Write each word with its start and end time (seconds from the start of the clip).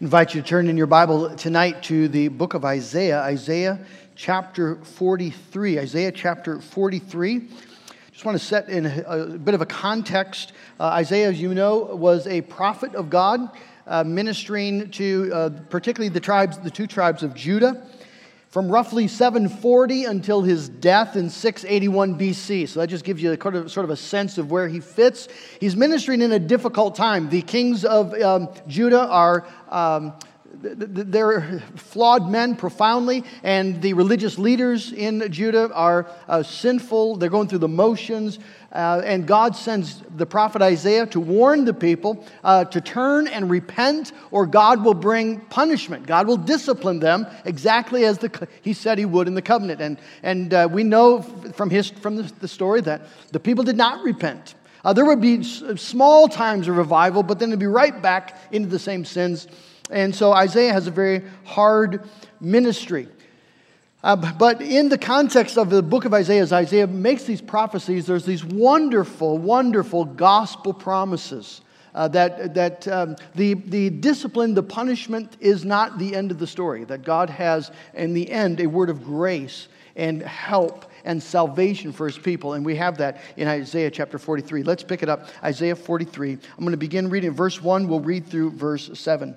invite 0.00 0.34
you 0.34 0.40
to 0.40 0.48
turn 0.48 0.70
in 0.70 0.78
your 0.78 0.86
Bible 0.86 1.36
tonight 1.36 1.82
to 1.82 2.08
the 2.08 2.28
book 2.28 2.54
of 2.54 2.64
Isaiah, 2.64 3.20
Isaiah 3.20 3.78
chapter 4.16 4.76
43. 4.76 5.78
Isaiah 5.78 6.10
chapter 6.10 6.58
43. 6.58 7.46
Just 8.10 8.24
want 8.24 8.38
to 8.38 8.42
set 8.42 8.70
in 8.70 8.86
a, 8.86 9.26
bit 9.26 9.52
of 9.52 9.60
a 9.60 9.66
context. 9.66 10.54
Uh, 10.78 10.84
Isaiah, 10.84 11.28
as 11.28 11.38
you 11.38 11.52
know, 11.52 11.80
was 11.80 12.26
a 12.26 12.40
prophet 12.40 12.94
of 12.94 13.10
God, 13.10 13.50
uh, 13.86 14.02
ministering 14.02 14.90
to 14.92 15.30
uh, 15.34 15.50
particularly 15.68 16.08
the 16.08 16.20
tribes, 16.20 16.56
the 16.56 16.70
two 16.70 16.86
tribes 16.86 17.22
of 17.22 17.34
Judah 17.34 17.86
from 18.50 18.68
roughly 18.68 19.06
740 19.06 20.04
until 20.04 20.42
his 20.42 20.68
death 20.68 21.14
in 21.14 21.30
681 21.30 22.18
BC. 22.18 22.68
So 22.68 22.80
that 22.80 22.88
just 22.88 23.04
gives 23.04 23.22
you 23.22 23.32
a, 23.32 23.68
sort 23.68 23.84
of 23.84 23.90
a 23.90 23.96
sense 23.96 24.38
of 24.38 24.50
where 24.50 24.66
he 24.66 24.80
fits. 24.80 25.28
He's 25.60 25.76
ministering 25.76 26.20
in 26.20 26.32
a 26.32 26.38
difficult 26.38 26.96
time. 26.96 27.30
The 27.30 27.42
kings 27.42 27.84
of 27.84 28.12
um, 28.14 28.48
Judah 28.66 29.06
are. 29.08 29.46
Um, 29.68 30.14
they're 30.52 31.60
flawed 31.76 32.28
men 32.30 32.56
profoundly, 32.56 33.24
and 33.42 33.80
the 33.80 33.94
religious 33.94 34.38
leaders 34.38 34.92
in 34.92 35.30
Judah 35.30 35.72
are 35.72 36.10
uh, 36.28 36.42
sinful. 36.42 37.16
They're 37.16 37.30
going 37.30 37.48
through 37.48 37.58
the 37.58 37.68
motions. 37.68 38.38
Uh, 38.72 39.02
and 39.04 39.26
God 39.26 39.56
sends 39.56 40.00
the 40.16 40.26
prophet 40.26 40.62
Isaiah 40.62 41.06
to 41.06 41.18
warn 41.18 41.64
the 41.64 41.74
people 41.74 42.24
uh, 42.44 42.64
to 42.66 42.80
turn 42.80 43.26
and 43.26 43.50
repent, 43.50 44.12
or 44.30 44.46
God 44.46 44.84
will 44.84 44.94
bring 44.94 45.40
punishment. 45.40 46.06
God 46.06 46.28
will 46.28 46.36
discipline 46.36 47.00
them 47.00 47.26
exactly 47.44 48.04
as 48.04 48.18
the, 48.18 48.48
He 48.62 48.72
said 48.72 48.98
He 48.98 49.06
would 49.06 49.26
in 49.26 49.34
the 49.34 49.42
covenant. 49.42 49.80
And, 49.80 49.98
and 50.22 50.54
uh, 50.54 50.68
we 50.70 50.84
know 50.84 51.22
from, 51.22 51.70
his, 51.70 51.90
from 51.90 52.16
the, 52.16 52.48
story 52.48 52.80
that 52.82 53.02
the 53.32 53.40
people 53.40 53.64
did 53.64 53.76
not 53.76 54.04
repent. 54.04 54.54
Uh, 54.84 54.92
there 54.92 55.04
would 55.04 55.20
be 55.20 55.42
small 55.42 56.28
times 56.28 56.68
of 56.68 56.76
revival, 56.76 57.22
but 57.22 57.38
then 57.38 57.50
it'd 57.50 57.58
be 57.58 57.66
right 57.66 58.00
back 58.00 58.38
into 58.52 58.68
the 58.68 58.78
same 58.78 59.04
sins. 59.04 59.46
And 59.90 60.14
so 60.14 60.32
Isaiah 60.32 60.72
has 60.72 60.86
a 60.86 60.90
very 60.90 61.22
hard 61.44 62.08
ministry. 62.40 63.08
Uh, 64.02 64.16
but 64.16 64.62
in 64.62 64.88
the 64.88 64.96
context 64.96 65.58
of 65.58 65.68
the 65.68 65.82
book 65.82 66.06
of 66.06 66.14
Isaiah, 66.14 66.42
as 66.42 66.52
Isaiah 66.52 66.86
makes 66.86 67.24
these 67.24 67.42
prophecies, 67.42 68.06
there's 68.06 68.24
these 68.24 68.44
wonderful, 68.44 69.36
wonderful 69.36 70.04
gospel 70.06 70.72
promises. 70.72 71.60
Uh, 71.92 72.06
that 72.06 72.54
that 72.54 72.86
um, 72.86 73.16
the, 73.34 73.54
the 73.54 73.90
discipline, 73.90 74.54
the 74.54 74.62
punishment 74.62 75.36
is 75.40 75.64
not 75.64 75.98
the 75.98 76.14
end 76.14 76.30
of 76.30 76.38
the 76.38 76.46
story. 76.46 76.84
That 76.84 77.02
God 77.02 77.28
has, 77.28 77.72
in 77.94 78.14
the 78.14 78.30
end, 78.30 78.60
a 78.60 78.66
word 78.66 78.90
of 78.90 79.02
grace 79.02 79.66
and 79.96 80.22
help 80.22 80.86
and 81.04 81.20
salvation 81.20 81.92
for 81.92 82.06
his 82.06 82.16
people. 82.16 82.54
And 82.54 82.64
we 82.64 82.76
have 82.76 82.96
that 82.98 83.20
in 83.36 83.48
Isaiah 83.48 83.90
chapter 83.90 84.18
43. 84.18 84.62
Let's 84.62 84.84
pick 84.84 85.02
it 85.02 85.08
up. 85.08 85.28
Isaiah 85.42 85.74
43. 85.74 86.32
I'm 86.32 86.38
going 86.60 86.70
to 86.70 86.76
begin 86.76 87.10
reading 87.10 87.32
verse 87.32 87.60
1. 87.60 87.88
We'll 87.88 88.00
read 88.00 88.26
through 88.26 88.52
verse 88.52 88.90
7. 88.98 89.36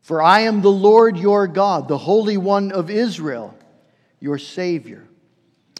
For 0.00 0.22
I 0.22 0.40
am 0.40 0.62
the 0.62 0.70
Lord 0.70 1.16
your 1.16 1.46
God, 1.46 1.88
the 1.88 1.98
Holy 1.98 2.36
One 2.36 2.72
of 2.72 2.88
Israel, 2.90 3.54
your 4.20 4.38
Savior. 4.38 5.04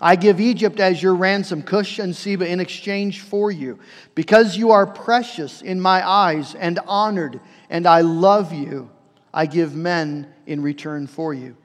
I 0.01 0.17
give 0.17 0.41
Egypt 0.41 0.79
as 0.79 1.03
your 1.03 1.15
ransom, 1.15 1.62
Cush 1.62 1.99
and 1.99 2.15
Seba 2.15 2.47
in 2.47 2.61
exchange 2.61 3.21
for 3.21 3.51
you, 3.51 3.79
because 4.15 4.56
you 4.56 4.71
are 4.71 4.87
precious 4.87 5.61
in 5.61 5.81
my 5.81 6.09
eyes 6.09 6.55
and 6.55 6.79
honored, 6.87 7.41
and 7.69 7.87
I 7.87 8.03
love 8.03 8.53
you. 8.53 8.91
I 9.34 9.47
give 9.47 9.75
men 9.75 10.33
in 10.47 10.62
return 10.62 11.06
for 11.06 11.35
you, 11.35 11.56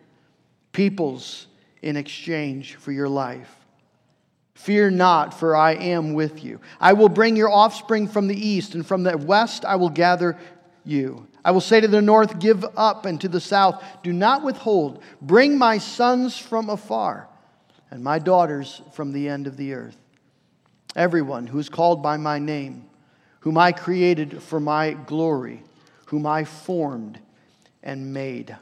peoples 0.72 1.48
in 1.82 1.96
exchange 1.96 2.76
for 2.76 2.92
your 2.92 3.10
life. 3.10 3.56
Fear 4.56 4.92
not, 4.92 5.38
for 5.38 5.56
I 5.56 5.74
am 5.74 6.14
with 6.14 6.44
you. 6.44 6.60
I 6.80 6.94
will 6.94 7.10
bring 7.10 7.36
your 7.36 7.52
offspring 7.52 8.08
from 8.08 8.28
the 8.28 8.48
east, 8.48 8.74
and 8.74 8.86
from 8.86 9.04
the 9.04 9.18
west 9.18 9.66
I 9.66 9.76
will 9.76 9.90
gather 9.90 10.38
you. 10.84 11.28
I 11.46 11.52
will 11.52 11.62
say 11.62 11.82
to 11.82 11.88
the 11.88 12.02
north, 12.02 12.40
Give 12.40 12.66
up, 12.78 13.06
and 13.06 13.20
to 13.22 13.28
the 13.28 13.42
south, 13.42 13.84
Do 14.02 14.14
not 14.14 14.44
withhold. 14.44 15.02
Bring 15.22 15.58
my 15.58 15.78
sons 15.78 16.38
from 16.38 16.70
afar, 16.70 17.28
and 17.92 18.04
my 18.04 18.20
daughters 18.20 18.82
from 18.94 19.12
the 19.12 19.28
end 19.28 19.48
of 19.48 19.58
the 19.58 19.74
earth. 19.74 19.98
Everyone 20.96 21.48
who 21.48 21.60
is 21.60 21.70
called 21.70 22.02
by 22.02 22.18
my 22.18 22.40
name, 22.40 22.86
whom 23.42 23.58
I 23.58 23.72
created 23.72 24.42
for 24.42 24.60
my 24.60 24.92
glory, 24.92 25.64
whom 26.06 26.26
I 26.26 26.46
formed 26.46 27.20
and 27.82 28.14
made. 28.14 28.56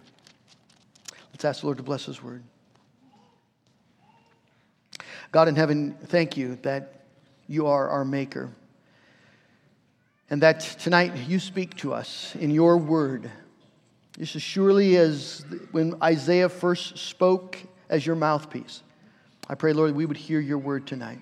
Let's 1.31 1.45
ask 1.45 1.61
the 1.61 1.67
Lord 1.67 1.77
to 1.77 1.83
bless 1.83 2.05
His 2.05 2.23
word. 2.23 2.43
God 5.31 5.47
in 5.47 5.55
heaven, 5.55 5.95
thank 6.05 6.35
you 6.35 6.57
that 6.63 7.05
you 7.47 7.67
are 7.67 7.89
our 7.89 8.03
Maker 8.03 8.49
and 10.31 10.41
that 10.41 10.61
tonight 10.61 11.13
you 11.27 11.39
speak 11.39 11.75
to 11.75 11.93
us 11.93 12.33
in 12.37 12.51
your 12.51 12.77
word. 12.77 13.29
Just 14.17 14.37
as 14.37 14.41
surely 14.41 14.95
as 14.95 15.45
when 15.71 16.01
Isaiah 16.01 16.47
first 16.47 16.97
spoke 16.97 17.59
as 17.89 18.05
your 18.05 18.15
mouthpiece. 18.15 18.81
I 19.49 19.55
pray, 19.55 19.73
Lord, 19.73 19.93
we 19.93 20.05
would 20.05 20.15
hear 20.15 20.39
your 20.39 20.57
word 20.57 20.87
tonight. 20.87 21.19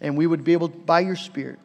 And 0.00 0.16
we 0.16 0.26
would 0.26 0.42
be 0.42 0.52
able, 0.52 0.66
by 0.66 0.98
your 0.98 1.14
Spirit, 1.14 1.60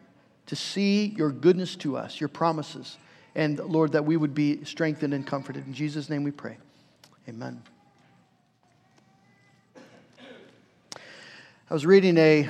to 0.45 0.55
see 0.55 1.07
your 1.07 1.31
goodness 1.31 1.75
to 1.77 1.97
us, 1.97 2.19
your 2.19 2.27
promises. 2.27 2.99
And, 3.33 3.57
Lord, 3.57 3.93
that 3.93 4.05
we 4.05 4.15
would 4.15 4.35
be 4.35 4.63
strengthened 4.63 5.15
and 5.15 5.25
comforted. 5.25 5.65
In 5.65 5.73
Jesus' 5.73 6.07
name 6.07 6.23
we 6.23 6.31
pray. 6.31 6.57
Amen. 7.27 7.63
I 11.67 11.73
was 11.73 11.83
reading 11.83 12.15
a, 12.19 12.47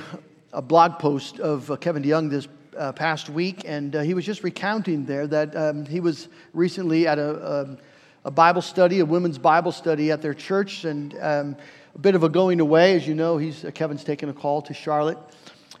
a 0.52 0.60
blog 0.60 0.98
post 0.98 1.40
of 1.40 1.70
uh, 1.70 1.76
Kevin 1.76 2.02
DeYoung 2.02 2.28
this 2.28 2.46
uh, 2.76 2.92
past 2.92 3.28
week, 3.28 3.62
and 3.64 3.96
uh, 3.96 4.02
he 4.02 4.14
was 4.14 4.24
just 4.24 4.44
recounting 4.44 5.04
there 5.04 5.26
that 5.26 5.56
um, 5.56 5.86
he 5.86 6.00
was 6.00 6.28
recently 6.52 7.06
at 7.06 7.18
a, 7.18 7.30
a, 7.30 7.62
um, 7.62 7.78
a, 8.24 8.30
Bible 8.30 8.62
study, 8.62 9.00
a 9.00 9.04
women's 9.04 9.38
Bible 9.38 9.72
study 9.72 10.10
at 10.10 10.22
their 10.22 10.34
church, 10.34 10.84
and 10.84 11.16
um, 11.20 11.56
a 11.94 11.98
bit 11.98 12.14
of 12.14 12.22
a 12.22 12.28
going 12.28 12.60
away. 12.60 12.94
As 12.94 13.06
you 13.06 13.14
know, 13.14 13.38
he's, 13.38 13.64
uh, 13.64 13.70
Kevin's 13.70 14.04
taken 14.04 14.28
a 14.28 14.34
call 14.34 14.62
to 14.62 14.74
Charlotte. 14.74 15.18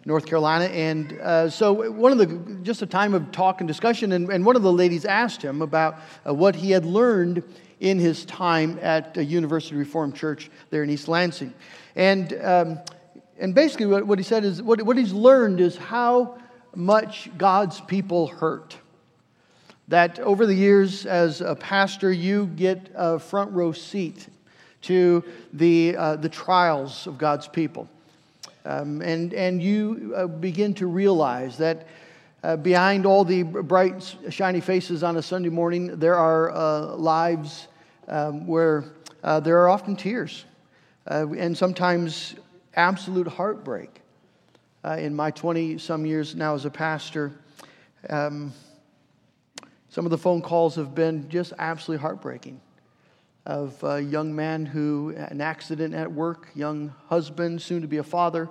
North 0.04 0.24
Carolina. 0.24 0.66
And 0.66 1.18
uh, 1.20 1.50
so, 1.50 1.90
one 1.90 2.12
of 2.12 2.18
the, 2.18 2.58
just 2.62 2.80
a 2.80 2.86
time 2.86 3.12
of 3.12 3.32
talk 3.32 3.60
and 3.60 3.66
discussion, 3.66 4.12
and, 4.12 4.30
and 4.30 4.46
one 4.46 4.54
of 4.54 4.62
the 4.62 4.72
ladies 4.72 5.04
asked 5.04 5.42
him 5.42 5.62
about 5.62 5.98
uh, 6.24 6.32
what 6.32 6.54
he 6.54 6.70
had 6.70 6.84
learned 6.84 7.42
in 7.80 7.98
his 7.98 8.24
time 8.24 8.78
at 8.80 9.16
a 9.16 9.24
University 9.24 9.74
Reformed 9.74 10.14
Church 10.14 10.48
there 10.70 10.84
in 10.84 10.90
East 10.90 11.08
Lansing. 11.08 11.52
And, 11.96 12.32
um, 12.40 12.78
and 13.38 13.54
basically, 13.54 13.86
what, 13.86 14.06
what 14.06 14.18
he 14.18 14.22
said 14.22 14.44
is 14.44 14.62
what, 14.62 14.80
what 14.82 14.96
he's 14.96 15.12
learned 15.12 15.60
is 15.60 15.76
how 15.76 16.38
much 16.76 17.30
God's 17.36 17.80
people 17.80 18.28
hurt. 18.28 18.76
That 19.88 20.18
over 20.20 20.46
the 20.46 20.54
years, 20.54 21.06
as 21.06 21.40
a 21.40 21.54
pastor, 21.54 22.12
you 22.12 22.46
get 22.46 22.90
a 22.94 23.18
front 23.18 23.52
row 23.52 23.72
seat 23.72 24.28
to 24.82 25.24
the, 25.52 25.96
uh, 25.96 26.16
the 26.16 26.28
trials 26.28 27.06
of 27.06 27.18
God's 27.18 27.48
people. 27.48 27.88
Um, 28.64 29.00
and, 29.00 29.32
and 29.32 29.62
you 29.62 30.12
uh, 30.16 30.26
begin 30.26 30.74
to 30.74 30.86
realize 30.86 31.56
that 31.58 31.86
uh, 32.42 32.56
behind 32.56 33.06
all 33.06 33.24
the 33.24 33.42
bright, 33.42 34.14
shiny 34.28 34.60
faces 34.60 35.02
on 35.02 35.16
a 35.16 35.22
Sunday 35.22 35.48
morning, 35.48 35.98
there 35.98 36.16
are 36.16 36.50
uh, 36.50 36.96
lives 36.96 37.68
um, 38.08 38.46
where 38.46 38.84
uh, 39.22 39.40
there 39.40 39.58
are 39.62 39.68
often 39.68 39.96
tears 39.96 40.44
uh, 41.10 41.26
and 41.36 41.56
sometimes 41.56 42.34
absolute 42.74 43.26
heartbreak 43.26 44.00
uh, 44.86 44.96
in 44.98 45.14
my 45.14 45.30
20 45.30 45.78
some 45.78 46.06
years 46.06 46.34
now 46.36 46.54
as 46.54 46.64
a 46.64 46.70
pastor. 46.70 47.32
Um, 48.08 48.52
some 49.88 50.04
of 50.04 50.10
the 50.10 50.18
phone 50.18 50.42
calls 50.42 50.76
have 50.76 50.94
been 50.94 51.28
just 51.28 51.52
absolutely 51.58 52.00
heartbreaking 52.00 52.60
of 53.46 53.82
a 53.82 54.00
young 54.00 54.34
man 54.34 54.66
who 54.66 55.14
an 55.16 55.40
accident 55.40 55.94
at 55.94 56.10
work, 56.10 56.48
young 56.54 56.92
husband, 57.08 57.62
soon 57.62 57.80
to 57.82 57.88
be 57.88 57.96
a 57.98 58.02
father, 58.02 58.48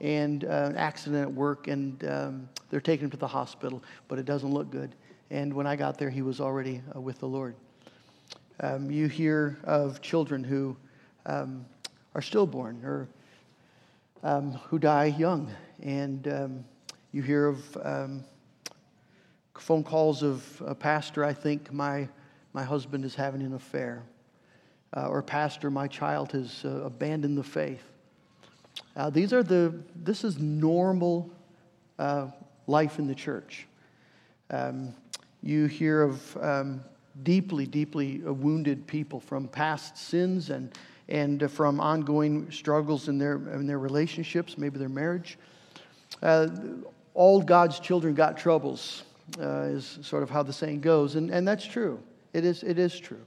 and 0.00 0.44
uh, 0.44 0.68
an 0.70 0.76
accident 0.76 1.22
at 1.22 1.32
work, 1.32 1.68
and 1.68 2.04
um, 2.08 2.48
they're 2.70 2.80
taking 2.80 3.04
him 3.04 3.10
to 3.10 3.16
the 3.16 3.26
hospital, 3.26 3.82
but 4.08 4.18
it 4.18 4.24
doesn't 4.24 4.52
look 4.52 4.70
good. 4.70 4.94
And 5.30 5.52
when 5.52 5.66
I 5.66 5.76
got 5.76 5.98
there, 5.98 6.10
he 6.10 6.22
was 6.22 6.40
already 6.40 6.80
uh, 6.94 7.00
with 7.00 7.18
the 7.18 7.28
Lord. 7.28 7.54
Um, 8.60 8.90
you 8.90 9.08
hear 9.08 9.58
of 9.64 10.00
children 10.00 10.42
who 10.42 10.76
um, 11.26 11.64
are 12.14 12.22
stillborn 12.22 12.84
or 12.84 13.08
um, 14.22 14.52
who 14.52 14.78
die 14.78 15.06
young 15.06 15.52
and 15.82 16.28
um, 16.28 16.64
you 17.12 17.22
hear 17.22 17.46
of 17.46 17.76
um, 17.82 18.24
phone 19.58 19.82
calls 19.82 20.22
of 20.22 20.62
a 20.66 20.74
pastor, 20.74 21.24
I 21.24 21.32
think 21.32 21.72
my, 21.72 22.08
my 22.52 22.62
husband 22.62 23.04
is 23.04 23.14
having 23.14 23.42
an 23.42 23.54
affair. 23.54 24.02
Uh, 24.96 25.08
or 25.08 25.22
pastor, 25.22 25.70
my 25.70 25.86
child 25.88 26.32
has 26.32 26.64
uh, 26.64 26.82
abandoned 26.84 27.36
the 27.36 27.42
faith. 27.42 27.82
Uh, 28.96 29.10
these 29.10 29.32
are 29.32 29.42
the, 29.42 29.74
this 29.94 30.24
is 30.24 30.38
normal 30.38 31.30
uh, 31.98 32.28
life 32.66 32.98
in 32.98 33.06
the 33.06 33.14
church. 33.14 33.66
Um, 34.50 34.94
you 35.42 35.66
hear 35.66 36.02
of 36.02 36.36
um, 36.38 36.82
deeply, 37.22 37.66
deeply 37.66 38.22
uh, 38.26 38.32
wounded 38.32 38.86
people 38.86 39.20
from 39.20 39.48
past 39.48 39.96
sins 39.96 40.50
and, 40.50 40.72
and 41.08 41.50
from 41.50 41.80
ongoing 41.80 42.50
struggles 42.50 43.08
in 43.08 43.18
their, 43.18 43.34
in 43.34 43.66
their 43.66 43.78
relationships, 43.78 44.56
maybe 44.56 44.78
their 44.78 44.88
marriage. 44.88 45.38
Uh, 46.22 46.48
all 47.14 47.40
God's 47.40 47.80
children 47.80 48.14
got 48.14 48.36
troubles, 48.36 49.04
uh, 49.40 49.62
is 49.62 49.98
sort 50.02 50.22
of 50.22 50.30
how 50.30 50.42
the 50.42 50.52
saying 50.52 50.80
goes. 50.80 51.14
And, 51.14 51.30
and 51.30 51.46
that's 51.46 51.64
true. 51.64 51.98
It 52.32 52.44
is, 52.44 52.62
it 52.62 52.78
is 52.78 52.98
true. 52.98 53.24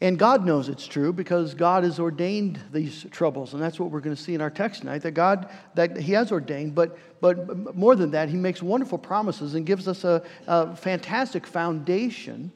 And 0.00 0.18
God 0.18 0.44
knows 0.44 0.68
it's 0.68 0.86
true 0.86 1.12
because 1.12 1.54
God 1.54 1.84
has 1.84 2.00
ordained 2.00 2.58
these 2.72 3.06
troubles. 3.12 3.54
And 3.54 3.62
that's 3.62 3.78
what 3.78 3.90
we're 3.90 4.00
going 4.00 4.16
to 4.16 4.20
see 4.20 4.34
in 4.34 4.40
our 4.40 4.50
text 4.50 4.80
tonight 4.80 5.02
that 5.02 5.12
God, 5.12 5.48
that 5.74 5.96
He 5.96 6.12
has 6.12 6.32
ordained. 6.32 6.74
But, 6.74 6.98
but 7.20 7.76
more 7.76 7.94
than 7.94 8.10
that, 8.10 8.28
He 8.28 8.36
makes 8.36 8.62
wonderful 8.62 8.98
promises 8.98 9.54
and 9.54 9.64
gives 9.64 9.86
us 9.86 10.02
a, 10.02 10.24
a 10.48 10.74
fantastic 10.74 11.46
foundation 11.46 12.50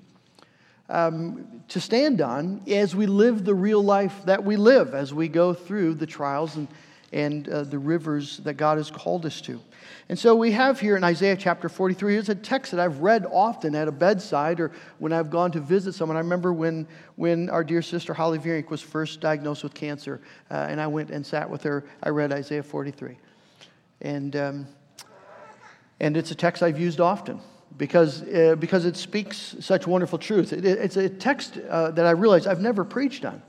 um, 0.89 1.63
to 1.69 1.81
stand 1.81 2.21
on 2.21 2.63
as 2.67 2.97
we 2.97 3.07
live 3.07 3.45
the 3.45 3.55
real 3.55 3.83
life 3.83 4.25
that 4.25 4.43
we 4.43 4.57
live, 4.57 4.95
as 4.95 5.15
we 5.15 5.29
go 5.29 5.55
through 5.55 5.95
the 5.95 6.07
trials 6.07 6.57
and, 6.57 6.67
and 7.13 7.49
uh, 7.49 7.63
the 7.63 7.79
rivers 7.79 8.39
that 8.39 8.55
God 8.55 8.79
has 8.79 8.91
called 8.91 9.27
us 9.27 9.41
to. 9.43 9.61
And 10.09 10.19
so 10.19 10.35
we 10.35 10.53
have 10.53 10.81
here 10.81 10.97
in 10.97 11.05
Isaiah 11.05 11.37
chapter 11.37 11.69
43, 11.69 12.17
it's 12.17 12.29
a 12.29 12.35
text 12.35 12.73
that 12.73 12.81
I've 12.81 12.99
read 13.01 13.27
often 13.31 13.75
at 13.75 13.89
a 13.89 13.93
bedside 13.93 14.61
or 14.61 14.73
when 14.99 15.13
I've 15.13 15.31
gone 15.31 15.53
to 15.53 15.61
visit 15.61 15.95
someone. 15.95 16.17
I 16.17 16.21
remember 16.21 16.53
when, 16.53 16.87
when 17.17 17.49
our 17.51 17.65
dear 17.65 17.83
sister 17.83 18.15
Holly 18.15 18.39
Vierink 18.39 18.71
was 18.71 18.81
first 18.81 19.21
diagnosed 19.21 19.63
with 19.63 19.75
cancer, 19.75 20.21
uh, 20.51 20.67
and 20.69 20.81
I 20.81 20.87
went 20.87 21.11
and 21.11 21.25
sat 21.25 21.49
with 21.49 21.63
her. 21.63 21.85
I 22.03 22.11
read 22.11 22.33
Isaiah 22.33 22.63
43. 22.63 23.17
And, 24.01 24.37
um, 24.37 24.67
and 26.01 26.17
it's 26.17 26.31
a 26.31 26.37
text 26.37 26.63
I've 26.63 26.79
used 26.79 27.01
often 27.01 27.41
because, 27.77 28.23
uh, 28.23 28.57
because 28.59 28.85
it 28.85 28.97
speaks 28.97 29.57
such 29.61 29.87
wonderful 29.87 30.19
truth. 30.19 30.53
It, 30.53 30.65
it's 30.65 30.97
a 30.97 31.09
text 31.09 31.59
uh, 31.69 31.91
that 31.93 32.07
I 32.07 32.11
realize 32.11 32.47
I've 32.47 32.61
never 32.61 32.85
preached 32.85 33.25
on 33.25 33.43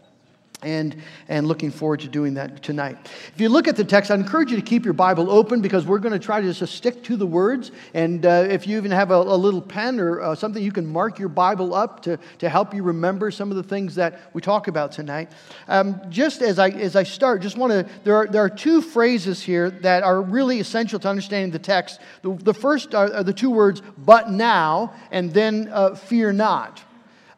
and, 0.63 0.95
and 1.27 1.48
looking 1.48 1.69
forward 1.69 2.00
to 2.00 2.07
doing 2.07 2.33
that 2.33 2.63
tonight. 2.63 2.98
If 3.33 3.39
you 3.39 3.48
look 3.48 3.68
at 3.68 3.75
the 3.75 3.83
text, 3.83 4.09
I 4.09 4.15
encourage 4.15 4.50
you 4.50 4.56
to 4.56 4.63
keep 4.63 4.86
your 4.86 4.95
Bible 4.95 5.30
open 5.30 5.62
because 5.62 5.86
we're 5.86 6.00
going 6.00 6.13
to 6.13 6.19
try 6.19 6.42
to 6.42 6.51
just 6.51 6.74
stick 6.74 7.04
to 7.04 7.15
the 7.15 7.27
words. 7.27 7.71
And 7.94 8.25
uh, 8.25 8.48
if 8.50 8.65
you 8.65 8.77
even 8.77 8.89
have 8.89 9.12
a, 9.12 9.18
a 9.18 9.38
little 9.38 9.62
pen 9.62 10.00
or 10.00 10.19
uh, 10.19 10.36
something, 10.36 10.63
you 10.63 10.71
can 10.71 10.88
mark 10.88 11.19
your 11.19 11.30
Bible 11.30 11.75
up 11.75 12.01
to, 12.04 12.18
to 12.39 12.50
help 12.50 12.74
you 12.74 12.81
remember 12.81 13.30
some 13.30 13.51
of 13.51 13.57
the 13.57 13.62
things 13.62 13.94
that 13.95 14.33
we 14.33 14.42
talk 14.42 14.68
about 14.68 14.92
tonight. 14.92 15.31
Um, 15.68 16.01
just 16.09 16.42
as 16.42 16.57
I, 16.57 16.69
as 16.69 16.95
I 16.95 17.03
start, 17.03 17.44
just 17.44 17.57
want 17.57 17.71
to, 17.71 17.88
there 18.03 18.15
are, 18.15 18.25
there 18.25 18.44
are 18.44 18.50
two 18.50 18.81
phrases 18.81 19.44
here 19.44 19.69
that 19.69 20.01
are 20.01 20.24
really 20.24 20.60
essential 20.60 20.98
to 21.00 21.07
understanding 21.07 21.51
the 21.51 21.60
text. 21.60 22.00
The, 22.24 22.33
the 22.33 22.53
first 22.53 22.95
are, 22.95 23.13
are 23.13 23.24
the 23.24 23.33
two 23.33 23.51
words, 23.51 23.83
but 23.95 24.31
now, 24.31 24.95
and 25.12 25.31
then 25.31 25.69
uh, 25.71 25.94
fear 25.94 26.33
not. 26.33 26.83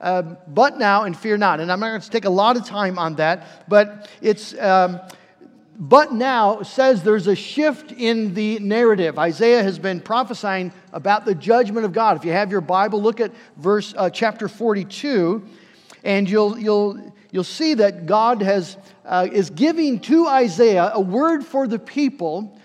Um, 0.01 0.37
but 0.47 0.77
now 0.77 1.03
and 1.03 1.17
fear 1.17 1.37
not. 1.37 1.59
And 1.59 1.71
I'm 1.71 1.79
not 1.79 1.89
going 1.89 2.01
to 2.01 2.09
take 2.09 2.25
a 2.25 2.29
lot 2.29 2.55
of 2.55 2.65
time 2.65 2.97
on 2.97 3.15
that, 3.15 3.67
but 3.67 4.09
it's. 4.21 4.57
Um, 4.57 4.99
but 5.81 6.11
now 6.11 6.61
says 6.61 7.03
there's 7.03 7.27
a 7.27 7.35
shift 7.35 7.93
in 7.93 8.33
the 8.33 8.59
narrative. 8.59 9.17
Isaiah 9.17 9.63
has 9.63 9.79
been 9.79 10.01
prophesying 10.01 10.73
about 10.91 11.23
the 11.23 11.33
judgment 11.33 11.85
of 11.85 11.93
God. 11.93 12.17
If 12.17 12.25
you 12.25 12.33
have 12.33 12.51
your 12.51 12.59
Bible, 12.59 13.01
look 13.01 13.21
at 13.21 13.31
verse 13.55 13.93
uh, 13.95 14.09
chapter 14.09 14.49
42, 14.49 15.41
and 16.03 16.29
you'll 16.29 16.59
you'll 16.59 17.13
you'll 17.31 17.45
see 17.45 17.75
that 17.75 18.05
God 18.05 18.41
has 18.41 18.75
uh, 19.05 19.27
is 19.31 19.49
giving 19.49 20.01
to 20.01 20.27
Isaiah 20.27 20.91
a 20.93 20.99
word 20.99 21.45
for 21.45 21.65
the 21.65 21.79
people 21.79 22.59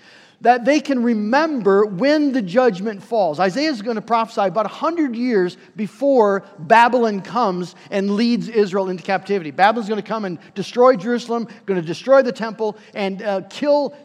that 0.44 0.66
they 0.66 0.78
can 0.78 1.02
remember 1.02 1.86
when 1.86 2.32
the 2.32 2.42
judgment 2.42 3.02
falls. 3.02 3.40
Isaiah 3.40 3.70
is 3.70 3.80
going 3.80 3.96
to 3.96 4.02
prophesy 4.02 4.42
about 4.42 4.66
100 4.66 5.16
years 5.16 5.56
before 5.74 6.44
Babylon 6.58 7.22
comes 7.22 7.74
and 7.90 8.10
leads 8.10 8.48
Israel 8.48 8.90
into 8.90 9.02
captivity. 9.02 9.50
Babylon's 9.50 9.88
going 9.88 10.00
to 10.00 10.06
come 10.06 10.26
and 10.26 10.38
destroy 10.54 10.96
Jerusalem, 10.96 11.48
going 11.64 11.80
to 11.80 11.86
destroy 11.86 12.20
the 12.20 12.30
temple, 12.30 12.76
and 12.92 13.22
uh, 13.22 13.40
kill 13.48 13.96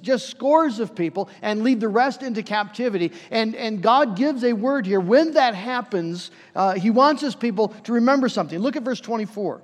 just 0.00 0.30
scores 0.30 0.78
of 0.78 0.94
people 0.94 1.28
and 1.42 1.64
lead 1.64 1.80
the 1.80 1.88
rest 1.88 2.22
into 2.22 2.44
captivity. 2.44 3.12
And, 3.32 3.56
and 3.56 3.82
God 3.82 4.16
gives 4.16 4.44
a 4.44 4.52
word 4.52 4.86
here. 4.86 5.00
When 5.00 5.32
that 5.32 5.56
happens, 5.56 6.30
uh, 6.54 6.74
He 6.74 6.90
wants 6.90 7.22
His 7.22 7.34
people 7.34 7.68
to 7.84 7.92
remember 7.92 8.28
something. 8.28 8.60
Look 8.60 8.76
at 8.76 8.84
verse 8.84 9.00
24. 9.00 9.62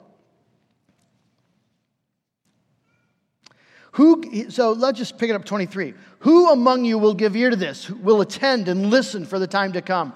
Who, 3.94 4.50
so 4.50 4.72
let's 4.72 4.98
just 4.98 5.18
pick 5.18 5.30
it 5.30 5.34
up 5.34 5.44
23. 5.44 5.94
Who 6.20 6.50
among 6.50 6.84
you 6.84 6.98
will 6.98 7.14
give 7.14 7.36
ear 7.36 7.50
to 7.50 7.56
this, 7.56 7.88
will 7.88 8.20
attend 8.20 8.66
and 8.66 8.90
listen 8.90 9.24
for 9.24 9.38
the 9.38 9.46
time 9.46 9.72
to 9.74 9.82
come? 9.82 10.12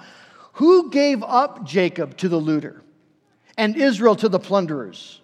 Who 0.54 0.90
gave 0.90 1.22
up 1.22 1.64
Jacob 1.64 2.16
to 2.16 2.28
the 2.28 2.38
looter 2.38 2.82
and 3.56 3.76
Israel 3.76 4.16
to 4.16 4.28
the 4.28 4.40
plunderers? 4.40 5.20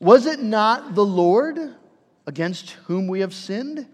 Was 0.00 0.26
it 0.26 0.40
not 0.40 0.96
the 0.96 1.04
Lord 1.04 1.76
against 2.26 2.70
whom 2.86 3.06
we 3.06 3.20
have 3.20 3.32
sinned, 3.32 3.86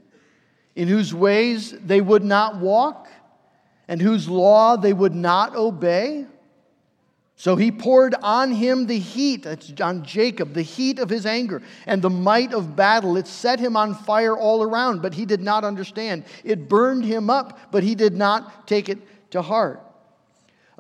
in 0.75 0.89
whose 0.89 1.13
ways 1.13 1.73
they 1.73 2.01
would 2.01 2.25
not 2.25 2.57
walk, 2.57 3.09
and 3.87 4.01
whose 4.01 4.31
law 4.31 4.77
they 4.77 4.95
would 4.95 5.15
not 5.15 5.55
obey? 5.55 6.25
So 7.39 7.55
he 7.55 7.71
poured 7.71 8.17
on 8.21 8.51
him 8.51 8.87
the 8.89 8.99
heat, 8.99 9.47
on 9.81 10.05
Jacob, 10.05 10.55
the 10.55 10.63
heat 10.63 10.99
of 10.99 11.09
his 11.09 11.25
anger 11.25 11.63
and 11.87 12.03
the 12.03 12.11
might 12.11 12.53
of 12.53 12.75
battle. 12.75 13.17
It 13.17 13.29
set 13.29 13.61
him 13.61 13.77
on 13.77 13.95
fire 13.95 14.37
all 14.37 14.61
around, 14.61 15.03
but 15.03 15.15
he 15.15 15.25
did 15.25 15.41
not 15.41 15.63
understand. 15.63 16.25
It 16.43 16.69
burned 16.69 17.05
him 17.05 17.31
up, 17.31 17.71
but 17.71 17.85
he 17.85 17.95
did 17.95 18.17
not 18.17 18.67
take 18.67 18.89
it 18.89 18.99
to 19.31 19.41
heart. 19.41 19.81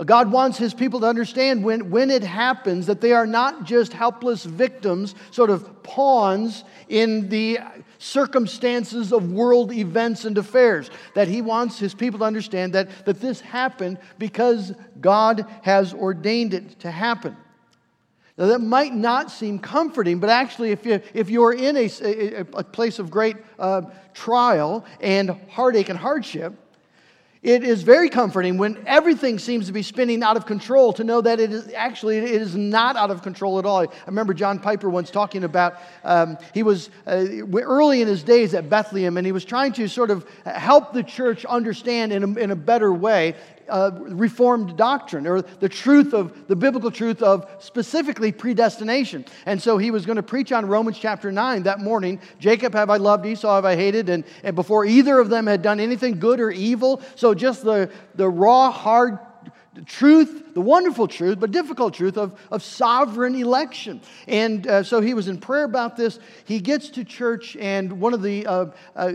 God 0.04 0.30
wants 0.30 0.58
his 0.58 0.74
people 0.74 1.00
to 1.00 1.06
understand 1.06 1.64
when, 1.64 1.90
when 1.90 2.10
it 2.10 2.22
happens 2.22 2.86
that 2.86 3.00
they 3.00 3.12
are 3.12 3.26
not 3.26 3.64
just 3.64 3.92
helpless 3.92 4.44
victims, 4.44 5.16
sort 5.32 5.50
of 5.50 5.82
pawns 5.82 6.62
in 6.88 7.28
the 7.28 7.58
circumstances 7.98 9.12
of 9.12 9.32
world 9.32 9.72
events 9.72 10.24
and 10.24 10.38
affairs. 10.38 10.88
That 11.14 11.26
he 11.26 11.42
wants 11.42 11.80
his 11.80 11.94
people 11.94 12.20
to 12.20 12.24
understand 12.24 12.74
that, 12.74 13.06
that 13.06 13.20
this 13.20 13.40
happened 13.40 13.98
because 14.18 14.72
God 15.00 15.44
has 15.62 15.92
ordained 15.92 16.54
it 16.54 16.78
to 16.80 16.92
happen. 16.92 17.36
Now, 18.36 18.46
that 18.46 18.60
might 18.60 18.94
not 18.94 19.32
seem 19.32 19.58
comforting, 19.58 20.20
but 20.20 20.30
actually, 20.30 20.70
if, 20.70 20.86
you, 20.86 21.00
if 21.12 21.28
you're 21.28 21.54
in 21.54 21.76
a, 21.76 21.90
a, 22.02 22.40
a 22.40 22.62
place 22.62 23.00
of 23.00 23.10
great 23.10 23.36
uh, 23.58 23.82
trial 24.14 24.84
and 25.00 25.30
heartache 25.50 25.88
and 25.88 25.98
hardship, 25.98 26.54
it 27.42 27.62
is 27.62 27.82
very 27.82 28.08
comforting 28.08 28.58
when 28.58 28.82
everything 28.86 29.38
seems 29.38 29.66
to 29.66 29.72
be 29.72 29.82
spinning 29.82 30.22
out 30.22 30.36
of 30.36 30.44
control 30.44 30.92
to 30.94 31.04
know 31.04 31.20
that 31.20 31.38
it 31.38 31.52
is 31.52 31.72
actually 31.72 32.18
it 32.18 32.42
is 32.42 32.56
not 32.56 32.96
out 32.96 33.10
of 33.10 33.22
control 33.22 33.58
at 33.58 33.66
all. 33.66 33.82
I 33.82 33.88
remember 34.06 34.34
John 34.34 34.58
Piper 34.58 34.90
once 34.90 35.10
talking 35.10 35.44
about 35.44 35.76
um, 36.02 36.36
he 36.52 36.62
was 36.62 36.90
uh, 37.06 37.26
early 37.54 38.02
in 38.02 38.08
his 38.08 38.22
days 38.22 38.54
at 38.54 38.68
Bethlehem 38.68 39.16
and 39.16 39.26
he 39.26 39.32
was 39.32 39.44
trying 39.44 39.72
to 39.74 39.88
sort 39.88 40.10
of 40.10 40.28
help 40.44 40.92
the 40.92 41.02
church 41.02 41.44
understand 41.44 42.12
in 42.12 42.24
a, 42.24 42.38
in 42.38 42.50
a 42.50 42.56
better 42.56 42.92
way 42.92 43.36
uh, 43.68 43.90
Reformed 43.94 44.76
doctrine 44.76 45.26
or 45.26 45.42
the 45.42 45.68
truth 45.68 46.12
of 46.12 46.48
the 46.48 46.56
biblical 46.56 46.90
truth 46.90 47.22
of 47.22 47.50
specifically 47.58 48.32
predestination. 48.32 49.24
And 49.46 49.60
so 49.60 49.78
he 49.78 49.90
was 49.90 50.06
going 50.06 50.16
to 50.16 50.22
preach 50.22 50.52
on 50.52 50.66
Romans 50.66 50.98
chapter 50.98 51.30
9 51.30 51.64
that 51.64 51.80
morning. 51.80 52.20
Jacob 52.38 52.74
have 52.74 52.90
I 52.90 52.96
loved, 52.96 53.26
Esau 53.26 53.54
have 53.54 53.64
I 53.64 53.76
hated. 53.76 54.08
And, 54.08 54.24
and 54.42 54.56
before 54.56 54.84
either 54.84 55.18
of 55.18 55.28
them 55.28 55.46
had 55.46 55.62
done 55.62 55.80
anything 55.80 56.18
good 56.18 56.40
or 56.40 56.50
evil. 56.50 57.02
So 57.14 57.34
just 57.34 57.64
the, 57.64 57.90
the 58.14 58.28
raw, 58.28 58.70
hard 58.70 59.18
the 59.78 59.84
truth, 59.84 60.54
the 60.54 60.60
wonderful 60.60 61.06
truth, 61.06 61.38
but 61.38 61.52
difficult 61.52 61.94
truth 61.94 62.16
of, 62.16 62.36
of 62.50 62.64
sovereign 62.64 63.36
election. 63.36 64.00
And 64.26 64.66
uh, 64.66 64.82
so 64.82 65.00
he 65.00 65.14
was 65.14 65.28
in 65.28 65.38
prayer 65.38 65.62
about 65.62 65.96
this. 65.96 66.18
He 66.46 66.58
gets 66.58 66.90
to 66.90 67.04
church, 67.04 67.56
and 67.60 68.00
one 68.00 68.12
of 68.12 68.20
the, 68.20 68.44
uh, 68.44 68.66
uh, 68.96 69.12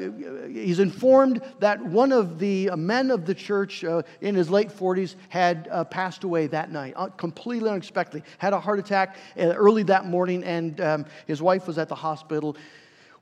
he's 0.47 0.79
informed 0.79 1.41
that 1.59 1.83
one 1.83 2.13
of 2.13 2.39
the 2.39 2.69
men 2.77 3.11
of 3.11 3.25
the 3.25 3.35
church 3.35 3.83
uh, 3.83 4.03
in 4.21 4.35
his 4.35 4.49
late 4.49 4.69
40s 4.69 5.15
had 5.27 5.67
uh, 5.69 5.83
passed 5.83 6.23
away 6.23 6.47
that 6.47 6.71
night, 6.71 6.93
uh, 6.95 7.07
completely 7.07 7.69
unexpectedly, 7.69 8.23
had 8.37 8.53
a 8.53 8.59
heart 8.59 8.79
attack 8.79 9.17
early 9.37 9.83
that 9.83 10.05
morning, 10.05 10.45
and 10.45 10.79
um, 10.79 11.05
his 11.27 11.41
wife 11.41 11.67
was 11.67 11.77
at 11.77 11.89
the 11.89 11.95
hospital. 11.95 12.55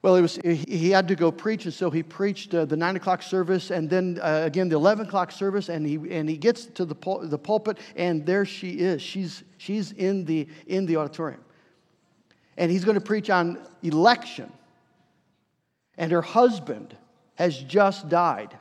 Well, 0.01 0.15
it 0.15 0.21
was, 0.21 0.39
he 0.43 0.89
had 0.89 1.07
to 1.09 1.15
go 1.15 1.31
preach, 1.31 1.65
and 1.65 1.73
so 1.73 1.91
he 1.91 2.01
preached 2.01 2.55
uh, 2.55 2.65
the 2.65 2.75
9 2.75 2.95
o'clock 2.95 3.21
service 3.21 3.69
and 3.69 3.87
then 3.87 4.19
uh, 4.21 4.41
again 4.45 4.67
the 4.67 4.75
11 4.75 5.05
o'clock 5.05 5.31
service. 5.31 5.69
And 5.69 5.85
he, 5.85 5.95
and 6.09 6.27
he 6.27 6.37
gets 6.37 6.65
to 6.65 6.85
the, 6.85 6.95
pul- 6.95 7.27
the 7.27 7.37
pulpit, 7.37 7.77
and 7.95 8.25
there 8.25 8.43
she 8.43 8.79
is. 8.79 9.01
She's, 9.01 9.43
she's 9.57 9.91
in, 9.91 10.25
the, 10.25 10.47
in 10.65 10.87
the 10.87 10.97
auditorium. 10.97 11.41
And 12.57 12.71
he's 12.71 12.83
going 12.83 12.95
to 12.95 13.01
preach 13.01 13.29
on 13.29 13.59
election. 13.83 14.51
And 15.97 16.11
her 16.11 16.23
husband 16.23 16.97
has 17.35 17.57
just 17.59 18.09
died. 18.09 18.57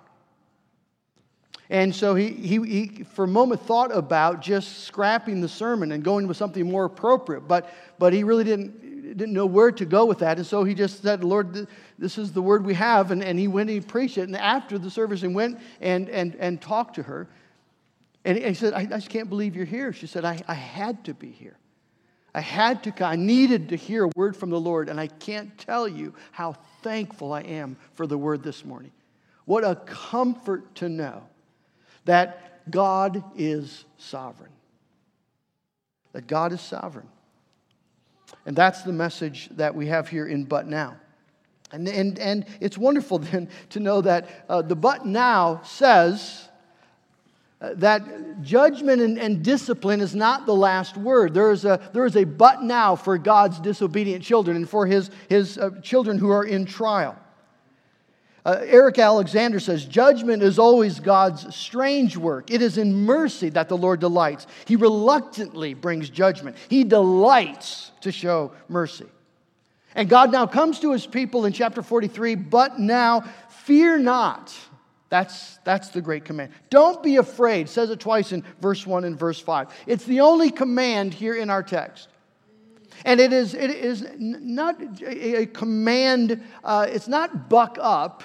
And 1.71 1.95
so 1.95 2.17
he, 2.17 2.31
he, 2.33 2.57
he, 2.65 3.05
for 3.05 3.25
a 3.25 3.29
moment, 3.29 3.63
thought 3.63 3.97
about 3.97 4.43
just 4.43 4.81
scrapping 4.85 5.41
the 5.41 5.49
sermon 5.49 5.93
and 5.93 6.03
going 6.03 6.27
with 6.27 6.37
something 6.37 6.69
more 6.69 6.85
appropriate. 6.85 7.43
But, 7.43 7.73
but 7.97 8.13
he 8.13 8.25
really 8.25 8.43
didn't, 8.43 8.90
didn't 9.17 9.33
know 9.33 9.47
where 9.47 9.73
to 9.73 9.85
go 9.85 10.05
with 10.05 10.19
that. 10.21 10.37
And 10.38 10.47
so 10.47 10.64
he 10.64 10.75
just 10.75 11.02
said, 11.02 11.25
Lord, 11.25 11.67
this 11.99 12.19
is 12.19 12.33
the 12.33 12.43
word 12.43 12.64
we 12.64 12.75
have. 12.75 13.11
And, 13.11 13.23
and 13.23 13.38
he 13.38 13.49
went 13.49 13.71
and 13.71 13.81
he 13.83 13.87
preached 13.87 14.19
it. 14.19 14.23
And 14.23 14.37
after 14.37 14.79
the 14.79 14.90
service, 14.90 15.21
he 15.21 15.29
went 15.29 15.59
and, 15.81 16.09
and, 16.09 16.35
and 16.37 16.61
talked 16.61 16.95
to 16.97 17.02
her. 17.02 17.29
And 18.25 18.38
he 18.38 18.55
said, 18.55 18.75
I, 18.75 18.81
I 18.81 18.85
just 18.87 19.09
can't 19.09 19.29
believe 19.29 19.57
you're 19.57 19.64
here. 19.64 19.93
She 19.93 20.07
said, 20.07 20.25
I, 20.25 20.40
I 20.47 20.55
had 20.55 21.05
to 21.05 21.14
be 21.14 21.31
here. 21.31 21.57
I 22.35 22.40
had 22.40 22.85
to, 22.85 23.05
I 23.05 23.17
needed 23.17 23.71
to 23.71 23.76
hear 23.76 24.05
a 24.05 24.11
word 24.14 24.37
from 24.37 24.50
the 24.50 24.61
Lord. 24.61 24.88
And 24.88 25.00
I 25.00 25.09
can't 25.09 25.57
tell 25.59 25.88
you 25.88 26.14
how 26.31 26.55
thankful 26.83 27.33
I 27.33 27.40
am 27.43 27.76
for 27.95 28.07
the 28.07 28.19
word 28.19 28.43
this 28.43 28.64
morning. 28.64 28.93
What 29.47 29.64
a 29.64 29.75
comfort 29.75 30.75
to 30.76 30.88
know 30.88 31.23
that 32.05 32.71
God 32.71 33.25
is 33.37 33.85
sovereign. 33.99 34.52
That 36.12 36.26
God 36.26 36.52
is 36.52 36.61
sovereign. 36.61 37.09
And 38.47 38.57
that's 38.57 38.83
the 38.83 38.93
message 38.93 39.49
that 39.57 39.75
we 39.75 39.87
have 39.87 40.09
here 40.09 40.27
in 40.27 40.45
But 40.45 40.67
Now. 40.67 40.97
And, 41.73 41.89
and, 41.89 42.19
and 42.19 42.47
it's 42.61 42.77
wonderful 42.77 43.19
then 43.31 43.49
to 43.71 43.81
know 43.81 44.01
that 44.01 44.45
uh, 44.49 44.63
the 44.63 44.77
But 44.77 45.07
Now 45.07 45.61
says 45.65 46.49
uh, 47.61 47.75
that 47.75 48.43
judgment 48.43 49.03
and, 49.03 49.19
and, 49.19 49.45
discipline 49.45 50.01
is 50.01 50.15
not 50.15 50.47
the 50.47 50.55
last 50.55 50.97
word. 50.97 51.35
There 51.35 51.51
is, 51.53 51.67
a, 51.67 51.79
there 51.93 52.07
is 52.07 52.17
a 52.17 52.25
but 52.25 52.63
now 52.63 52.97
for 52.97 53.19
God's 53.19 53.61
disobedient 53.61 54.25
children 54.25 54.57
and 54.57 54.69
for 54.69 54.87
his, 54.87 55.11
his 55.29 55.59
uh, 55.59 55.71
children 55.83 56.17
who 56.17 56.31
are 56.31 56.45
in 56.45 56.65
trial. 56.65 57.19
Uh, 58.45 58.61
Eric 58.63 58.99
Alexander 58.99 59.61
says, 59.61 59.85
Judgment 59.85 60.43
is 60.43 60.59
always 60.59 60.99
God's 60.99 61.55
strange 61.55 62.17
work. 62.17 62.51
It 62.51 62.63
is 62.63 62.79
in 62.79 62.95
mercy 62.95 63.51
that 63.51 63.69
the 63.69 63.77
Lord 63.77 64.01
delights. 64.01 64.47
He 64.67 64.77
reluctantly 64.77 65.75
brings 65.75 66.09
judgment, 66.09 66.57
He 66.69 66.85
delights 66.85 67.91
to 68.01 68.13
show 68.13 68.53
mercy. 68.69 69.07
And 69.95 70.09
God 70.09 70.31
now 70.31 70.47
comes 70.47 70.81
to 70.81 70.93
His 70.93 71.07
people 71.07 71.45
in 71.45 71.53
chapter 71.53 71.83
43, 71.83 72.37
but 72.37 72.79
now 72.79 73.25
fear 73.49 73.99
not. 73.99 74.55
That's, 75.11 75.59
that's 75.65 75.89
the 75.89 76.01
great 76.01 76.25
command. 76.25 76.53
Don't 76.71 77.03
be 77.03 77.17
afraid. 77.17 77.69
Says 77.69 77.91
it 77.91 77.99
twice 77.99 78.31
in 78.31 78.45
verse 78.61 78.87
1 78.87 79.05
and 79.05 79.19
verse 79.19 79.41
5. 79.41 79.67
It's 79.89 80.05
the 80.05 80.21
only 80.21 80.51
command 80.51 81.13
here 81.13 81.35
in 81.35 81.51
our 81.51 81.65
text. 81.65 82.10
And 83.04 83.21
it 83.21 83.33
is, 83.33 83.54
it 83.54 83.71
is 83.71 84.07
not 84.19 84.80
a 85.02 85.47
command, 85.47 86.42
uh, 86.62 86.87
it's 86.88 87.09
not 87.09 87.49
buck 87.49 87.78
up. 87.80 88.23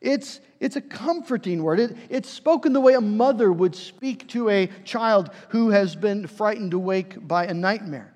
It's, 0.00 0.40
it's 0.60 0.76
a 0.76 0.80
comforting 0.80 1.62
word. 1.62 1.80
It, 1.80 1.96
it's 2.10 2.28
spoken 2.28 2.72
the 2.72 2.80
way 2.80 2.94
a 2.94 3.00
mother 3.00 3.50
would 3.50 3.74
speak 3.74 4.28
to 4.28 4.50
a 4.50 4.66
child 4.84 5.30
who 5.48 5.70
has 5.70 5.96
been 5.96 6.26
frightened 6.26 6.74
awake 6.74 7.26
by 7.26 7.46
a 7.46 7.54
nightmare. 7.54 8.14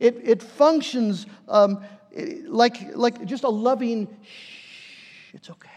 It, 0.00 0.20
it 0.24 0.42
functions 0.42 1.26
um, 1.48 1.84
like, 2.46 2.96
like 2.96 3.24
just 3.24 3.44
a 3.44 3.48
loving, 3.48 4.08
shh, 4.22 5.34
it's 5.34 5.48
okay. 5.50 5.70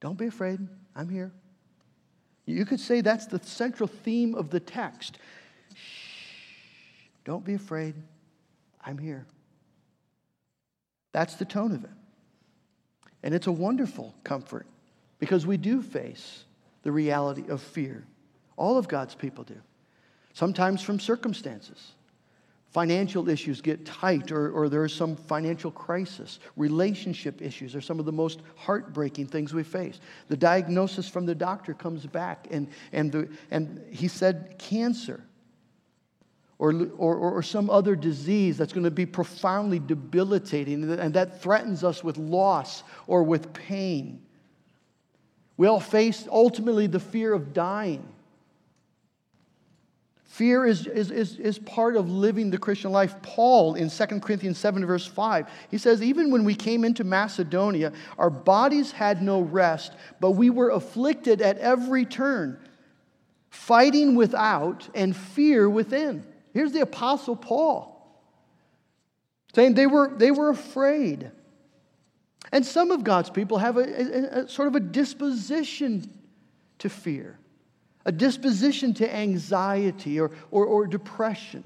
Don't 0.00 0.18
be 0.18 0.26
afraid. 0.26 0.58
I'm 0.94 1.08
here. 1.08 1.32
You 2.44 2.64
could 2.64 2.80
say 2.80 3.00
that's 3.00 3.26
the 3.26 3.40
central 3.42 3.86
theme 3.86 4.34
of 4.34 4.50
the 4.50 4.60
text. 4.60 5.18
Don't 7.28 7.44
be 7.44 7.52
afraid. 7.52 7.94
I'm 8.82 8.96
here. 8.96 9.26
That's 11.12 11.34
the 11.34 11.44
tone 11.44 11.72
of 11.72 11.84
it. 11.84 11.90
And 13.22 13.34
it's 13.34 13.46
a 13.46 13.52
wonderful 13.52 14.14
comfort 14.24 14.66
because 15.18 15.46
we 15.46 15.58
do 15.58 15.82
face 15.82 16.44
the 16.84 16.90
reality 16.90 17.44
of 17.50 17.60
fear. 17.60 18.06
All 18.56 18.78
of 18.78 18.88
God's 18.88 19.14
people 19.14 19.44
do. 19.44 19.60
Sometimes 20.32 20.80
from 20.80 20.98
circumstances. 20.98 21.92
Financial 22.70 23.28
issues 23.28 23.60
get 23.60 23.84
tight, 23.84 24.32
or, 24.32 24.50
or 24.50 24.70
there's 24.70 24.94
some 24.94 25.14
financial 25.14 25.70
crisis. 25.70 26.38
Relationship 26.56 27.42
issues 27.42 27.76
are 27.76 27.82
some 27.82 27.98
of 27.98 28.06
the 28.06 28.12
most 28.12 28.40
heartbreaking 28.56 29.26
things 29.26 29.52
we 29.52 29.64
face. 29.64 30.00
The 30.28 30.36
diagnosis 30.38 31.10
from 31.10 31.26
the 31.26 31.34
doctor 31.34 31.74
comes 31.74 32.06
back, 32.06 32.46
and, 32.50 32.68
and, 32.92 33.12
the, 33.12 33.28
and 33.50 33.84
he 33.90 34.08
said 34.08 34.54
cancer 34.58 35.22
or, 36.58 36.88
or, 36.96 37.16
or 37.16 37.42
some 37.42 37.70
other 37.70 37.94
disease 37.94 38.58
that's 38.58 38.72
going 38.72 38.84
to 38.84 38.90
be 38.90 39.06
profoundly 39.06 39.78
debilitating 39.78 40.90
and 40.90 41.14
that 41.14 41.40
threatens 41.40 41.84
us 41.84 42.02
with 42.02 42.18
loss 42.18 42.82
or 43.06 43.22
with 43.22 43.52
pain. 43.52 44.20
We 45.56 45.66
all 45.66 45.80
face 45.80 46.26
ultimately 46.30 46.86
the 46.86 47.00
fear 47.00 47.32
of 47.32 47.52
dying. 47.52 48.06
Fear 50.24 50.66
is, 50.66 50.86
is, 50.86 51.10
is, 51.10 51.36
is 51.38 51.58
part 51.58 51.96
of 51.96 52.08
living 52.08 52.50
the 52.50 52.58
Christian 52.58 52.92
life. 52.92 53.20
Paul 53.22 53.74
in 53.74 53.90
2 53.90 54.06
Corinthians 54.20 54.58
7, 54.58 54.84
verse 54.86 55.06
5, 55.06 55.48
he 55.70 55.78
says, 55.78 56.00
Even 56.00 56.30
when 56.30 56.44
we 56.44 56.54
came 56.54 56.84
into 56.84 57.02
Macedonia, 57.02 57.92
our 58.18 58.30
bodies 58.30 58.92
had 58.92 59.20
no 59.20 59.40
rest, 59.40 59.94
but 60.20 60.32
we 60.32 60.50
were 60.50 60.70
afflicted 60.70 61.42
at 61.42 61.58
every 61.58 62.04
turn, 62.04 62.56
fighting 63.50 64.14
without 64.14 64.88
and 64.94 65.16
fear 65.16 65.68
within. 65.68 66.24
Here's 66.58 66.72
the 66.72 66.80
Apostle 66.80 67.36
Paul 67.36 67.94
saying 69.54 69.74
they 69.74 69.86
were, 69.86 70.12
they 70.16 70.32
were 70.32 70.48
afraid. 70.48 71.30
And 72.50 72.66
some 72.66 72.90
of 72.90 73.04
God's 73.04 73.30
people 73.30 73.58
have 73.58 73.76
a, 73.76 73.82
a, 73.82 74.40
a, 74.40 74.48
sort 74.48 74.66
of 74.66 74.74
a 74.74 74.80
disposition 74.80 76.12
to 76.80 76.88
fear, 76.88 77.38
a 78.04 78.10
disposition 78.10 78.92
to 78.94 79.14
anxiety 79.14 80.18
or, 80.18 80.32
or, 80.50 80.66
or 80.66 80.88
depression. 80.88 81.62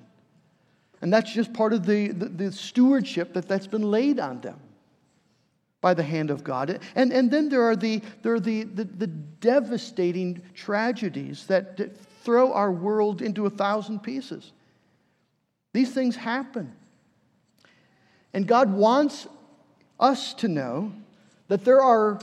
And 1.00 1.10
that's 1.10 1.32
just 1.32 1.54
part 1.54 1.72
of 1.72 1.86
the, 1.86 2.08
the, 2.08 2.26
the, 2.26 2.52
stewardship 2.52 3.32
that, 3.32 3.48
that's 3.48 3.66
been 3.66 3.90
laid 3.90 4.20
on 4.20 4.42
them 4.42 4.60
by 5.80 5.94
the 5.94 6.02
hand 6.02 6.30
of 6.30 6.44
God. 6.44 6.80
And, 6.94 7.14
and 7.14 7.30
then 7.30 7.48
there 7.48 7.62
are 7.62 7.76
the, 7.76 8.02
there 8.20 8.34
are 8.34 8.40
the, 8.40 8.64
the, 8.64 8.84
the 8.84 9.06
devastating 9.06 10.42
tragedies 10.52 11.46
that, 11.46 11.78
that 11.78 11.96
throw 12.24 12.52
our 12.52 12.70
world 12.70 13.22
into 13.22 13.46
a 13.46 13.50
thousand 13.50 14.00
pieces. 14.00 14.52
These 15.72 15.92
things 15.92 16.16
happen. 16.16 16.72
And 18.34 18.46
God 18.46 18.72
wants 18.72 19.26
us 19.98 20.34
to 20.34 20.48
know 20.48 20.92
that 21.48 21.64
there 21.64 21.80
are, 21.80 22.18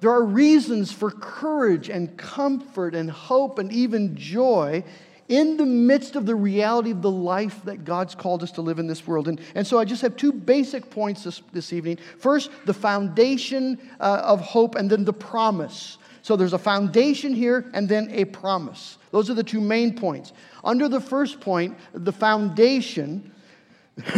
there 0.00 0.10
are 0.10 0.24
reasons 0.24 0.92
for 0.92 1.10
courage 1.10 1.88
and 1.88 2.16
comfort 2.16 2.94
and 2.94 3.10
hope 3.10 3.58
and 3.58 3.72
even 3.72 4.16
joy 4.16 4.84
in 5.28 5.56
the 5.56 5.64
midst 5.64 6.16
of 6.16 6.26
the 6.26 6.34
reality 6.34 6.90
of 6.90 7.00
the 7.00 7.10
life 7.10 7.62
that 7.64 7.84
God's 7.84 8.14
called 8.14 8.42
us 8.42 8.50
to 8.52 8.60
live 8.60 8.78
in 8.78 8.86
this 8.86 9.06
world. 9.06 9.28
And, 9.28 9.40
and 9.54 9.66
so 9.66 9.78
I 9.78 9.84
just 9.84 10.02
have 10.02 10.16
two 10.16 10.32
basic 10.32 10.90
points 10.90 11.24
this, 11.24 11.40
this 11.52 11.72
evening. 11.72 11.98
First, 12.18 12.50
the 12.66 12.74
foundation 12.74 13.78
uh, 14.00 14.20
of 14.24 14.40
hope, 14.40 14.74
and 14.74 14.90
then 14.90 15.04
the 15.04 15.12
promise. 15.12 15.96
So 16.22 16.36
there's 16.36 16.52
a 16.52 16.58
foundation 16.58 17.34
here 17.34 17.68
and 17.74 17.88
then 17.88 18.08
a 18.12 18.24
promise. 18.24 18.96
Those 19.10 19.28
are 19.28 19.34
the 19.34 19.42
two 19.42 19.60
main 19.60 19.96
points. 19.96 20.32
Under 20.62 20.88
the 20.88 21.00
first 21.00 21.40
point, 21.40 21.76
the 21.92 22.12
foundation, 22.12 23.32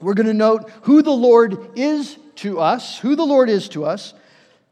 we're 0.00 0.14
going 0.14 0.26
to 0.26 0.34
note 0.34 0.70
who 0.82 1.02
the 1.02 1.10
Lord 1.10 1.76
is 1.76 2.16
to 2.36 2.60
us, 2.60 2.98
who 2.98 3.16
the 3.16 3.26
Lord 3.26 3.50
is 3.50 3.68
to 3.70 3.84
us. 3.84 4.14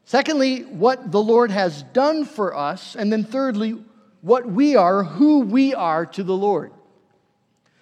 Secondly, 0.04 0.62
what 0.62 1.10
the 1.10 1.22
Lord 1.22 1.50
has 1.50 1.82
done 1.92 2.24
for 2.24 2.56
us. 2.56 2.94
And 2.94 3.12
then 3.12 3.24
thirdly, 3.24 3.82
what 4.20 4.46
we 4.46 4.76
are, 4.76 5.02
who 5.02 5.40
we 5.40 5.74
are 5.74 6.06
to 6.06 6.22
the 6.22 6.36
Lord. 6.36 6.72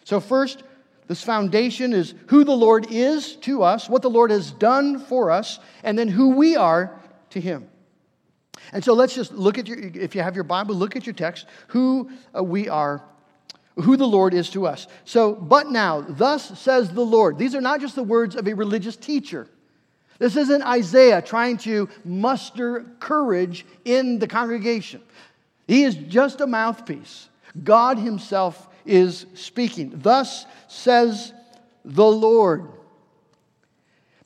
So, 0.04 0.18
first, 0.18 0.62
this 1.09 1.23
foundation 1.23 1.92
is 1.92 2.14
who 2.28 2.44
the 2.44 2.52
Lord 2.52 2.87
is 2.90 3.37
to 3.37 3.62
us, 3.62 3.88
what 3.88 4.02
the 4.02 4.11
Lord 4.11 4.30
has 4.30 4.50
done 4.50 4.99
for 4.99 5.30
us, 5.30 5.59
and 5.82 5.99
then 5.99 6.09
who 6.09 6.30
we 6.30 6.56
are 6.56 6.99
to 7.30 7.40
Him. 7.40 7.68
And 8.72 8.84
so 8.84 8.94
let's 8.94 9.14
just 9.14 9.32
look 9.32 9.58
at 9.58 9.66
your, 9.66 9.78
if 9.78 10.14
you 10.14 10.22
have 10.22 10.34
your 10.34 10.44
Bible, 10.44 10.74
look 10.74 10.96
at 10.96 11.06
your 11.06 11.14
text, 11.14 11.46
who 11.68 12.10
uh, 12.36 12.42
we 12.42 12.68
are, 12.68 13.02
who 13.76 13.96
the 13.96 14.06
Lord 14.06 14.34
is 14.34 14.50
to 14.50 14.66
us. 14.66 14.86
So, 15.04 15.34
but 15.34 15.70
now, 15.70 16.02
thus 16.02 16.58
says 16.58 16.90
the 16.90 17.04
Lord. 17.04 17.38
These 17.38 17.54
are 17.54 17.60
not 17.60 17.80
just 17.80 17.96
the 17.96 18.02
words 18.02 18.36
of 18.36 18.46
a 18.46 18.54
religious 18.54 18.96
teacher. 18.96 19.48
This 20.18 20.36
isn't 20.36 20.62
Isaiah 20.62 21.22
trying 21.22 21.56
to 21.58 21.88
muster 22.04 22.84
courage 23.00 23.64
in 23.84 24.18
the 24.18 24.28
congregation. 24.28 25.00
He 25.66 25.84
is 25.84 25.94
just 25.94 26.40
a 26.40 26.46
mouthpiece. 26.46 27.28
God 27.64 27.98
Himself 27.98 28.68
is 28.84 29.26
speaking. 29.34 29.92
Thus 29.94 30.46
says 30.68 31.32
the 31.84 32.06
Lord. 32.06 32.68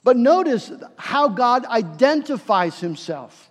But 0.02 0.16
notice 0.16 0.70
how 0.96 1.28
God 1.28 1.64
identifies 1.64 2.80
Himself 2.80 3.50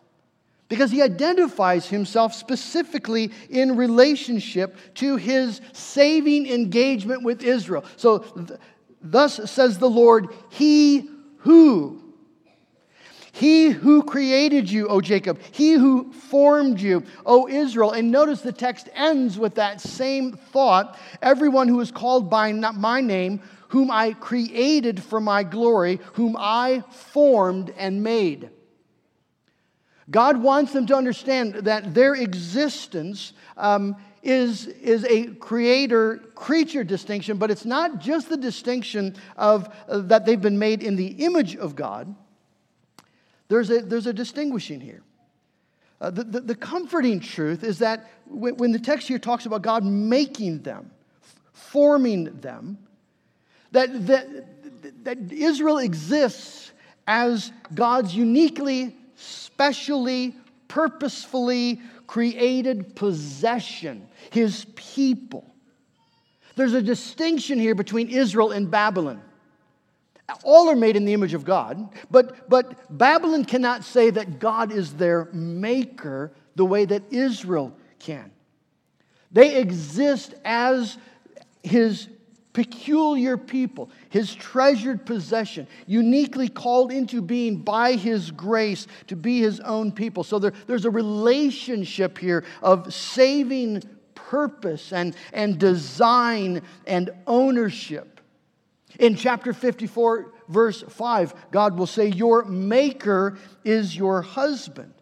because 0.69 0.91
he 0.91 1.01
identifies 1.01 1.87
himself 1.87 2.33
specifically 2.33 3.31
in 3.49 3.75
relationship 3.75 4.75
to 4.95 5.17
his 5.17 5.61
saving 5.73 6.47
engagement 6.47 7.23
with 7.23 7.43
Israel. 7.43 7.85
So, 7.95 8.19
th- 8.19 8.59
thus 9.01 9.51
says 9.51 9.77
the 9.77 9.89
Lord, 9.89 10.29
He 10.49 11.09
who. 11.39 11.99
He 13.35 13.69
who 13.71 14.03
created 14.03 14.69
you, 14.69 14.87
O 14.87 15.01
Jacob, 15.01 15.39
he 15.51 15.73
who 15.73 16.13
formed 16.13 16.79
you, 16.79 17.03
O 17.25 17.47
Israel. 17.47 17.91
And 17.91 18.11
notice 18.11 18.41
the 18.41 18.51
text 18.51 18.89
ends 18.93 19.39
with 19.39 19.55
that 19.55 19.81
same 19.81 20.33
thought 20.33 20.99
everyone 21.19 21.67
who 21.67 21.79
is 21.81 21.89
called 21.89 22.29
by 22.29 22.53
my 22.53 23.01
name, 23.01 23.41
whom 23.69 23.89
I 23.89 24.13
created 24.13 25.01
for 25.01 25.19
my 25.19 25.41
glory, 25.41 25.99
whom 26.13 26.35
I 26.37 26.83
formed 26.91 27.73
and 27.75 28.03
made. 28.03 28.51
God 30.09 30.41
wants 30.41 30.73
them 30.73 30.85
to 30.87 30.95
understand 30.95 31.55
that 31.55 31.93
their 31.93 32.13
existence 32.15 33.33
um, 33.55 33.95
is, 34.21 34.67
is 34.67 35.05
a 35.05 35.27
creator 35.35 36.17
creature 36.35 36.83
distinction, 36.83 37.37
but 37.37 37.51
it's 37.51 37.65
not 37.65 37.99
just 37.99 38.29
the 38.29 38.37
distinction 38.37 39.15
of 39.37 39.73
uh, 39.87 39.99
that 39.99 40.25
they've 40.25 40.41
been 40.41 40.59
made 40.59 40.83
in 40.83 40.95
the 40.95 41.07
image 41.07 41.55
of 41.55 41.75
God. 41.75 42.13
There's 43.47 43.69
a, 43.69 43.81
there's 43.81 44.07
a 44.07 44.13
distinguishing 44.13 44.79
here. 44.79 45.03
Uh, 46.01 46.09
the, 46.09 46.23
the, 46.23 46.39
the, 46.41 46.55
comforting 46.55 47.19
truth 47.19 47.63
is 47.63 47.79
that 47.79 48.11
when, 48.25 48.57
when 48.57 48.71
the 48.71 48.79
text 48.79 49.07
here 49.07 49.19
talks 49.19 49.45
about 49.45 49.61
God 49.61 49.85
making 49.85 50.61
them, 50.63 50.91
forming 51.53 52.25
them, 52.41 52.77
that, 53.71 54.07
that, 54.07 55.03
that 55.05 55.31
Israel 55.31 55.77
exists 55.77 56.71
as 57.07 57.51
God's 57.73 58.15
uniquely, 58.15 58.97
specially, 59.63 60.35
purposefully 60.67 61.79
created 62.05 62.97
possession, 62.97 64.05
his 64.29 64.65
people. 64.75 65.45
There's 66.57 66.73
a 66.73 66.81
distinction 66.81 67.59
here 67.59 67.73
between 67.73 68.09
Israel 68.09 68.51
and 68.51 68.69
Babylon. 68.69 69.21
All 70.43 70.69
are 70.69 70.75
made 70.75 70.97
in 70.97 71.05
the 71.05 71.13
image 71.13 71.33
of 71.33 71.45
God, 71.45 71.89
but, 72.11 72.49
but 72.49 72.75
Babylon 72.97 73.45
cannot 73.45 73.85
say 73.85 74.09
that 74.09 74.37
God 74.37 74.73
is 74.73 74.95
their 74.95 75.29
maker 75.31 76.33
the 76.55 76.65
way 76.65 76.83
that 76.83 77.03
Israel 77.13 77.73
can. 77.99 78.31
They 79.31 79.55
exist 79.55 80.33
as 80.43 80.97
his 81.63 82.09
peculiar 82.53 83.35
people, 83.35 83.89
his 84.09 84.33
treasured 84.33 85.05
possession, 85.05 85.67
uniquely 85.87 86.47
called 86.47 86.91
into 86.91 87.21
being 87.21 87.57
by 87.57 87.93
his 87.93 88.31
grace 88.31 88.87
to 89.07 89.15
be 89.15 89.39
his 89.39 89.59
own 89.59 89.91
people. 89.91 90.23
So 90.23 90.39
there, 90.39 90.53
there's 90.67 90.85
a 90.85 90.91
relationship 90.91 92.17
here 92.17 92.45
of 92.61 92.93
saving 92.93 93.83
purpose 94.13 94.93
and, 94.93 95.15
and 95.33 95.59
design 95.59 96.61
and 96.87 97.09
ownership. 97.27 98.21
In 98.99 99.15
chapter 99.15 99.53
54, 99.53 100.31
verse 100.49 100.83
5, 100.87 101.51
God 101.51 101.77
will 101.77 101.87
say, 101.87 102.07
Your 102.07 102.45
maker 102.45 103.37
is 103.63 103.95
your 103.95 104.21
husband. 104.21 104.93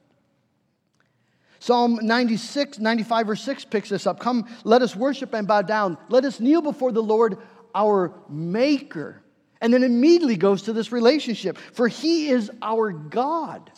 Psalm 1.61 1.99
96, 2.01 2.79
95, 2.79 3.27
verse 3.27 3.43
6 3.43 3.65
picks 3.65 3.89
this 3.89 4.07
up. 4.07 4.19
Come, 4.19 4.49
let 4.63 4.81
us 4.81 4.95
worship 4.95 5.31
and 5.35 5.47
bow 5.47 5.61
down. 5.61 5.95
Let 6.09 6.25
us 6.25 6.39
kneel 6.39 6.63
before 6.63 6.91
the 6.91 7.03
Lord, 7.03 7.37
our 7.75 8.15
Maker. 8.27 9.21
And 9.61 9.71
then 9.71 9.83
immediately 9.83 10.37
goes 10.37 10.63
to 10.63 10.73
this 10.73 10.91
relationship, 10.91 11.59
for 11.59 11.87
He 11.87 12.29
is 12.29 12.49
our 12.63 12.91
God. 12.91 13.71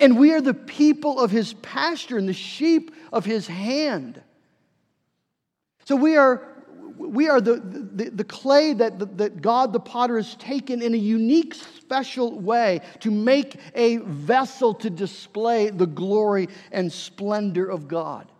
And 0.00 0.18
we 0.18 0.34
are 0.34 0.42
the 0.42 0.52
people 0.52 1.18
of 1.18 1.30
His 1.30 1.54
pasture 1.54 2.18
and 2.18 2.28
the 2.28 2.34
sheep 2.34 2.94
of 3.10 3.24
His 3.24 3.46
hand. 3.46 4.20
So 5.86 5.96
we 5.96 6.18
are 6.18 6.46
we 6.98 7.28
are 7.28 7.40
the, 7.40 7.56
the, 7.56 8.10
the 8.10 8.24
clay 8.24 8.72
that, 8.72 9.18
that 9.18 9.42
God 9.42 9.72
the 9.72 9.80
potter 9.80 10.16
has 10.16 10.34
taken 10.36 10.82
in 10.82 10.94
a 10.94 10.98
unique, 10.98 11.54
special 11.54 12.38
way 12.38 12.80
to 13.00 13.10
make 13.10 13.58
a 13.74 13.98
vessel 13.98 14.74
to 14.74 14.90
display 14.90 15.70
the 15.70 15.86
glory 15.86 16.48
and 16.72 16.92
splendor 16.92 17.68
of 17.68 17.88
God. 17.88 18.30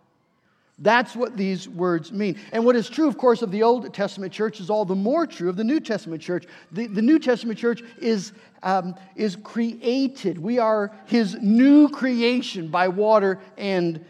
That's 0.79 1.15
what 1.15 1.35
these 1.35 1.67
words 1.67 2.11
mean. 2.11 2.39
And 2.51 2.63
what 2.63 2.75
is 2.75 2.87
true, 2.87 3.07
of 3.07 3.17
course, 3.17 3.41
of 3.41 3.49
the 3.49 3.63
Old 3.63 3.91
Testament 3.93 4.31
church 4.31 4.59
is 4.59 4.69
all 4.69 4.85
the 4.85 4.95
more 4.95 5.25
true 5.25 5.49
of 5.49 5.55
the 5.55 5.63
New 5.63 5.79
Testament 5.79 6.21
church. 6.21 6.45
The, 6.71 6.85
the 6.85 7.01
New 7.01 7.17
Testament 7.17 7.57
church 7.57 7.81
is, 7.97 8.31
um, 8.61 8.93
is 9.15 9.35
created. 9.37 10.37
We 10.37 10.59
are 10.59 10.91
his 11.05 11.35
new 11.41 11.89
creation 11.89 12.67
by 12.67 12.89
water 12.89 13.39
and 13.57 14.05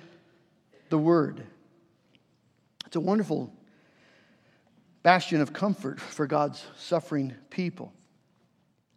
the 0.89 0.97
Word. 0.97 1.41
It's 2.85 2.97
a 2.97 3.01
wonderful 3.01 3.53
bastion 5.03 5.41
of 5.41 5.53
comfort 5.53 5.99
for 5.99 6.27
God's 6.27 6.63
suffering 6.77 7.33
people. 7.49 7.93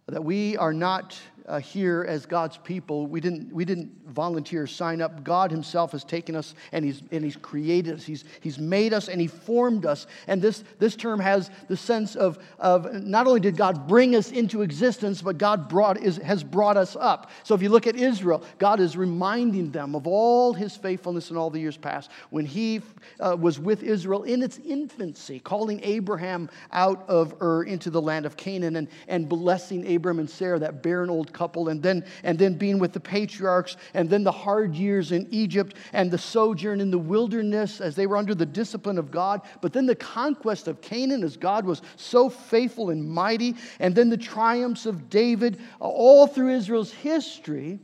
That 0.06 0.24
we 0.24 0.56
are 0.56 0.72
not 0.72 1.18
uh, 1.50 1.58
here 1.58 2.06
as 2.08 2.26
God's 2.26 2.56
people. 2.58 3.08
We 3.08 3.20
didn't, 3.20 3.52
we 3.52 3.64
didn't 3.64 3.90
volunteer, 4.06 4.68
sign 4.68 5.02
up. 5.02 5.24
God 5.24 5.50
Himself 5.50 5.90
has 5.92 6.04
taken 6.04 6.36
us 6.36 6.54
and 6.70 6.84
He's, 6.84 7.02
and 7.10 7.24
he's 7.24 7.36
created 7.36 7.96
us. 7.96 8.04
He's, 8.04 8.24
he's 8.40 8.58
made 8.58 8.92
us 8.92 9.08
and 9.08 9.20
He 9.20 9.26
formed 9.26 9.84
us. 9.84 10.06
And 10.28 10.40
this, 10.40 10.62
this 10.78 10.94
term 10.94 11.18
has 11.18 11.50
the 11.66 11.76
sense 11.76 12.14
of, 12.14 12.38
of 12.60 12.92
not 13.02 13.26
only 13.26 13.40
did 13.40 13.56
God 13.56 13.88
bring 13.88 14.14
us 14.14 14.30
into 14.30 14.62
existence, 14.62 15.22
but 15.22 15.38
God 15.38 15.68
brought, 15.68 16.00
is, 16.00 16.18
has 16.18 16.44
brought 16.44 16.76
us 16.76 16.96
up. 16.98 17.30
So 17.42 17.56
if 17.56 17.62
you 17.62 17.68
look 17.68 17.88
at 17.88 17.96
Israel, 17.96 18.44
God 18.58 18.78
is 18.78 18.96
reminding 18.96 19.72
them 19.72 19.96
of 19.96 20.06
all 20.06 20.52
His 20.52 20.76
faithfulness 20.76 21.32
in 21.32 21.36
all 21.36 21.50
the 21.50 21.58
years 21.58 21.76
past. 21.76 22.10
When 22.30 22.46
He 22.46 22.80
uh, 23.18 23.36
was 23.38 23.58
with 23.58 23.82
Israel 23.82 24.22
in 24.22 24.42
its 24.42 24.58
infancy, 24.58 25.40
calling 25.40 25.80
Abraham 25.82 26.48
out 26.70 27.08
of 27.08 27.34
Ur 27.42 27.64
into 27.64 27.90
the 27.90 28.00
land 28.00 28.24
of 28.24 28.36
Canaan 28.36 28.76
and, 28.76 28.86
and 29.08 29.28
blessing 29.28 29.96
Abram 29.96 30.20
and 30.20 30.30
Sarah, 30.30 30.60
that 30.60 30.80
barren 30.84 31.10
old 31.10 31.32
couple, 31.40 31.70
and 31.70 31.82
then, 31.82 32.04
and 32.22 32.38
then 32.38 32.52
being 32.52 32.78
with 32.78 32.92
the 32.92 33.00
patriarchs, 33.00 33.78
and 33.94 34.10
then 34.10 34.22
the 34.22 34.30
hard 34.30 34.74
years 34.74 35.10
in 35.10 35.26
Egypt, 35.30 35.74
and 35.94 36.10
the 36.10 36.18
sojourn 36.18 36.82
in 36.82 36.90
the 36.90 36.98
wilderness 36.98 37.80
as 37.80 37.96
they 37.96 38.06
were 38.06 38.18
under 38.18 38.34
the 38.34 38.44
discipline 38.44 38.98
of 38.98 39.10
God, 39.10 39.40
but 39.62 39.72
then 39.72 39.86
the 39.86 39.94
conquest 39.94 40.68
of 40.68 40.82
Canaan 40.82 41.24
as 41.24 41.38
God 41.38 41.64
was 41.64 41.80
so 41.96 42.28
faithful 42.28 42.90
and 42.90 43.02
mighty, 43.02 43.54
and 43.78 43.94
then 43.94 44.10
the 44.10 44.18
triumphs 44.18 44.84
of 44.84 45.08
David, 45.08 45.58
uh, 45.80 45.84
all 45.84 46.26
through 46.26 46.50
Israel's 46.50 46.92
history, 46.92 47.80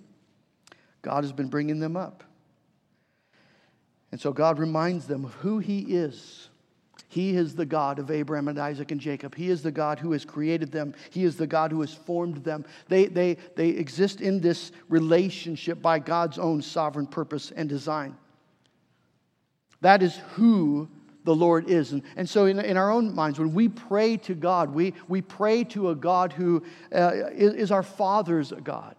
God 1.00 1.24
has 1.24 1.32
been 1.32 1.48
bringing 1.48 1.80
them 1.80 1.96
up. 1.96 2.24
And 4.12 4.20
so 4.20 4.34
God 4.34 4.58
reminds 4.58 5.06
them 5.06 5.24
of 5.24 5.32
who 5.34 5.60
He 5.60 5.80
is 5.80 6.50
he 7.16 7.34
is 7.34 7.54
the 7.54 7.64
God 7.64 7.98
of 7.98 8.10
Abraham 8.10 8.46
and 8.46 8.58
Isaac 8.58 8.90
and 8.90 9.00
Jacob. 9.00 9.34
He 9.34 9.48
is 9.48 9.62
the 9.62 9.72
God 9.72 9.98
who 9.98 10.12
has 10.12 10.22
created 10.22 10.70
them. 10.70 10.92
He 11.08 11.24
is 11.24 11.34
the 11.34 11.46
God 11.46 11.72
who 11.72 11.80
has 11.80 11.94
formed 11.94 12.44
them. 12.44 12.66
They, 12.88 13.06
they, 13.06 13.38
they 13.54 13.70
exist 13.70 14.20
in 14.20 14.38
this 14.38 14.70
relationship 14.90 15.80
by 15.80 15.98
God's 15.98 16.38
own 16.38 16.60
sovereign 16.60 17.06
purpose 17.06 17.54
and 17.56 17.70
design. 17.70 18.18
That 19.80 20.02
is 20.02 20.16
who 20.34 20.90
the 21.24 21.34
Lord 21.34 21.70
is. 21.70 21.92
And, 21.92 22.02
and 22.16 22.28
so, 22.28 22.44
in, 22.44 22.58
in 22.60 22.76
our 22.76 22.90
own 22.90 23.14
minds, 23.14 23.38
when 23.38 23.54
we 23.54 23.70
pray 23.70 24.18
to 24.18 24.34
God, 24.34 24.74
we, 24.74 24.92
we 25.08 25.22
pray 25.22 25.64
to 25.64 25.88
a 25.88 25.94
God 25.94 26.34
who 26.34 26.62
uh, 26.94 27.12
is, 27.32 27.54
is 27.54 27.70
our 27.70 27.82
Father's 27.82 28.52
God. 28.62 28.94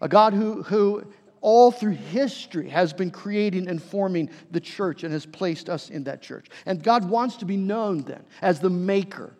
A 0.00 0.08
God 0.08 0.32
who, 0.32 0.62
who 0.62 1.12
all 1.42 1.70
through 1.70 1.92
history 1.92 2.70
has 2.70 2.92
been 2.92 3.10
creating 3.10 3.68
and 3.68 3.82
forming 3.82 4.30
the 4.50 4.60
church 4.60 5.02
and 5.02 5.12
has 5.12 5.26
placed 5.26 5.68
us 5.68 5.90
in 5.90 6.04
that 6.04 6.22
church. 6.22 6.46
And 6.64 6.82
God 6.82 7.08
wants 7.08 7.36
to 7.38 7.44
be 7.44 7.56
known 7.56 8.02
then 8.02 8.24
as 8.40 8.60
the 8.60 8.70
maker 8.70 9.34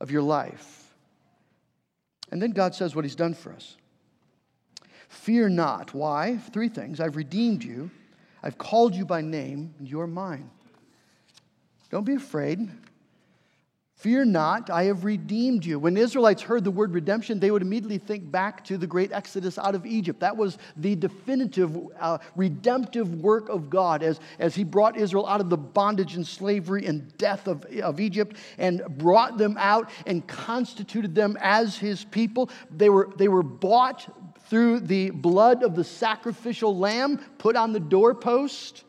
of 0.00 0.10
your 0.10 0.22
life. 0.22 0.94
And 2.30 2.40
then 2.40 2.52
God 2.52 2.74
says 2.74 2.96
what 2.96 3.04
He's 3.04 3.14
done 3.14 3.34
for 3.34 3.52
us. 3.52 3.76
Fear 5.08 5.50
not. 5.50 5.92
Why? 5.92 6.38
Three 6.52 6.70
things. 6.70 6.98
I've 6.98 7.16
redeemed 7.16 7.62
you, 7.62 7.90
I've 8.42 8.56
called 8.56 8.94
you 8.94 9.04
by 9.04 9.20
name, 9.20 9.74
and 9.78 9.86
you're 9.86 10.06
mine. 10.06 10.50
Don't 11.90 12.04
be 12.04 12.14
afraid. 12.14 12.70
Fear 14.02 14.24
not, 14.24 14.68
I 14.68 14.82
have 14.86 15.04
redeemed 15.04 15.64
you. 15.64 15.78
When 15.78 15.96
Israelites 15.96 16.42
heard 16.42 16.64
the 16.64 16.72
word 16.72 16.92
redemption, 16.92 17.38
they 17.38 17.52
would 17.52 17.62
immediately 17.62 17.98
think 17.98 18.28
back 18.32 18.64
to 18.64 18.76
the 18.76 18.86
great 18.88 19.12
exodus 19.12 19.58
out 19.58 19.76
of 19.76 19.86
Egypt. 19.86 20.18
That 20.18 20.36
was 20.36 20.58
the 20.76 20.96
definitive 20.96 21.78
uh, 22.00 22.18
redemptive 22.34 23.14
work 23.14 23.48
of 23.48 23.70
God 23.70 24.02
as, 24.02 24.18
as 24.40 24.56
He 24.56 24.64
brought 24.64 24.96
Israel 24.96 25.24
out 25.28 25.40
of 25.40 25.50
the 25.50 25.56
bondage 25.56 26.16
and 26.16 26.26
slavery 26.26 26.84
and 26.84 27.16
death 27.16 27.46
of, 27.46 27.64
of 27.80 28.00
Egypt 28.00 28.38
and 28.58 28.82
brought 28.98 29.38
them 29.38 29.56
out 29.56 29.88
and 30.04 30.26
constituted 30.26 31.14
them 31.14 31.38
as 31.40 31.78
His 31.78 32.04
people. 32.04 32.50
They 32.76 32.88
were, 32.88 33.08
they 33.16 33.28
were 33.28 33.44
bought 33.44 34.12
through 34.48 34.80
the 34.80 35.10
blood 35.10 35.62
of 35.62 35.76
the 35.76 35.84
sacrificial 35.84 36.76
lamb 36.76 37.18
put 37.38 37.54
on 37.54 37.72
the 37.72 37.78
doorpost. 37.78 38.82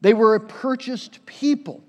They 0.00 0.14
were 0.14 0.34
a 0.34 0.40
purchased 0.40 1.26
people. 1.26 1.84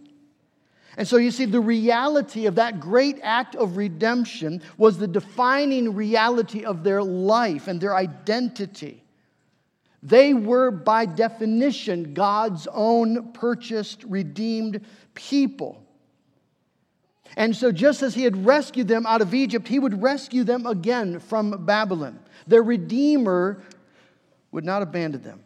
And 0.99 1.07
so 1.07 1.15
you 1.15 1.31
see, 1.31 1.45
the 1.45 1.61
reality 1.61 2.45
of 2.45 2.55
that 2.55 2.81
great 2.81 3.19
act 3.23 3.55
of 3.55 3.77
redemption 3.77 4.61
was 4.77 4.97
the 4.97 5.07
defining 5.07 5.95
reality 5.95 6.65
of 6.65 6.83
their 6.83 7.01
life 7.01 7.69
and 7.69 7.79
their 7.79 7.95
identity. 7.95 9.01
They 10.03 10.33
were, 10.33 10.71
by 10.71 11.05
definition, 11.05 12.13
God's 12.13 12.67
own 12.73 13.31
purchased, 13.31 14.03
redeemed 14.03 14.85
people. 15.13 15.81
And 17.37 17.55
so, 17.55 17.71
just 17.71 18.03
as 18.03 18.13
he 18.13 18.23
had 18.25 18.45
rescued 18.45 18.89
them 18.89 19.05
out 19.05 19.21
of 19.21 19.33
Egypt, 19.33 19.69
he 19.69 19.79
would 19.79 20.03
rescue 20.03 20.43
them 20.43 20.65
again 20.65 21.19
from 21.19 21.65
Babylon. 21.65 22.19
Their 22.45 22.63
Redeemer 22.63 23.63
would 24.51 24.65
not 24.65 24.81
abandon 24.81 25.21
them. 25.21 25.45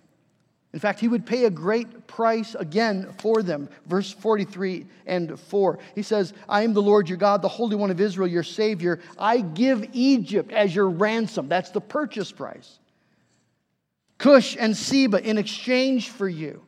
In 0.74 0.80
fact, 0.80 1.00
he 1.00 1.08
would 1.08 1.26
pay 1.26 1.46
a 1.46 1.52
great 1.52 2.08
price 2.08 2.56
again 2.56 3.14
for 3.20 3.44
them. 3.44 3.70
Verse 3.86 4.12
43 4.12 4.88
and 5.06 5.40
4. 5.40 5.80
He 5.94 6.02
says, 6.02 6.34
I 6.50 6.64
am 6.64 6.74
the 6.74 6.82
Lord 6.82 7.08
your 7.08 7.20
God, 7.20 7.44
the 7.44 7.48
Holy 7.48 7.76
One 7.76 7.92
of 7.92 8.02
Israel, 8.02 8.28
your 8.28 8.44
Savior. 8.44 9.00
I 9.18 9.42
give 9.42 9.88
Egypt 9.94 10.52
as 10.52 10.76
your 10.76 10.90
ransom. 10.90 11.48
That's 11.48 11.70
the 11.70 11.82
purchase 11.82 12.32
price. 12.32 12.80
Cush 14.18 14.58
and 14.60 14.76
Seba 14.76 15.24
in 15.24 15.38
exchange 15.38 16.10
for 16.10 16.28
you. 16.28 16.64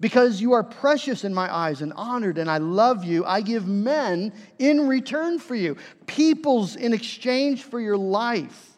Because 0.00 0.42
you 0.42 0.52
are 0.52 0.62
precious 0.62 1.24
in 1.24 1.32
my 1.32 1.52
eyes 1.54 1.80
and 1.80 1.94
honored, 1.94 2.36
and 2.36 2.50
I 2.50 2.58
love 2.58 3.04
you, 3.04 3.24
I 3.24 3.40
give 3.40 3.66
men 3.66 4.34
in 4.58 4.86
return 4.86 5.38
for 5.38 5.54
you, 5.54 5.78
peoples 6.06 6.76
in 6.76 6.92
exchange 6.92 7.62
for 7.62 7.80
your 7.80 7.96
life. 7.96 8.73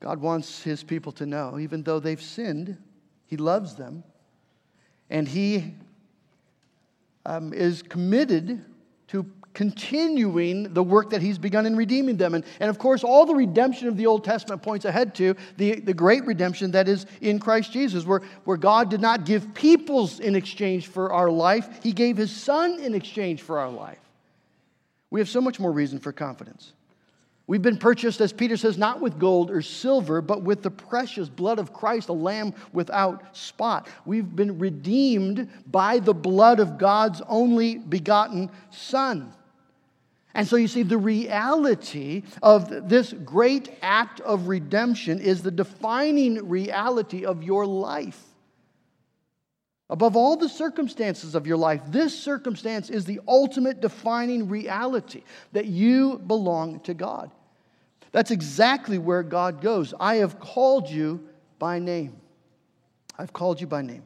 God 0.00 0.20
wants 0.20 0.62
his 0.62 0.84
people 0.84 1.12
to 1.12 1.26
know, 1.26 1.58
even 1.58 1.82
though 1.82 1.98
they've 1.98 2.22
sinned, 2.22 2.78
he 3.26 3.36
loves 3.36 3.74
them, 3.74 4.04
and 5.10 5.26
he 5.26 5.74
um, 7.26 7.52
is 7.52 7.82
committed 7.82 8.64
to 9.08 9.26
continuing 9.54 10.72
the 10.72 10.82
work 10.82 11.10
that 11.10 11.20
he's 11.20 11.36
begun 11.36 11.66
in 11.66 11.74
redeeming 11.74 12.16
them. 12.16 12.34
And, 12.34 12.44
and 12.60 12.70
of 12.70 12.78
course, 12.78 13.02
all 13.02 13.26
the 13.26 13.34
redemption 13.34 13.88
of 13.88 13.96
the 13.96 14.06
Old 14.06 14.22
Testament 14.22 14.62
points 14.62 14.84
ahead 14.84 15.16
to 15.16 15.34
the, 15.56 15.80
the 15.80 15.94
great 15.94 16.24
redemption 16.26 16.70
that 16.70 16.88
is 16.88 17.06
in 17.20 17.40
Christ 17.40 17.72
Jesus, 17.72 18.04
where, 18.04 18.20
where 18.44 18.56
God 18.56 18.88
did 18.88 19.00
not 19.00 19.24
give 19.24 19.52
peoples 19.54 20.20
in 20.20 20.36
exchange 20.36 20.86
for 20.86 21.12
our 21.12 21.28
life, 21.28 21.82
he 21.82 21.92
gave 21.92 22.16
his 22.16 22.30
son 22.30 22.78
in 22.78 22.94
exchange 22.94 23.42
for 23.42 23.58
our 23.58 23.70
life. 23.70 23.98
We 25.10 25.18
have 25.18 25.28
so 25.28 25.40
much 25.40 25.58
more 25.58 25.72
reason 25.72 25.98
for 25.98 26.12
confidence. 26.12 26.72
We've 27.48 27.62
been 27.62 27.78
purchased, 27.78 28.20
as 28.20 28.30
Peter 28.30 28.58
says, 28.58 28.76
not 28.76 29.00
with 29.00 29.18
gold 29.18 29.50
or 29.50 29.62
silver, 29.62 30.20
but 30.20 30.42
with 30.42 30.62
the 30.62 30.70
precious 30.70 31.30
blood 31.30 31.58
of 31.58 31.72
Christ, 31.72 32.10
a 32.10 32.12
lamb 32.12 32.52
without 32.74 33.34
spot. 33.34 33.88
We've 34.04 34.36
been 34.36 34.58
redeemed 34.58 35.48
by 35.66 35.98
the 35.98 36.12
blood 36.12 36.60
of 36.60 36.76
God's 36.76 37.22
only 37.26 37.78
begotten 37.78 38.50
Son. 38.70 39.32
And 40.34 40.46
so 40.46 40.56
you 40.56 40.68
see, 40.68 40.82
the 40.82 40.98
reality 40.98 42.22
of 42.42 42.86
this 42.86 43.14
great 43.14 43.70
act 43.80 44.20
of 44.20 44.48
redemption 44.48 45.18
is 45.18 45.42
the 45.42 45.50
defining 45.50 46.50
reality 46.50 47.24
of 47.24 47.42
your 47.42 47.64
life. 47.64 48.22
Above 49.88 50.16
all 50.16 50.36
the 50.36 50.50
circumstances 50.50 51.34
of 51.34 51.46
your 51.46 51.56
life, 51.56 51.80
this 51.88 52.18
circumstance 52.18 52.90
is 52.90 53.06
the 53.06 53.20
ultimate 53.26 53.80
defining 53.80 54.50
reality 54.50 55.22
that 55.52 55.64
you 55.64 56.18
belong 56.18 56.80
to 56.80 56.92
God. 56.92 57.30
That's 58.12 58.30
exactly 58.30 58.98
where 58.98 59.22
God 59.22 59.60
goes. 59.60 59.94
I 59.98 60.16
have 60.16 60.40
called 60.40 60.88
you 60.88 61.20
by 61.58 61.78
name. 61.78 62.16
I've 63.18 63.32
called 63.32 63.60
you 63.60 63.66
by 63.66 63.82
name. 63.82 64.04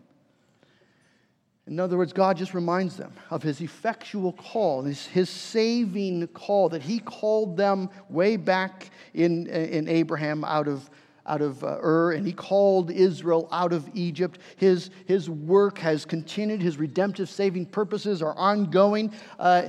In 1.67 1.79
other 1.79 1.97
words, 1.97 2.13
God 2.13 2.37
just 2.37 2.55
reminds 2.55 2.97
them 2.97 3.13
of 3.31 3.43
his 3.43 3.61
effectual 3.61 4.33
call, 4.33 4.83
his, 4.83 5.07
his 5.07 5.31
saving 5.31 6.27
call 6.29 6.69
that 6.71 6.83
he 6.83 6.99
called 6.99 7.57
them 7.57 7.89
way 8.09 8.37
back 8.37 8.91
in, 9.15 9.47
in 9.47 9.89
Abraham 9.89 10.43
out 10.45 10.67
of, 10.67 10.91
out 11.25 11.41
of 11.41 11.63
uh, 11.63 11.79
Ur, 11.81 12.13
and 12.13 12.27
he 12.27 12.33
called 12.33 12.91
Israel 12.91 13.49
out 13.53 13.73
of 13.73 13.89
Egypt. 13.95 14.41
His, 14.57 14.91
his 15.07 15.31
work 15.31 15.79
has 15.79 16.05
continued, 16.05 16.61
his 16.61 16.79
redemptive 16.79 17.31
saving 17.31 17.67
purposes 17.67 18.23
are 18.23 18.35
ongoing. 18.37 19.13
Uh, 19.39 19.69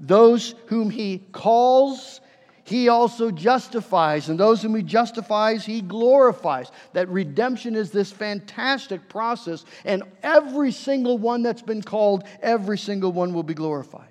those 0.00 0.54
whom 0.66 0.88
he 0.88 1.18
calls, 1.32 2.22
he 2.64 2.88
also 2.88 3.30
justifies, 3.30 4.30
and 4.30 4.40
those 4.40 4.62
whom 4.62 4.74
he 4.74 4.82
justifies, 4.82 5.66
he 5.66 5.82
glorifies. 5.82 6.70
That 6.94 7.08
redemption 7.10 7.76
is 7.76 7.90
this 7.90 8.10
fantastic 8.10 9.08
process, 9.08 9.66
and 9.84 10.02
every 10.22 10.72
single 10.72 11.18
one 11.18 11.42
that's 11.42 11.62
been 11.62 11.82
called, 11.82 12.24
every 12.40 12.78
single 12.78 13.12
one 13.12 13.34
will 13.34 13.42
be 13.42 13.54
glorified 13.54 14.08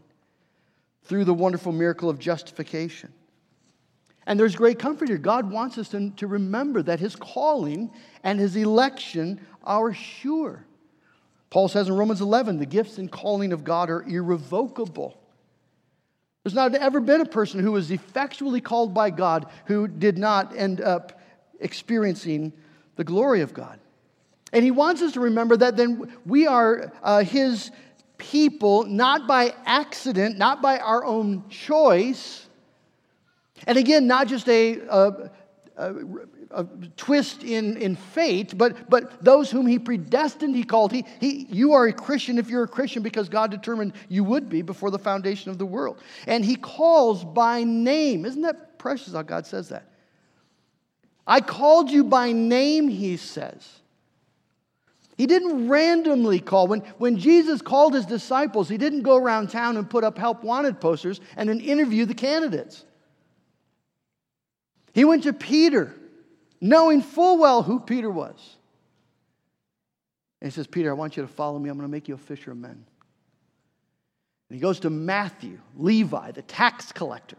through 1.04 1.26
the 1.26 1.34
wonderful 1.34 1.72
miracle 1.72 2.10
of 2.10 2.20
justification. 2.20 3.12
And 4.26 4.40
there's 4.40 4.56
great 4.56 4.80
comfort 4.80 5.10
here. 5.10 5.18
God 5.18 5.52
wants 5.52 5.78
us 5.78 5.90
to, 5.90 6.12
to 6.12 6.28
remember 6.28 6.82
that 6.84 7.00
his 7.00 7.16
calling 7.16 7.92
and 8.24 8.40
his 8.40 8.56
election 8.56 9.42
are 9.64 9.94
sure. 9.94 10.64
Paul 11.50 11.68
says 11.68 11.90
in 11.90 11.96
Romans 11.96 12.22
11, 12.22 12.58
the 12.58 12.66
gifts 12.66 12.98
and 13.00 13.12
calling 13.12 13.52
of 13.52 13.64
God 13.64 13.90
are 13.90 14.04
irrevocable. 14.04 15.20
There's 16.44 16.54
not 16.54 16.76
ever 16.76 17.00
been 17.00 17.22
a 17.22 17.26
person 17.26 17.62
who 17.62 17.72
was 17.72 17.90
effectually 17.90 18.60
called 18.60 18.94
by 18.94 19.10
God 19.10 19.48
who 19.66 19.88
did 19.88 20.18
not 20.18 20.56
end 20.56 20.82
up 20.82 21.22
experiencing 21.60 22.52
the 22.98 23.04
glory 23.04 23.42
of 23.42 23.54
God. 23.54 23.80
And 24.52 24.64
he 24.64 24.72
wants 24.72 25.02
us 25.02 25.14
to 25.14 25.22
remember 25.22 25.58
that 25.58 25.78
then 25.78 26.14
we 26.26 26.46
are 26.46 26.92
uh, 27.02 27.24
his 27.24 27.72
people, 28.18 28.84
not 28.84 29.28
by 29.28 29.56
accident, 29.66 30.38
not 30.38 30.62
by 30.62 30.80
our 30.80 31.04
own 31.04 31.48
choice. 31.50 32.46
And 33.66 33.78
again, 33.78 34.06
not 34.06 34.28
just 34.28 34.48
a, 34.50 34.80
a, 34.82 35.32
a, 35.78 35.94
a 36.54 36.68
twist 36.98 37.44
in, 37.44 37.78
in 37.78 37.96
fate, 37.96 38.58
but, 38.58 38.90
but 38.90 39.24
those 39.24 39.50
whom 39.50 39.66
he 39.66 39.80
predestined, 39.80 40.56
he 40.56 40.64
called. 40.64 40.92
He, 40.92 41.06
he, 41.20 41.48
you 41.50 41.74
are 41.74 41.86
a 41.88 41.94
Christian 41.94 42.38
if 42.38 42.50
you're 42.50 42.64
a 42.64 42.68
Christian 42.68 43.04
because 43.04 43.30
God 43.30 43.52
determined 43.52 43.94
you 44.10 44.24
would 44.24 44.50
be 44.50 44.62
before 44.62 44.92
the 44.92 45.00
foundation 45.00 45.52
of 45.52 45.58
the 45.58 45.66
world. 45.66 46.00
And 46.28 46.46
he 46.46 46.56
calls 46.56 47.24
by 47.24 47.64
name. 47.64 48.26
Isn't 48.26 48.44
that 48.44 48.78
precious 48.78 49.14
how 49.14 49.24
God 49.24 49.46
says 49.46 49.70
that? 49.70 49.90
I 51.26 51.42
called 51.42 51.90
you 51.90 52.04
by 52.04 52.32
name, 52.32 52.88
he 52.88 53.18
says. 53.18 53.68
He 55.18 55.28
didn't 55.28 55.70
randomly 55.70 56.40
call. 56.40 56.68
When, 56.68 56.82
when 56.98 57.18
Jesus 57.18 57.62
called 57.62 57.94
his 57.94 58.06
disciples, 58.06 58.68
he 58.68 58.78
didn't 58.78 59.04
go 59.04 59.16
around 59.16 59.50
town 59.50 59.78
and 59.78 59.90
put 59.90 60.04
up 60.04 60.18
help 60.18 60.44
wanted 60.44 60.82
posters 60.82 61.22
and 61.38 61.50
then 61.50 61.60
interview 61.60 62.06
the 62.06 62.16
candidates. 62.16 62.84
He 64.94 65.06
went 65.06 65.24
to 65.24 65.34
Peter 65.34 65.94
knowing 66.64 67.02
full 67.02 67.38
well 67.38 67.62
who 67.62 67.78
Peter 67.78 68.10
was. 68.10 68.56
And 70.42 70.50
he 70.50 70.56
says, 70.56 70.66
Peter, 70.66 70.90
I 70.90 70.94
want 70.94 71.18
you 71.18 71.24
to 71.24 71.28
follow 71.28 71.60
me. 71.60 71.70
I'm 71.70 71.78
going 71.78 71.88
to 71.88 71.92
make 71.92 72.08
you 72.08 72.16
a 72.16 72.18
fisher 72.18 72.52
of 72.52 72.58
men. 72.58 72.86
And 74.50 74.56
he 74.56 74.60
goes 74.60 74.80
to 74.82 74.90
Matthew, 74.90 75.60
Levi, 75.76 76.32
the 76.32 76.42
tax 76.42 76.94
collector, 76.94 77.38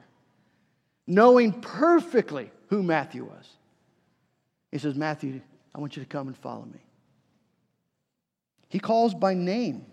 knowing 1.06 1.52
perfectly 1.52 2.50
who 2.68 2.82
Matthew 2.82 3.24
was. 3.24 3.48
He 4.70 4.78
says, 4.78 4.94
Matthew, 4.94 5.40
I 5.74 5.80
want 5.80 5.96
you 5.96 6.02
to 6.02 6.08
come 6.08 6.28
and 6.28 6.36
follow 6.36 6.66
me. 6.66 6.80
He 8.68 8.78
calls 8.78 9.14
by 9.14 9.32
name. 9.32 9.86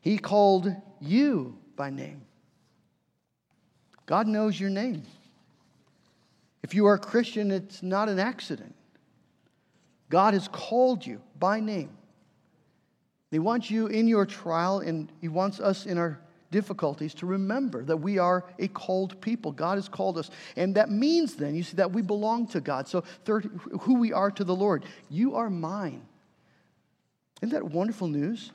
He 0.00 0.18
called 0.18 0.74
you 1.00 1.56
by 1.76 1.90
name. 1.90 2.22
God 4.06 4.26
knows 4.26 4.58
your 4.58 4.70
name. 4.70 5.04
If 6.62 6.74
you 6.74 6.86
are 6.86 6.94
a 6.94 6.98
Christian, 6.98 7.50
it's 7.50 7.82
not 7.82 8.08
an 8.08 8.18
accident. 8.18 8.74
God 10.08 10.34
has 10.34 10.48
called 10.48 11.06
you 11.06 11.20
by 11.38 11.60
name. 11.60 11.96
He 13.30 13.38
wants 13.38 13.70
you 13.70 13.86
in 13.86 14.08
your 14.08 14.26
trial, 14.26 14.80
and 14.80 15.10
He 15.20 15.28
wants 15.28 15.60
us 15.60 15.86
in 15.86 15.98
our 15.98 16.20
difficulties 16.50 17.14
to 17.14 17.26
remember 17.26 17.84
that 17.84 17.96
we 17.96 18.18
are 18.18 18.44
a 18.58 18.68
called 18.68 19.20
people. 19.20 19.52
God 19.52 19.78
has 19.78 19.88
called 19.88 20.18
us. 20.18 20.30
And 20.56 20.74
that 20.74 20.90
means 20.90 21.36
then, 21.36 21.54
you 21.54 21.62
see, 21.62 21.76
that 21.76 21.92
we 21.92 22.02
belong 22.02 22.48
to 22.48 22.60
God. 22.60 22.88
So, 22.88 23.02
third, 23.24 23.48
who 23.82 24.00
we 24.00 24.12
are 24.12 24.30
to 24.32 24.42
the 24.42 24.54
Lord. 24.54 24.84
You 25.08 25.36
are 25.36 25.48
mine. 25.48 26.02
Isn't 27.40 27.52
that 27.52 27.64
wonderful 27.64 28.08
news? 28.08 28.50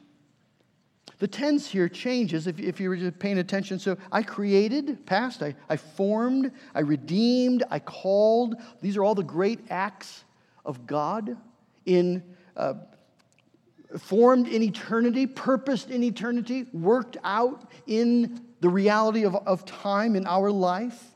The 1.20 1.28
tense 1.28 1.68
here 1.68 1.88
changes 1.88 2.48
if, 2.48 2.60
if 2.60 2.80
you 2.80 2.90
were 2.90 3.12
paying 3.12 3.38
attention. 3.38 3.80
So 3.80 3.98
I 4.12 4.22
created, 4.22 5.06
past, 5.06 5.42
I, 5.42 5.56
I 5.70 5.78
formed, 5.78 6.52
I 6.74 6.82
redeemed, 6.82 7.64
I 7.72 7.80
called. 7.80 8.56
These 8.82 8.98
are 8.98 9.04
all 9.04 9.16
the 9.16 9.24
great 9.24 9.60
acts 9.70 10.26
of 10.66 10.86
God 10.86 11.38
in 11.86 12.24
uh, 12.58 12.74
formed 13.98 14.48
in 14.48 14.62
eternity, 14.62 15.28
purposed 15.28 15.90
in 15.90 16.04
eternity, 16.04 16.66
worked 16.74 17.18
out 17.24 17.70
in 17.88 18.42
the 18.62 18.70
reality 18.70 19.24
of, 19.24 19.36
of 19.36 19.66
time 19.66 20.16
in 20.16 20.26
our 20.28 20.52
life. 20.52 21.12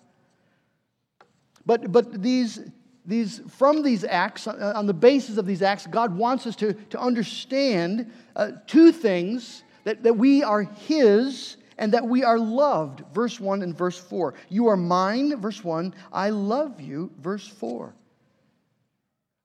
But, 1.66 1.92
but 1.92 2.22
these, 2.22 2.60
these, 3.06 3.42
from 3.50 3.84
these 3.84 4.04
acts, 4.04 4.48
uh, 4.48 4.74
on 4.76 4.86
the 4.86 4.94
basis 4.94 5.38
of 5.38 5.46
these 5.46 5.62
acts, 5.62 5.88
God 5.88 6.16
wants 6.16 6.48
us 6.48 6.56
to, 6.58 6.74
to 6.74 7.00
understand 7.00 8.12
uh, 8.36 8.52
two 8.66 8.92
things 8.92 9.64
that, 9.90 10.04
that 10.04 10.14
we 10.14 10.44
are 10.44 10.62
His 10.62 11.58
and 11.80 11.94
that 11.94 12.06
we 12.06 12.24
are 12.24 12.38
loved. 12.38 13.02
Verse 13.12 13.40
1 13.40 13.64
and 13.64 13.76
verse 13.76 13.98
4. 13.98 14.36
You 14.48 14.68
are 14.68 14.78
mine, 14.78 15.36
verse 15.42 15.64
1. 15.64 15.96
I 16.14 16.30
love 16.30 16.80
you, 16.80 17.10
verse 17.20 17.48
4. 17.48 17.96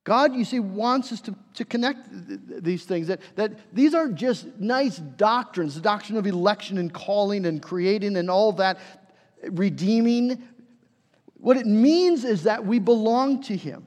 God, 0.04 0.35
you 0.35 0.44
see, 0.44 0.61
wants 0.61 1.12
us 1.12 1.22
to, 1.22 1.35
to 1.54 1.64
connect 1.64 2.09
these 2.62 2.85
things. 2.85 3.07
That, 3.07 3.20
that 3.37 3.52
these 3.74 3.94
aren't 3.94 4.16
just 4.16 4.46
nice 4.59 4.98
doctrines, 4.98 5.76
the 5.76 5.80
doctrine 5.80 6.18
of 6.18 6.26
election 6.26 6.76
and 6.76 6.92
calling 6.92 7.46
and 7.46 7.62
creating 7.62 8.18
and 8.18 8.30
all 8.30 8.52
that, 8.52 8.78
redeeming. 9.44 10.46
What 11.38 11.57
it 11.57 11.64
means 11.64 12.24
is 12.24 12.42
that 12.42 12.66
we 12.66 12.80
belong 12.80 13.40
to 13.44 13.57
Him. 13.57 13.87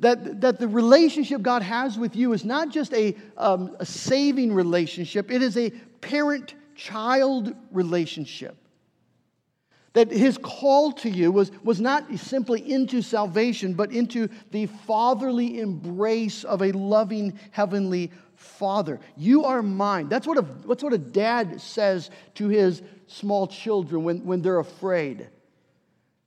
That, 0.00 0.40
that 0.40 0.58
the 0.58 0.68
relationship 0.68 1.42
God 1.42 1.62
has 1.62 1.98
with 1.98 2.16
you 2.16 2.32
is 2.32 2.44
not 2.44 2.70
just 2.70 2.92
a, 2.94 3.16
um, 3.36 3.76
a 3.78 3.86
saving 3.86 4.52
relationship, 4.52 5.30
it 5.30 5.42
is 5.42 5.56
a 5.56 5.70
parent 6.00 6.54
child 6.74 7.54
relationship. 7.70 8.56
That 9.92 10.10
his 10.10 10.38
call 10.38 10.90
to 10.92 11.08
you 11.08 11.30
was, 11.30 11.52
was 11.62 11.80
not 11.80 12.18
simply 12.18 12.68
into 12.68 13.00
salvation, 13.00 13.74
but 13.74 13.92
into 13.92 14.28
the 14.50 14.66
fatherly 14.66 15.60
embrace 15.60 16.42
of 16.42 16.62
a 16.62 16.72
loving 16.72 17.38
heavenly 17.52 18.10
father. 18.34 18.98
You 19.16 19.44
are 19.44 19.62
mine. 19.62 20.08
That's 20.08 20.26
what 20.26 20.36
a, 20.36 20.42
that's 20.66 20.82
what 20.82 20.92
a 20.92 20.98
dad 20.98 21.60
says 21.60 22.10
to 22.34 22.48
his 22.48 22.82
small 23.06 23.46
children 23.46 24.02
when, 24.02 24.24
when 24.24 24.42
they're 24.42 24.58
afraid. 24.58 25.28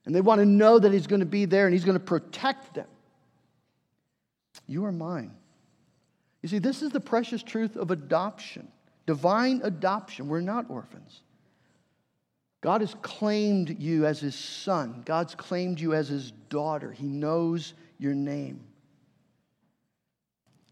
And 0.06 0.15
they 0.15 0.21
want 0.21 0.39
to 0.39 0.45
know 0.45 0.80
that 0.80 0.93
he's 0.93 1.08
going 1.08 1.19
to 1.19 1.25
be 1.25 1.43
there 1.43 1.65
and 1.65 1.73
he's 1.73 1.84
going 1.84 1.99
to 1.99 2.03
protect 2.03 2.75
them. 2.75 2.88
You 4.65 4.86
are 4.86 4.91
mine. 4.91 5.32
You 6.41 6.50
see, 6.50 6.60
this 6.60 6.82
is 6.82 6.91
the 6.91 7.00
precious 7.00 7.43
truth 7.43 7.76
of 7.76 7.91
adoption, 7.91 8.67
divine 9.06 9.62
adoption. 9.63 10.28
We're 10.28 10.41
not 10.41 10.70
orphans. 10.70 11.22
God 12.62 12.82
has 12.82 12.96
claimed 13.02 13.80
you 13.80 14.06
as 14.06 14.20
his 14.20 14.36
son. 14.36 15.04
God's 15.06 15.36
claimed 15.36 15.80
you 15.80 15.93
as 15.93 16.08
his 16.08 16.32
daughter. 16.50 16.91
He 16.91 17.06
knows 17.06 17.74
your 18.00 18.13
name. 18.13 18.62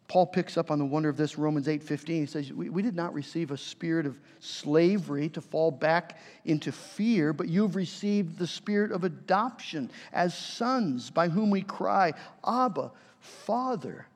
Paul 0.07 0.27
picks 0.27 0.55
up 0.55 0.69
on 0.69 0.77
the 0.77 0.85
wonder 0.85 1.09
of 1.09 1.17
this 1.17 1.37
Romans 1.37 1.67
8:15. 1.67 2.07
He 2.07 2.25
says, 2.25 2.53
we, 2.53 2.69
we 2.69 2.81
did 2.81 2.95
not 2.95 3.13
receive 3.13 3.51
a 3.51 3.57
spirit 3.57 4.05
of 4.05 4.19
slavery 4.39 5.29
to 5.29 5.41
fall 5.41 5.71
back 5.71 6.19
into 6.45 6.71
fear, 6.71 7.33
but 7.33 7.49
you've 7.49 7.75
received 7.75 8.37
the 8.37 8.47
spirit 8.47 8.91
of 8.91 9.03
adoption 9.03 9.89
as 10.13 10.37
sons, 10.37 11.09
by 11.09 11.27
whom 11.27 11.49
we 11.49 11.63
cry, 11.63 12.13
Abba, 12.47 12.91
Father. 13.25 14.07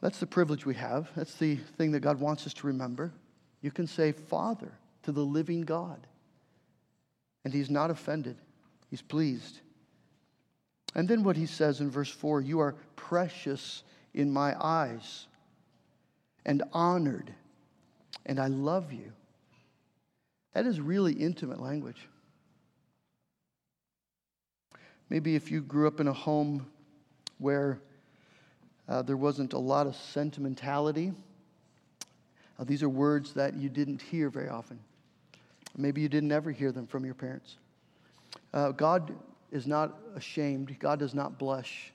That's 0.00 0.18
the 0.18 0.26
privilege 0.26 0.66
we 0.66 0.74
have. 0.74 1.10
That's 1.16 1.34
the 1.34 1.56
thing 1.56 1.92
that 1.92 2.00
God 2.00 2.20
wants 2.20 2.46
us 2.46 2.54
to 2.54 2.66
remember. 2.66 3.12
You 3.62 3.70
can 3.70 3.86
say, 3.86 4.12
Father 4.12 4.72
to 5.06 5.12
the 5.12 5.24
living 5.24 5.62
God. 5.62 6.04
And 7.44 7.54
he's 7.54 7.70
not 7.70 7.90
offended, 7.90 8.36
he's 8.90 9.02
pleased. 9.02 9.60
And 10.94 11.06
then 11.08 11.22
what 11.22 11.36
he 11.36 11.46
says 11.46 11.80
in 11.80 11.90
verse 11.90 12.10
4 12.10 12.40
You 12.40 12.58
are 12.60 12.74
precious 12.96 13.84
in 14.14 14.32
my 14.32 14.54
eyes 14.60 15.26
and 16.44 16.62
honored, 16.72 17.32
and 18.24 18.40
I 18.40 18.48
love 18.48 18.92
you. 18.92 19.12
That 20.54 20.66
is 20.66 20.80
really 20.80 21.12
intimate 21.12 21.60
language. 21.60 22.08
Maybe 25.08 25.36
if 25.36 25.50
you 25.50 25.60
grew 25.60 25.86
up 25.86 26.00
in 26.00 26.08
a 26.08 26.12
home 26.12 26.66
where 27.38 27.78
uh, 28.88 29.02
there 29.02 29.16
wasn't 29.16 29.52
a 29.52 29.58
lot 29.58 29.86
of 29.86 29.94
sentimentality, 29.94 31.12
uh, 32.58 32.64
these 32.64 32.82
are 32.82 32.88
words 32.88 33.32
that 33.34 33.54
you 33.54 33.68
didn't 33.68 34.02
hear 34.02 34.30
very 34.30 34.48
often. 34.48 34.78
Maybe 35.76 36.00
you 36.00 36.08
didn't 36.08 36.32
ever 36.32 36.50
hear 36.50 36.72
them 36.72 36.86
from 36.86 37.04
your 37.04 37.14
parents. 37.14 37.56
Uh, 38.54 38.72
God 38.72 39.14
is 39.52 39.66
not 39.66 39.98
ashamed, 40.14 40.78
God 40.78 40.98
does 40.98 41.14
not 41.14 41.38
blush 41.38 41.92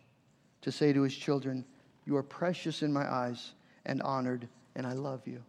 to 0.62 0.71
say 0.71 0.93
to 0.93 1.02
his 1.02 1.15
children, 1.15 1.65
You 2.06 2.15
are 2.17 2.24
precious 2.24 2.84
in 2.84 2.93
my 2.93 3.12
eyes 3.12 3.54
and 3.86 4.02
honored, 4.04 4.47
and 4.76 4.86
I 4.86 4.93
love 4.93 5.21
you. 5.26 5.43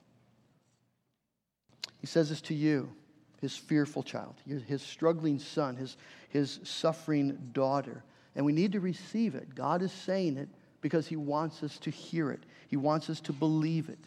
He 2.00 2.06
says 2.06 2.30
this 2.30 2.40
to 2.42 2.54
you, 2.54 2.92
his 3.42 3.56
fearful 3.56 4.04
child, 4.04 4.36
his 4.46 4.80
struggling 4.80 5.36
son, 5.36 5.74
his, 5.74 5.96
his 6.28 6.60
suffering 6.62 7.36
daughter. 7.52 8.04
And 8.36 8.46
we 8.46 8.52
need 8.52 8.70
to 8.72 8.80
receive 8.80 9.34
it. 9.34 9.54
God 9.54 9.82
is 9.82 9.92
saying 9.92 10.38
it 10.38 10.48
because 10.80 11.08
he 11.08 11.16
wants 11.16 11.62
us 11.64 11.76
to 11.80 11.90
hear 11.90 12.30
it, 12.30 12.44
he 12.68 12.76
wants 12.76 13.10
us 13.10 13.20
to 13.20 13.32
believe 13.32 13.88
it. 13.88 13.98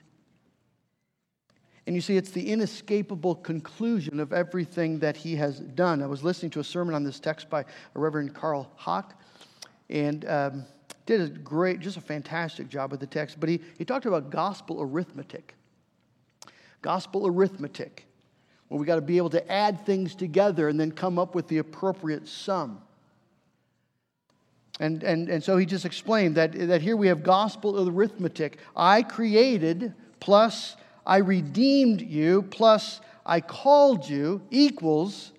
And 1.85 1.95
you 1.95 2.01
see, 2.01 2.17
it's 2.17 2.31
the 2.31 2.49
inescapable 2.49 3.35
conclusion 3.35 4.19
of 4.19 4.33
everything 4.33 4.99
that 4.99 5.17
he 5.17 5.35
has 5.35 5.59
done. 5.59 6.01
I 6.01 6.07
was 6.07 6.23
listening 6.23 6.49
to 6.51 6.61
a 6.61 6.63
sermon 6.63 6.95
on 6.95 7.03
this 7.03 7.19
text 7.19 7.49
by 7.49 7.65
Reverend 7.93 8.33
Carl 8.33 8.71
Hock, 8.75 9.21
and 9.89 10.25
um, 10.27 10.65
did 11.05 11.21
a 11.21 11.27
great, 11.27 11.81
just 11.81 11.97
a 11.97 12.01
fantastic 12.01 12.69
job 12.69 12.89
with 12.89 13.01
the 13.01 13.05
text. 13.05 13.39
But 13.39 13.49
he, 13.49 13.59
he 13.77 13.83
talked 13.83 14.05
about 14.05 14.31
gospel 14.31 14.81
arithmetic. 14.81 15.53
Gospel 16.81 17.27
arithmetic, 17.27 18.07
where 18.67 18.79
we 18.79 18.85
got 18.85 18.95
to 18.95 19.01
be 19.01 19.17
able 19.17 19.29
to 19.31 19.51
add 19.51 19.85
things 19.85 20.15
together 20.15 20.69
and 20.69 20.79
then 20.79 20.91
come 20.91 21.19
up 21.19 21.35
with 21.35 21.47
the 21.47 21.59
appropriate 21.59 22.27
sum. 22.27 22.81
And, 24.79 25.03
and, 25.03 25.29
and 25.29 25.43
so 25.43 25.57
he 25.57 25.65
just 25.65 25.85
explained 25.85 26.35
that, 26.35 26.51
that 26.53 26.81
here 26.81 26.97
we 26.97 27.07
have 27.07 27.23
gospel 27.23 27.87
arithmetic. 27.87 28.57
I 28.75 29.03
created 29.03 29.93
plus 30.19 30.75
I 31.05 31.17
redeemed 31.17 32.01
you 32.01 32.41
plus 32.41 32.99
I 33.25 33.41
called 33.41 34.09
you 34.09 34.41
equals 34.51 35.31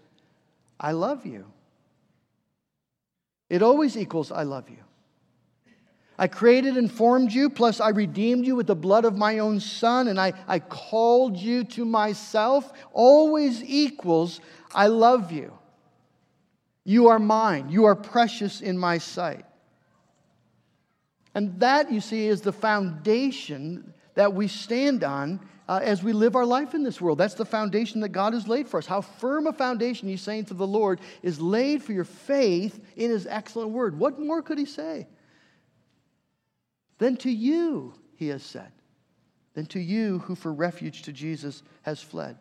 I 0.78 0.92
love 0.92 1.26
you. 1.26 1.46
It 3.50 3.62
always 3.62 3.96
equals 3.96 4.32
I 4.32 4.44
love 4.44 4.70
you. 4.70 4.85
I 6.18 6.28
created 6.28 6.76
and 6.76 6.90
formed 6.90 7.32
you, 7.32 7.50
plus 7.50 7.80
I 7.80 7.90
redeemed 7.90 8.46
you 8.46 8.56
with 8.56 8.66
the 8.66 8.74
blood 8.74 9.04
of 9.04 9.16
my 9.16 9.38
own 9.38 9.60
son, 9.60 10.08
and 10.08 10.18
I, 10.18 10.32
I 10.48 10.58
called 10.60 11.36
you 11.36 11.64
to 11.64 11.84
myself, 11.84 12.72
always 12.92 13.62
equals 13.62 14.40
I 14.74 14.86
love 14.86 15.30
you. 15.30 15.52
You 16.84 17.08
are 17.08 17.18
mine. 17.18 17.68
You 17.68 17.86
are 17.86 17.96
precious 17.96 18.60
in 18.60 18.78
my 18.78 18.98
sight. 18.98 19.44
And 21.34 21.60
that, 21.60 21.92
you 21.92 22.00
see, 22.00 22.26
is 22.28 22.40
the 22.40 22.52
foundation 22.52 23.92
that 24.14 24.32
we 24.32 24.48
stand 24.48 25.04
on 25.04 25.40
uh, 25.68 25.80
as 25.82 26.02
we 26.02 26.12
live 26.12 26.36
our 26.36 26.46
life 26.46 26.74
in 26.74 26.82
this 26.82 27.00
world. 27.00 27.18
That's 27.18 27.34
the 27.34 27.44
foundation 27.44 28.00
that 28.00 28.10
God 28.10 28.32
has 28.32 28.48
laid 28.48 28.68
for 28.68 28.78
us. 28.78 28.86
How 28.86 29.00
firm 29.00 29.46
a 29.46 29.52
foundation, 29.52 30.08
he's 30.08 30.22
saying 30.22 30.46
to 30.46 30.54
the 30.54 30.66
Lord, 30.66 31.00
is 31.22 31.40
laid 31.40 31.82
for 31.82 31.92
your 31.92 32.04
faith 32.04 32.80
in 32.96 33.10
his 33.10 33.26
excellent 33.26 33.70
word. 33.70 33.98
What 33.98 34.18
more 34.18 34.40
could 34.40 34.58
he 34.58 34.64
say? 34.64 35.08
Then 36.98 37.16
to 37.18 37.30
you, 37.30 37.94
he 38.16 38.28
has 38.28 38.42
said, 38.42 38.72
than 39.54 39.66
to 39.66 39.80
you 39.80 40.18
who 40.20 40.34
for 40.34 40.52
refuge 40.52 41.02
to 41.02 41.12
Jesus 41.12 41.62
has 41.82 42.02
fled. 42.02 42.36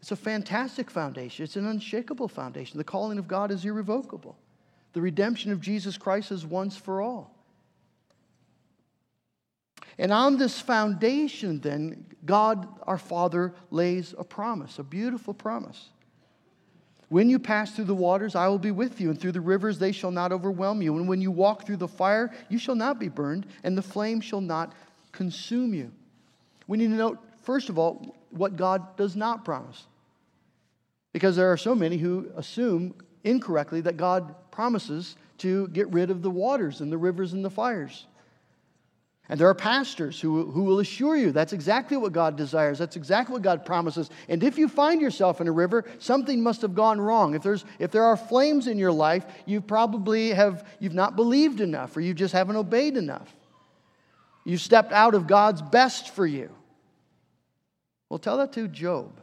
It's 0.00 0.10
a 0.10 0.16
fantastic 0.16 0.90
foundation. 0.90 1.44
It's 1.44 1.56
an 1.56 1.66
unshakable 1.66 2.28
foundation. 2.28 2.78
The 2.78 2.84
calling 2.84 3.18
of 3.18 3.28
God 3.28 3.50
is 3.50 3.64
irrevocable. 3.64 4.36
The 4.94 5.00
redemption 5.00 5.52
of 5.52 5.60
Jesus 5.60 5.96
Christ 5.96 6.32
is 6.32 6.44
once 6.44 6.76
for 6.76 7.00
all. 7.00 7.34
And 9.98 10.12
on 10.12 10.38
this 10.38 10.60
foundation, 10.60 11.60
then, 11.60 12.06
God 12.24 12.66
our 12.84 12.98
Father 12.98 13.54
lays 13.70 14.14
a 14.18 14.24
promise, 14.24 14.78
a 14.78 14.82
beautiful 14.82 15.34
promise. 15.34 15.90
When 17.12 17.28
you 17.28 17.38
pass 17.38 17.76
through 17.76 17.84
the 17.84 17.94
waters, 17.94 18.34
I 18.34 18.48
will 18.48 18.58
be 18.58 18.70
with 18.70 18.98
you, 18.98 19.10
and 19.10 19.20
through 19.20 19.32
the 19.32 19.40
rivers, 19.42 19.78
they 19.78 19.92
shall 19.92 20.10
not 20.10 20.32
overwhelm 20.32 20.80
you. 20.80 20.96
And 20.96 21.06
when 21.06 21.20
you 21.20 21.30
walk 21.30 21.66
through 21.66 21.76
the 21.76 21.86
fire, 21.86 22.32
you 22.48 22.58
shall 22.58 22.74
not 22.74 22.98
be 22.98 23.10
burned, 23.10 23.44
and 23.64 23.76
the 23.76 23.82
flame 23.82 24.22
shall 24.22 24.40
not 24.40 24.72
consume 25.12 25.74
you. 25.74 25.92
We 26.66 26.78
need 26.78 26.86
to 26.86 26.94
note, 26.94 27.18
first 27.42 27.68
of 27.68 27.78
all, 27.78 28.16
what 28.30 28.56
God 28.56 28.96
does 28.96 29.14
not 29.14 29.44
promise. 29.44 29.84
Because 31.12 31.36
there 31.36 31.52
are 31.52 31.58
so 31.58 31.74
many 31.74 31.98
who 31.98 32.30
assume 32.34 32.94
incorrectly 33.24 33.82
that 33.82 33.98
God 33.98 34.34
promises 34.50 35.16
to 35.36 35.68
get 35.68 35.92
rid 35.92 36.10
of 36.10 36.22
the 36.22 36.30
waters 36.30 36.80
and 36.80 36.90
the 36.90 36.96
rivers 36.96 37.34
and 37.34 37.44
the 37.44 37.50
fires. 37.50 38.06
And 39.28 39.38
there 39.38 39.48
are 39.48 39.54
pastors 39.54 40.20
who, 40.20 40.50
who 40.50 40.64
will 40.64 40.80
assure 40.80 41.16
you 41.16 41.30
that's 41.32 41.52
exactly 41.52 41.96
what 41.96 42.12
God 42.12 42.36
desires. 42.36 42.78
That's 42.78 42.96
exactly 42.96 43.32
what 43.34 43.42
God 43.42 43.64
promises. 43.64 44.10
And 44.28 44.42
if 44.42 44.58
you 44.58 44.68
find 44.68 45.00
yourself 45.00 45.40
in 45.40 45.48
a 45.48 45.52
river, 45.52 45.84
something 45.98 46.42
must 46.42 46.60
have 46.62 46.74
gone 46.74 47.00
wrong. 47.00 47.34
If, 47.34 47.42
there's, 47.42 47.64
if 47.78 47.92
there 47.92 48.04
are 48.04 48.16
flames 48.16 48.66
in 48.66 48.78
your 48.78 48.92
life, 48.92 49.24
you 49.46 49.60
probably 49.60 50.30
have 50.30 50.66
you've 50.80 50.94
not 50.94 51.14
believed 51.14 51.60
enough 51.60 51.96
or 51.96 52.00
you 52.00 52.14
just 52.14 52.34
haven't 52.34 52.56
obeyed 52.56 52.96
enough. 52.96 53.32
You 54.44 54.58
stepped 54.58 54.92
out 54.92 55.14
of 55.14 55.28
God's 55.28 55.62
best 55.62 56.10
for 56.10 56.26
you. 56.26 56.50
Well, 58.08 58.18
tell 58.18 58.38
that 58.38 58.52
to 58.54 58.66
Job. 58.66 59.20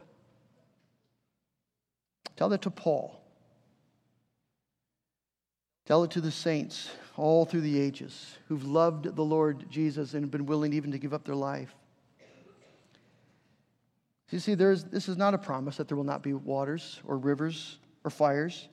Tell 2.36 2.48
that 2.48 2.62
to 2.62 2.70
Paul. 2.70 3.19
Tell 5.90 6.04
it 6.04 6.12
to 6.12 6.20
the 6.20 6.30
saints 6.30 6.88
all 7.16 7.44
through 7.44 7.62
the 7.62 7.80
ages 7.80 8.38
who've 8.46 8.64
loved 8.64 9.16
the 9.16 9.24
Lord 9.24 9.68
Jesus 9.68 10.14
and 10.14 10.30
been 10.30 10.46
willing 10.46 10.72
even 10.72 10.92
to 10.92 10.98
give 10.98 11.12
up 11.12 11.24
their 11.24 11.34
life. 11.34 11.74
You 14.30 14.38
see, 14.38 14.54
this 14.54 15.08
is 15.08 15.16
not 15.16 15.34
a 15.34 15.38
promise 15.38 15.78
that 15.78 15.88
there 15.88 15.96
will 15.96 16.04
not 16.04 16.22
be 16.22 16.32
waters 16.32 17.00
or 17.04 17.18
rivers 17.18 17.76
or 18.04 18.10
fires. 18.12 18.68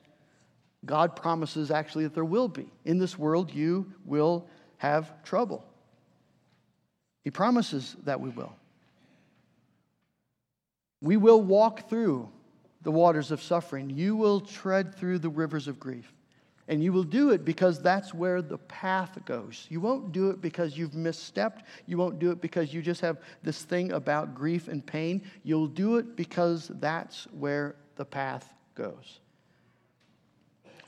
God 0.86 1.16
promises 1.16 1.72
actually 1.72 2.04
that 2.04 2.14
there 2.14 2.24
will 2.24 2.46
be. 2.46 2.70
In 2.84 2.98
this 2.98 3.18
world, 3.18 3.52
you 3.52 3.92
will 4.04 4.46
have 4.76 5.20
trouble. 5.24 5.66
He 7.24 7.32
promises 7.32 7.96
that 8.04 8.20
we 8.20 8.30
will. 8.30 8.54
We 11.00 11.16
will 11.16 11.42
walk 11.42 11.88
through 11.88 12.28
the 12.82 12.92
waters 12.92 13.32
of 13.32 13.42
suffering. 13.42 13.90
You 13.90 14.14
will 14.14 14.40
tread 14.40 14.94
through 14.94 15.18
the 15.18 15.30
rivers 15.30 15.66
of 15.66 15.80
grief. 15.80 16.12
And 16.68 16.84
you 16.84 16.92
will 16.92 17.02
do 17.02 17.30
it 17.30 17.46
because 17.46 17.80
that's 17.80 18.12
where 18.12 18.42
the 18.42 18.58
path 18.58 19.18
goes. 19.24 19.66
You 19.70 19.80
won't 19.80 20.12
do 20.12 20.28
it 20.28 20.42
because 20.42 20.76
you've 20.76 20.92
misstepped. 20.92 21.62
You 21.86 21.96
won't 21.96 22.18
do 22.18 22.30
it 22.30 22.42
because 22.42 22.74
you 22.74 22.82
just 22.82 23.00
have 23.00 23.16
this 23.42 23.62
thing 23.62 23.92
about 23.92 24.34
grief 24.34 24.68
and 24.68 24.84
pain. 24.84 25.22
You'll 25.42 25.66
do 25.66 25.96
it 25.96 26.14
because 26.14 26.70
that's 26.74 27.24
where 27.32 27.76
the 27.96 28.04
path 28.04 28.52
goes. 28.74 29.20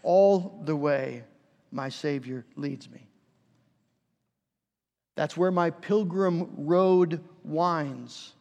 All 0.03 0.61
the 0.65 0.77
way, 0.77 1.25
my 1.73 1.89
Savior 1.89 2.45
leads 2.57 2.91
me. 2.91 3.09
That's 5.17 5.37
where 5.37 5.51
my 5.51 5.71
pilgrim 5.71 6.49
road 6.57 7.23
winds. 7.43 8.35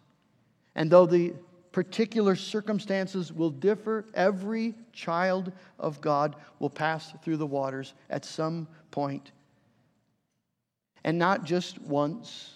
And 0.75 0.91
though 0.91 1.06
the 1.06 1.34
particular 1.80 2.36
circumstances 2.36 3.32
will 3.32 3.52
differ. 3.52 4.04
Every 4.13 4.76
child 4.92 5.54
of 5.80 6.02
God 6.02 6.36
will 6.60 6.70
pass 6.70 7.13
through 7.24 7.38
the 7.38 7.46
waters 7.46 7.94
at 8.10 8.26
some 8.26 8.68
point. 8.92 9.32
And 11.06 11.18
not 11.18 11.46
just 11.46 11.80
once. 11.82 12.56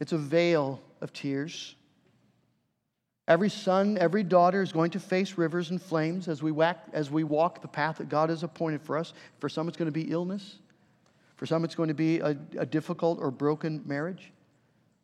It's 0.00 0.12
a 0.12 0.18
vale 0.18 0.82
of 1.00 1.14
tears. 1.14 1.74
Every 3.26 3.48
son, 3.48 3.96
every 3.96 4.22
daughter 4.22 4.60
is 4.60 4.72
going 4.72 4.90
to 4.90 5.00
face 5.00 5.38
rivers 5.38 5.70
and 5.70 5.80
flames 5.80 6.28
as 6.28 6.42
we, 6.42 6.52
whack, 6.52 6.88
as 6.92 7.10
we 7.10 7.24
walk 7.24 7.62
the 7.62 7.68
path 7.68 7.96
that 7.96 8.10
God 8.10 8.28
has 8.28 8.42
appointed 8.42 8.82
for 8.82 8.98
us. 8.98 9.14
For 9.38 9.48
some, 9.48 9.66
it's 9.66 9.78
going 9.78 9.86
to 9.86 9.92
be 9.92 10.10
illness. 10.12 10.56
For 11.36 11.46
some, 11.46 11.64
it's 11.64 11.74
going 11.74 11.88
to 11.88 11.94
be 11.94 12.18
a, 12.18 12.36
a 12.58 12.66
difficult 12.66 13.18
or 13.18 13.30
broken 13.30 13.82
marriage. 13.86 14.30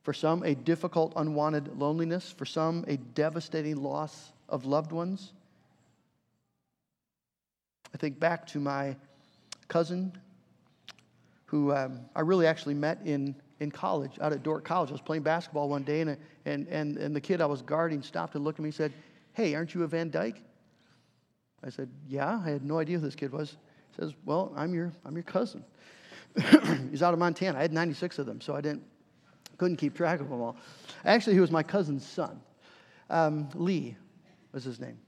For 0.06 0.12
some, 0.12 0.44
a 0.44 0.54
difficult, 0.54 1.14
unwanted 1.16 1.80
loneliness. 1.80 2.30
For 2.30 2.44
some, 2.44 2.84
a 2.86 2.96
devastating 2.96 3.82
loss 3.82 4.30
of 4.48 4.64
loved 4.64 4.92
ones. 4.92 5.32
I 7.92 7.98
think 7.98 8.20
back 8.20 8.46
to 8.50 8.60
my 8.60 8.94
cousin 9.66 10.12
who 11.46 11.74
um, 11.74 12.02
I 12.14 12.20
really 12.20 12.46
actually 12.46 12.74
met 12.74 13.00
in, 13.04 13.34
in 13.58 13.72
college, 13.72 14.12
out 14.20 14.32
at 14.32 14.44
Dordt 14.44 14.62
College. 14.62 14.90
I 14.90 14.92
was 14.92 15.00
playing 15.00 15.24
basketball 15.24 15.68
one 15.68 15.82
day, 15.82 16.02
and, 16.02 16.16
and, 16.44 16.68
and, 16.68 16.96
and 16.98 17.16
the 17.16 17.20
kid 17.20 17.40
I 17.40 17.46
was 17.46 17.60
guarding 17.62 18.00
stopped 18.00 18.36
and 18.36 18.44
looked 18.44 18.60
at 18.60 18.62
me 18.62 18.68
and 18.68 18.74
said, 18.76 18.92
Hey, 19.32 19.56
aren't 19.56 19.74
you 19.74 19.82
a 19.82 19.88
Van 19.88 20.08
Dyke? 20.08 20.40
I 21.64 21.70
said, 21.70 21.88
Yeah. 22.08 22.40
I 22.46 22.48
had 22.48 22.64
no 22.64 22.78
idea 22.78 23.00
who 23.00 23.04
this 23.04 23.16
kid 23.16 23.32
was. 23.32 23.56
He 23.90 24.02
says, 24.02 24.12
Well, 24.24 24.52
I'm 24.54 24.72
your, 24.72 24.92
I'm 25.04 25.14
your 25.14 25.24
cousin. 25.24 25.64
He's 26.92 27.02
out 27.02 27.12
of 27.12 27.18
Montana. 27.18 27.58
I 27.58 27.62
had 27.62 27.72
96 27.72 28.20
of 28.20 28.26
them, 28.26 28.40
so 28.40 28.54
I 28.54 28.60
didn't 28.60 28.84
couldn't 29.58 29.76
keep 29.76 29.94
track 29.94 30.20
of 30.20 30.28
them 30.28 30.40
all. 30.40 30.56
Actually, 31.04 31.34
he 31.34 31.40
was 31.40 31.50
my 31.50 31.62
cousin's 31.62 32.06
son. 32.06 32.40
Um, 33.10 33.48
Lee 33.54 33.96
was 34.52 34.64
his 34.64 34.80
name. 34.80 34.98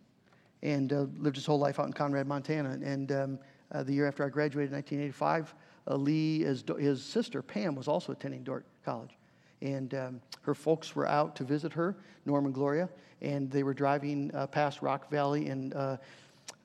And 0.62 0.92
uh, 0.92 1.06
lived 1.18 1.36
his 1.36 1.46
whole 1.46 1.58
life 1.58 1.78
out 1.78 1.86
in 1.86 1.92
Conrad, 1.92 2.26
Montana. 2.26 2.78
And 2.82 3.12
um, 3.12 3.38
uh, 3.72 3.82
the 3.82 3.92
year 3.92 4.08
after 4.08 4.24
I 4.24 4.28
graduated 4.28 4.70
in 4.70 4.76
1985, 4.76 5.54
uh, 5.88 5.96
Lee, 5.96 6.40
his, 6.40 6.64
his 6.78 7.02
sister 7.02 7.42
Pam, 7.42 7.74
was 7.74 7.88
also 7.88 8.12
attending 8.12 8.42
Dordt 8.42 8.66
College. 8.84 9.16
And 9.60 9.94
um, 9.94 10.20
her 10.42 10.54
folks 10.54 10.94
were 10.94 11.06
out 11.06 11.36
to 11.36 11.44
visit 11.44 11.72
her, 11.72 11.96
Norm 12.26 12.44
and 12.44 12.54
Gloria, 12.54 12.88
and 13.20 13.50
they 13.50 13.62
were 13.62 13.74
driving 13.74 14.30
uh, 14.34 14.46
past 14.46 14.82
Rock 14.82 15.10
Valley 15.10 15.48
and 15.48 15.74
uh, 15.74 15.96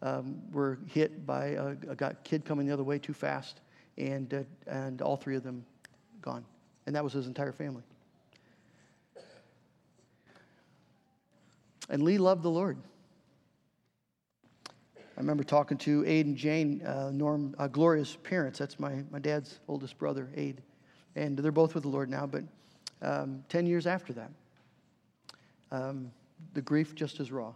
um, 0.02 0.42
were 0.52 0.78
hit 0.88 1.26
by 1.26 1.48
a, 1.48 1.76
a, 1.90 2.14
kid 2.24 2.46
coming 2.46 2.68
the 2.68 2.74
other 2.74 2.84
way 2.84 3.00
too 3.00 3.14
fast, 3.14 3.62
and, 3.98 4.34
uh, 4.34 4.44
and 4.68 5.02
all 5.02 5.18
three 5.18 5.36
of 5.36 5.44
them 5.44 5.66
gone. 6.22 6.46
And 6.86 6.96
that 6.96 7.04
was 7.04 7.14
his 7.14 7.28
entire 7.28 7.52
family. 7.52 7.84
And 11.90 12.02
Lee 12.04 12.18
loved 12.18 12.44
the 12.44 12.50
Lord. 12.50 12.78
I 15.16 15.20
remember 15.20 15.44
talking 15.44 15.78
to 15.80 16.04
Aid 16.08 16.26
and 16.26 16.36
Jane, 16.36 16.82
uh, 16.82 17.12
Norm, 17.14 17.56
uh, 17.60 17.68
Gloria's 17.68 18.18
parents. 18.24 18.58
That's 18.58 18.80
my, 18.80 19.04
my 19.12 19.20
dad's 19.20 19.60
oldest 19.68 19.98
brother, 19.98 20.30
Aid. 20.36 20.62
And 21.16 21.38
they're 21.38 21.52
both 21.52 21.76
with 21.76 21.84
the 21.84 21.90
Lord 21.90 22.10
now, 22.10 22.26
but 22.26 22.44
um, 23.04 23.44
10 23.50 23.68
years 23.68 23.86
after 23.86 24.14
that, 24.14 24.32
um, 25.72 26.12
the 26.54 26.62
grief 26.62 26.96
just 26.96 27.20
as 27.20 27.32
raw. 27.32 27.54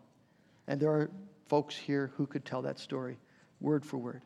And 0.68 0.80
there 0.80 0.92
are 0.92 1.10
folks 1.48 1.76
here 1.76 2.12
who 2.16 2.28
could 2.28 2.46
tell 2.46 2.62
that 2.62 2.78
story 2.78 3.18
word 3.60 3.86
for 3.86 3.98
word. 3.98 4.22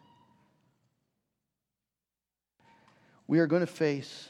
We 3.27 3.39
are 3.39 3.47
going 3.47 3.61
to 3.61 3.67
face 3.67 4.27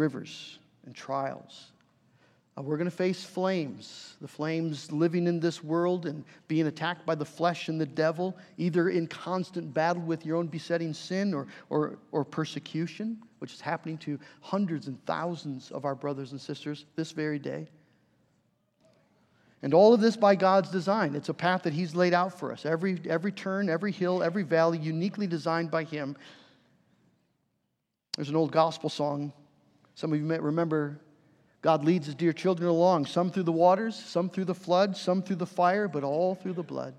rivers 0.00 0.58
and 0.86 0.94
trials. 0.94 1.72
Uh, 2.56 2.62
we're 2.62 2.78
going 2.78 2.90
to 2.90 2.96
face 2.96 3.22
flames, 3.22 4.14
the 4.20 4.26
flames 4.26 4.90
living 4.90 5.26
in 5.26 5.38
this 5.38 5.62
world 5.62 6.06
and 6.06 6.24
being 6.48 6.66
attacked 6.66 7.04
by 7.06 7.14
the 7.14 7.24
flesh 7.24 7.68
and 7.68 7.80
the 7.80 7.86
devil, 7.86 8.36
either 8.56 8.88
in 8.88 9.06
constant 9.06 9.72
battle 9.72 10.02
with 10.02 10.24
your 10.26 10.36
own 10.36 10.46
besetting 10.46 10.92
sin 10.92 11.32
or, 11.34 11.46
or, 11.68 11.98
or 12.12 12.24
persecution, 12.24 13.18
which 13.38 13.52
is 13.52 13.60
happening 13.60 13.98
to 13.98 14.18
hundreds 14.40 14.88
and 14.88 15.04
thousands 15.04 15.70
of 15.70 15.84
our 15.84 15.94
brothers 15.94 16.32
and 16.32 16.40
sisters 16.40 16.86
this 16.96 17.12
very 17.12 17.38
day. 17.38 17.68
And 19.62 19.74
all 19.74 19.92
of 19.92 20.00
this 20.00 20.16
by 20.16 20.34
God's 20.34 20.70
design. 20.70 21.14
It's 21.14 21.28
a 21.28 21.34
path 21.34 21.64
that 21.64 21.74
He's 21.74 21.94
laid 21.94 22.14
out 22.14 22.38
for 22.38 22.50
us. 22.50 22.64
Every, 22.64 22.98
every 23.08 23.30
turn, 23.30 23.68
every 23.68 23.92
hill, 23.92 24.22
every 24.22 24.42
valley, 24.42 24.78
uniquely 24.78 25.26
designed 25.26 25.70
by 25.70 25.84
Him. 25.84 26.16
There's 28.16 28.30
an 28.30 28.36
old 28.36 28.52
gospel 28.52 28.88
song 28.88 29.34
some 29.94 30.12
of 30.12 30.18
you 30.18 30.24
may 30.24 30.38
remember 30.38 31.00
God 31.62 31.84
leads 31.84 32.06
his 32.06 32.14
dear 32.14 32.32
children 32.32 32.68
along, 32.68 33.06
some 33.06 33.30
through 33.30 33.42
the 33.42 33.52
waters, 33.52 33.94
some 33.94 34.30
through 34.30 34.46
the 34.46 34.54
flood, 34.54 34.96
some 34.96 35.22
through 35.22 35.36
the 35.36 35.46
fire, 35.46 35.88
but 35.88 36.04
all 36.04 36.34
through 36.34 36.54
the 36.54 36.62
blood. 36.62 36.94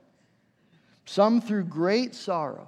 Some 1.05 1.41
through 1.41 1.63
great 1.63 2.13
sorrow, 2.13 2.67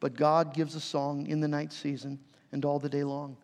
but 0.00 0.14
God 0.16 0.54
gives 0.54 0.74
a 0.74 0.80
song 0.80 1.26
in 1.26 1.40
the 1.40 1.48
night 1.48 1.72
season 1.72 2.18
and 2.50 2.64
all 2.64 2.78
the 2.78 2.88
day 2.88 3.04
long. 3.04 3.36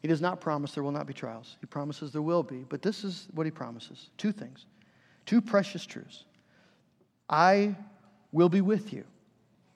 He 0.00 0.08
does 0.08 0.20
not 0.20 0.40
promise 0.40 0.72
there 0.72 0.82
will 0.82 0.92
not 0.92 1.06
be 1.06 1.14
trials. 1.14 1.56
He 1.60 1.66
promises 1.66 2.12
there 2.12 2.22
will 2.22 2.42
be, 2.42 2.64
but 2.68 2.82
this 2.82 3.02
is 3.04 3.28
what 3.32 3.46
he 3.46 3.50
promises 3.50 4.10
two 4.16 4.32
things, 4.32 4.66
two 5.26 5.40
precious 5.40 5.84
truths. 5.84 6.24
I 7.28 7.74
will 8.30 8.48
be 8.48 8.60
with 8.60 8.92
you. 8.92 9.04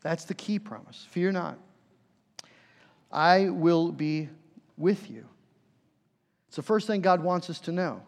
That's 0.03 0.25
the 0.25 0.35
key 0.35 0.59
promise. 0.59 1.07
Fear 1.11 1.33
not. 1.33 1.59
I 3.11 3.49
will 3.51 3.93
be 3.93 4.29
with 4.77 5.11
you. 5.11 5.27
It's 6.49 6.57
the 6.57 6.63
first 6.63 6.87
thing 6.87 7.01
God 7.01 7.23
wants 7.23 7.51
us 7.51 7.61
to 7.61 7.73
know. 7.73 8.03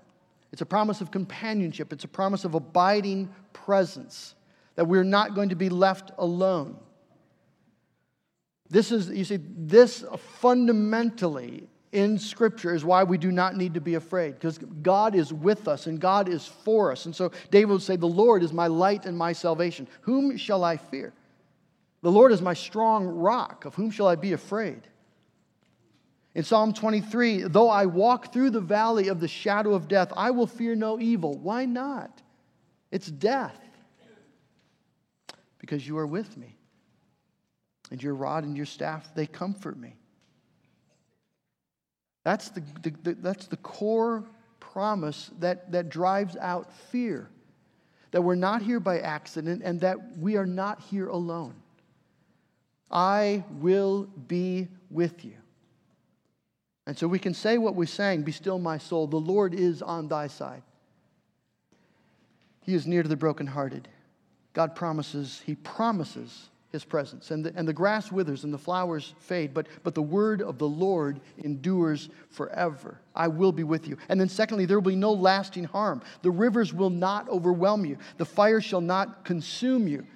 It's 0.53 0.63
a 0.63 0.67
promise 0.67 1.01
of 1.01 1.11
companionship, 1.11 1.93
it's 1.93 2.05
a 2.05 2.09
promise 2.09 2.45
of 2.45 2.55
abiding 2.55 3.29
presence, 3.53 4.35
that 4.77 4.87
we're 4.87 5.05
not 5.05 5.35
going 5.35 5.51
to 5.51 5.57
be 5.57 5.69
left 5.69 6.11
alone. 6.19 6.79
This 8.71 8.93
is, 8.93 9.09
you 9.09 9.25
see, 9.25 9.39
this 9.41 10.05
fundamentally 10.41 11.69
in 11.93 12.19
Scripture 12.19 12.75
is 12.75 12.85
why 12.85 13.03
we 13.03 13.17
do 13.17 13.33
not 13.33 13.57
need 13.57 13.75
to 13.75 13.81
be 13.81 13.95
afraid, 13.95 14.35
because 14.35 14.59
God 14.59 15.15
is 15.15 15.33
with 15.33 15.69
us 15.69 15.87
and 15.87 15.99
God 15.99 16.29
is 16.29 16.47
for 16.47 16.93
us. 16.93 17.07
And 17.07 17.17
so 17.17 17.33
David 17.51 17.71
would 17.71 17.83
say, 17.83 17.97
The 17.97 18.07
Lord 18.07 18.43
is 18.43 18.53
my 18.53 18.67
light 18.67 19.07
and 19.07 19.17
my 19.17 19.33
salvation. 19.33 19.89
Whom 20.03 20.37
shall 20.37 20.65
I 20.65 20.77
fear? 20.77 21.13
The 22.03 22.13
Lord 22.13 22.31
is 22.31 22.43
my 22.43 22.55
strong 22.55 23.07
rock. 23.07 23.65
Of 23.65 23.75
whom 23.75 23.91
shall 23.91 24.07
I 24.07 24.17
be 24.17 24.33
afraid? 24.33 24.83
In 26.35 26.45
Psalm 26.45 26.73
23, 26.73 27.43
though 27.43 27.69
I 27.69 27.87
walk 27.87 28.33
through 28.33 28.51
the 28.51 28.61
valley 28.61 29.09
of 29.09 29.21
the 29.21 29.29
shadow 29.29 29.75
of 29.75 29.89
death, 29.89 30.13
I 30.17 30.31
will 30.31 30.47
fear 30.47 30.75
no 30.75 31.01
evil. 31.01 31.39
Why 31.39 31.65
not? 31.65 32.23
It's 32.91 33.09
death. 33.09 33.59
Because 35.59 35.87
you 35.87 35.99
are 35.99 36.07
with 36.07 36.37
me. 36.37 36.57
And 37.91 38.03
your 38.03 38.15
rod 38.15 38.45
and 38.45 38.57
your 38.57 38.67
staff, 38.67 39.15
they 39.15 39.27
comfort 39.27 39.79
me. 39.79 39.97
That's 42.25 42.51
the, 42.51 42.63
the, 42.83 42.91
the, 43.03 43.15
that's 43.15 43.47
the 43.47 43.57
core 43.57 44.25
promise 44.61 45.31
that, 45.39 45.73
that 45.73 45.89
drives 45.89 46.37
out 46.37 46.73
fear. 46.73 47.31
That 48.11 48.23
we're 48.23 48.35
not 48.35 48.63
here 48.63 48.81
by 48.81 49.01
accident 49.01 49.63
and 49.65 49.81
that 49.81 50.19
we 50.19 50.37
are 50.37 50.47
not 50.47 50.81
here 50.91 51.09
alone. 51.09 51.55
I 52.91 53.45
will 53.51 54.05
be 54.05 54.69
with 54.91 55.25
you. 55.25 55.35
And 56.89 56.97
so 56.97 57.07
we 57.07 57.19
can 57.19 57.35
say 57.35 57.59
what 57.59 57.77
we 57.77 57.85
sang 57.85 58.23
Be 58.23 58.33
still, 58.33 58.59
my 58.59 58.79
soul, 58.79 59.07
the 59.07 59.21
Lord 59.21 59.53
is 59.53 59.83
on 59.83 60.09
thy 60.09 60.27
side. 60.27 60.63
He 62.63 62.75
is 62.75 62.87
near 62.87 63.03
to 63.03 63.09
the 63.09 63.17
brokenhearted. 63.17 63.89
God 64.55 64.75
promises, 64.75 65.43
He 65.45 65.55
promises 65.55 66.49
his 66.73 66.85
presence. 66.85 67.31
And 67.31 67.45
the, 67.45 67.53
and 67.57 67.69
the 67.69 67.73
grass 67.75 68.11
withers 68.11 68.45
and 68.45 68.53
the 68.53 68.59
flowers 68.59 69.15
fade, 69.21 69.53
but, 69.55 69.67
but 69.83 69.95
the 69.95 70.03
word 70.03 70.43
of 70.43 70.59
the 70.59 70.69
Lord 70.69 71.21
endures 71.39 72.09
forever. 72.31 73.01
I 73.15 73.29
will 73.29 73.53
be 73.53 73.65
with 73.65 73.87
you. 73.87 73.97
And 74.09 74.21
then, 74.21 74.29
secondly, 74.29 74.67
there 74.67 74.79
will 74.79 74.91
be 74.91 74.97
no 74.97 75.13
lasting 75.13 75.65
harm. 75.65 76.03
The 76.23 76.31
rivers 76.31 76.75
will 76.75 76.91
not 76.91 77.29
overwhelm 77.29 77.85
you, 77.85 77.99
the 78.17 78.25
fire 78.25 78.61
shall 78.61 78.81
not 78.81 79.25
consume 79.25 79.89
you. 79.89 80.07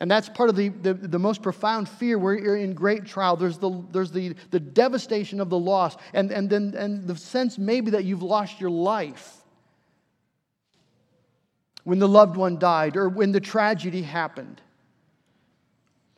And 0.00 0.10
that's 0.10 0.30
part 0.30 0.48
of 0.48 0.56
the, 0.56 0.70
the, 0.70 0.94
the, 0.94 1.18
most 1.18 1.42
profound 1.42 1.86
fear. 1.86 2.18
We're 2.18 2.56
in 2.56 2.72
great 2.72 3.04
trial. 3.04 3.36
There's 3.36 3.58
the, 3.58 3.84
there's 3.92 4.10
the, 4.10 4.34
the 4.50 4.58
devastation 4.58 5.40
of 5.40 5.50
the 5.50 5.58
loss, 5.58 5.96
and, 6.14 6.30
and 6.32 6.48
then 6.48 6.74
and 6.74 7.06
the 7.06 7.14
sense 7.14 7.58
maybe 7.58 7.90
that 7.90 8.04
you've 8.04 8.22
lost 8.22 8.60
your 8.60 8.70
life 8.70 9.36
when 11.84 11.98
the 11.98 12.08
loved 12.08 12.36
one 12.36 12.58
died 12.58 12.96
or 12.96 13.10
when 13.10 13.30
the 13.32 13.40
tragedy 13.40 14.00
happened. 14.00 14.62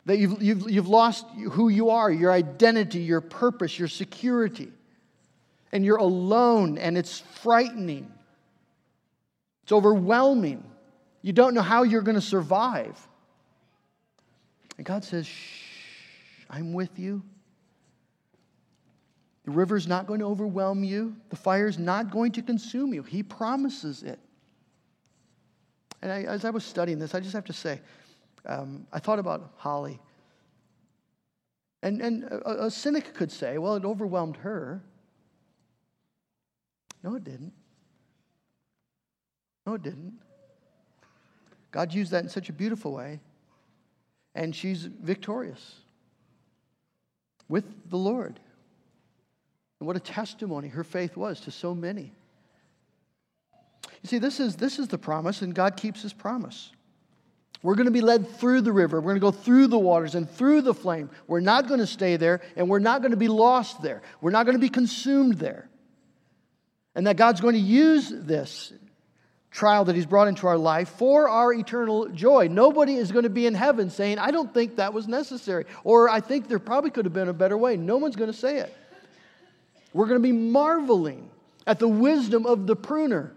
That 0.07 0.19
you've, 0.19 0.41
you've, 0.41 0.71
you've 0.71 0.89
lost 0.89 1.27
who 1.53 1.69
you 1.69 1.91
are, 1.91 2.11
your 2.11 2.31
identity, 2.31 3.01
your 3.01 3.21
purpose, 3.21 3.79
your 3.79 3.89
security. 3.89 4.73
And 5.73 5.85
you're 5.85 5.97
alone, 5.97 6.77
and 6.77 6.99
it's 6.99 7.19
frightening. 7.19 8.13
It's 9.63 9.73
overwhelming. 9.73 10.63
You 11.23 11.33
don't 11.33 11.55
know 11.55 11.63
how 11.63 11.83
you're 11.85 12.03
going 12.03 12.17
to 12.17 12.21
survive. 12.21 13.09
And 14.77 14.87
God 14.87 15.05
says, 15.05 15.27
Shh, 15.27 16.45
I'm 16.51 16.73
with 16.73 16.99
you. 16.99 17.23
The 19.45 19.51
river's 19.51 19.89
not 19.89 20.07
going 20.07 20.21
to 20.21 20.27
overwhelm 20.27 20.85
you, 20.85 21.17
the 21.31 21.37
fire's 21.37 21.79
not 21.79 22.11
going 22.11 22.33
to 22.33 22.43
consume 22.43 22.95
you. 22.95 23.03
He 23.03 23.23
promises 23.23 24.03
it. 24.03 24.21
And 26.01 26.11
I, 26.11 26.23
as 26.23 26.45
I 26.45 26.51
was 26.51 26.65
studying 26.65 26.99
this, 26.99 27.15
I 27.15 27.21
just 27.21 27.33
have 27.33 27.45
to 27.47 27.53
say, 27.53 27.81
um, 28.47 28.87
I 28.93 28.99
thought 28.99 29.19
about 29.19 29.53
Holly. 29.57 30.01
And, 31.83 32.01
and 32.01 32.25
a, 32.25 32.67
a 32.67 32.71
cynic 32.71 33.15
could 33.15 33.31
say, 33.31 33.59
well, 33.59 33.75
it 33.75 33.85
overwhelmed 33.85 34.37
her. 34.39 34.83
No, 37.03 37.17
it 37.17 37.25
didn't. 37.25 37.53
No, 39.67 39.75
it 39.75 39.83
didn't. 39.83 40.15
God 41.71 41.93
used 41.93 42.13
that 42.13 42.23
in 42.23 42.29
such 42.29 42.49
a 42.49 42.53
beautiful 42.53 42.93
way, 42.93 43.21
and 44.35 44.55
she's 44.55 44.85
victorious 44.85 45.77
with 47.49 47.91
the 47.91 47.99
Lord. 47.99 48.41
And 49.81 49.87
what 49.87 49.97
a 49.97 50.01
testimony 50.01 50.69
her 50.69 50.85
faith 50.85 51.17
was 51.17 51.41
to 51.41 51.51
so 51.51 51.75
many. 51.75 52.13
You 54.03 54.09
see, 54.09 54.19
this 54.19 54.41
is, 54.41 54.57
this 54.57 54.79
is 54.79 54.89
the 54.89 54.99
promise, 54.99 55.43
and 55.43 55.55
God 55.55 55.77
keeps 55.77 56.03
his 56.03 56.13
promise. 56.13 56.71
We're 57.63 57.77
going 57.77 57.87
to 57.87 57.93
be 57.93 58.01
led 58.01 58.29
through 58.29 58.63
the 58.63 58.73
river. 58.73 59.01
We're 59.01 59.15
going 59.15 59.21
to 59.21 59.21
go 59.21 59.31
through 59.31 59.69
the 59.69 59.79
waters 59.79 60.17
and 60.17 60.29
through 60.29 60.63
the 60.63 60.75
flame. 60.75 61.11
We're 61.29 61.41
not 61.41 61.69
going 61.69 61.79
to 61.79 61.87
stay 61.87 62.17
there, 62.17 62.41
and 62.57 62.69
we're 62.69 62.81
not 62.81 63.03
going 63.03 63.13
to 63.13 63.17
be 63.17 63.29
lost 63.29 63.83
there. 63.83 64.03
We're 64.21 64.33
not 64.33 64.47
going 64.47 64.57
to 64.57 64.61
be 64.61 64.69
consumed 64.69 65.35
there. 65.35 65.69
And 66.95 67.07
that 67.07 67.17
God's 67.17 67.41
going 67.41 67.55
to 67.55 67.61
use 67.61 68.13
this 68.13 68.73
trial 69.53 69.85
that 69.85 69.95
He's 69.95 70.07
brought 70.07 70.29
into 70.29 70.47
our 70.47 70.57
life 70.57 70.89
for 70.89 71.29
our 71.29 71.53
eternal 71.53 72.09
joy. 72.09 72.49
Nobody 72.51 72.97
is 72.97 73.13
going 73.13 73.25
to 73.25 73.31
be 73.31 73.47
in 73.47 73.55
heaven 73.55 73.91
saying, 73.91 74.19
I 74.19 74.31
don't 74.31 74.53
think 74.53 74.77
that 74.77 74.93
was 74.93 75.07
necessary, 75.07 75.67
or 75.85 76.09
I 76.09 76.21
think 76.21 76.49
there 76.49 76.59
probably 76.59 76.91
could 76.91 77.05
have 77.05 77.15
been 77.15 77.29
a 77.29 77.35
better 77.35 77.57
way. 77.57 77.77
No 77.77 77.99
one's 77.99 78.17
going 78.17 78.33
to 78.33 78.37
say 78.37 78.59
it. 78.59 78.75
We're 79.93 80.07
going 80.07 80.21
to 80.21 80.27
be 80.27 80.33
marveling 80.33 81.31
at 81.67 81.79
the 81.79 81.89
wisdom 81.89 82.47
of 82.47 82.67
the 82.67 82.75
pruner 82.75 83.35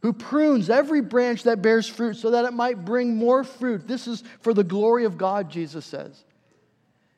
who 0.00 0.12
prunes 0.12 0.70
every 0.70 1.02
branch 1.02 1.42
that 1.42 1.60
bears 1.60 1.86
fruit 1.88 2.14
so 2.14 2.30
that 2.30 2.44
it 2.44 2.52
might 2.52 2.84
bring 2.84 3.16
more 3.16 3.44
fruit. 3.44 3.86
This 3.86 4.06
is 4.06 4.22
for 4.40 4.54
the 4.54 4.64
glory 4.64 5.04
of 5.04 5.18
God, 5.18 5.50
Jesus 5.50 5.84
says. 5.84 6.24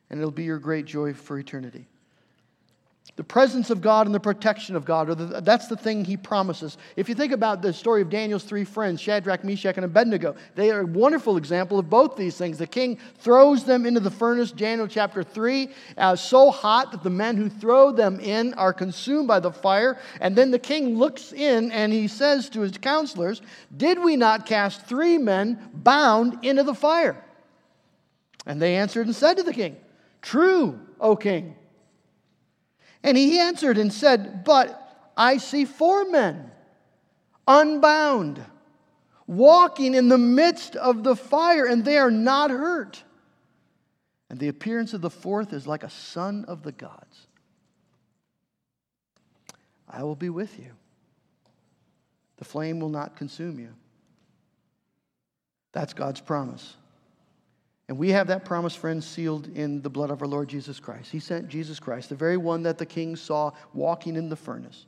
And 0.09 0.19
it'll 0.19 0.31
be 0.31 0.43
your 0.43 0.59
great 0.59 0.85
joy 0.85 1.13
for 1.13 1.39
eternity. 1.39 1.87
The 3.17 3.23
presence 3.25 3.69
of 3.69 3.81
God 3.81 4.05
and 4.05 4.15
the 4.15 4.21
protection 4.21 4.75
of 4.75 4.85
God, 4.85 5.07
the, 5.09 5.41
that's 5.41 5.67
the 5.67 5.75
thing 5.75 6.05
he 6.05 6.15
promises. 6.15 6.77
If 6.95 7.09
you 7.09 7.15
think 7.15 7.33
about 7.33 7.61
the 7.61 7.73
story 7.73 8.01
of 8.01 8.09
Daniel's 8.09 8.45
three 8.45 8.63
friends, 8.63 9.01
Shadrach, 9.01 9.43
Meshach, 9.43 9.75
and 9.75 9.83
Abednego, 9.83 10.35
they 10.55 10.71
are 10.71 10.81
a 10.81 10.85
wonderful 10.85 11.35
example 11.35 11.77
of 11.77 11.89
both 11.89 12.15
these 12.15 12.37
things. 12.37 12.57
The 12.57 12.67
king 12.67 12.97
throws 13.19 13.65
them 13.65 13.85
into 13.85 13.99
the 13.99 14.09
furnace, 14.09 14.51
Daniel 14.51 14.87
chapter 14.87 15.23
3, 15.23 15.69
uh, 15.97 16.15
so 16.15 16.51
hot 16.51 16.93
that 16.93 17.03
the 17.03 17.09
men 17.09 17.35
who 17.35 17.49
throw 17.49 17.91
them 17.91 18.19
in 18.21 18.53
are 18.53 18.71
consumed 18.71 19.27
by 19.27 19.41
the 19.41 19.51
fire. 19.51 19.99
And 20.21 20.35
then 20.35 20.49
the 20.49 20.59
king 20.59 20.97
looks 20.97 21.33
in 21.33 21.71
and 21.71 21.91
he 21.91 22.07
says 22.07 22.49
to 22.51 22.61
his 22.61 22.77
counselors, 22.77 23.41
Did 23.75 24.01
we 24.01 24.15
not 24.15 24.45
cast 24.45 24.85
three 24.85 25.17
men 25.17 25.69
bound 25.73 26.43
into 26.43 26.63
the 26.63 26.75
fire? 26.75 27.21
And 28.45 28.61
they 28.61 28.77
answered 28.77 29.07
and 29.07 29.15
said 29.15 29.35
to 29.35 29.43
the 29.43 29.53
king, 29.53 29.75
True, 30.21 30.79
O 30.99 31.15
king. 31.15 31.55
And 33.03 33.17
he 33.17 33.39
answered 33.39 33.77
and 33.77 33.91
said, 33.91 34.43
But 34.43 35.11
I 35.17 35.37
see 35.37 35.65
four 35.65 36.09
men 36.09 36.51
unbound, 37.47 38.43
walking 39.27 39.93
in 39.93 40.07
the 40.09 40.17
midst 40.17 40.75
of 40.75 41.03
the 41.03 41.15
fire, 41.15 41.65
and 41.65 41.83
they 41.83 41.97
are 41.97 42.11
not 42.11 42.51
hurt. 42.51 43.03
And 44.29 44.39
the 44.39 44.47
appearance 44.47 44.93
of 44.93 45.01
the 45.01 45.09
fourth 45.09 45.51
is 45.51 45.67
like 45.67 45.83
a 45.83 45.89
son 45.89 46.45
of 46.47 46.63
the 46.63 46.71
gods. 46.71 47.27
I 49.89 50.03
will 50.03 50.15
be 50.15 50.29
with 50.29 50.57
you. 50.57 50.71
The 52.37 52.45
flame 52.45 52.79
will 52.79 52.89
not 52.89 53.17
consume 53.17 53.59
you. 53.59 53.73
That's 55.73 55.93
God's 55.93 56.21
promise. 56.21 56.75
And 57.91 57.99
we 57.99 58.11
have 58.11 58.27
that 58.27 58.45
promise, 58.45 58.73
friends, 58.73 59.05
sealed 59.05 59.49
in 59.49 59.81
the 59.81 59.89
blood 59.89 60.11
of 60.11 60.21
our 60.21 60.27
Lord 60.29 60.47
Jesus 60.47 60.79
Christ. 60.79 61.11
He 61.11 61.19
sent 61.19 61.49
Jesus 61.49 61.77
Christ, 61.77 62.07
the 62.07 62.15
very 62.15 62.37
one 62.37 62.63
that 62.63 62.77
the 62.77 62.85
king 62.85 63.17
saw 63.17 63.51
walking 63.73 64.15
in 64.15 64.29
the 64.29 64.35
furnace, 64.37 64.85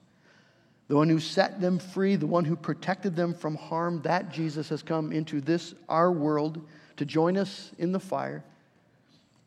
the 0.88 0.95
one 0.95 1.10
who 1.10 1.20
set 1.20 1.60
them 1.60 1.80
free, 1.80 2.16
the 2.16 2.26
one 2.26 2.45
who 2.45 2.56
protected 2.56 3.14
them 3.14 3.34
from 3.34 3.56
harm. 3.56 4.01
That 4.04 4.32
Jesus 4.32 4.70
has 4.70 4.82
come 4.82 5.12
into 5.12 5.41
this, 5.41 5.74
our 5.89 6.14
world, 6.14 6.66
to 6.95 7.04
join 7.04 7.36
us 7.36 7.74
in 7.78 7.91
the 7.91 7.99
fire 7.99 8.41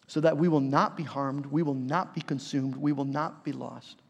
so 0.06 0.20
that 0.20 0.36
we 0.36 0.48
will 0.48 0.60
not 0.60 0.94
be 0.94 1.02
harmed, 1.02 1.46
we 1.46 1.62
will 1.62 1.72
not 1.72 2.14
be 2.14 2.20
consumed, 2.20 2.76
we 2.76 2.92
will 2.92 3.06
not 3.06 3.42
be 3.42 3.52
lost. 3.52 4.02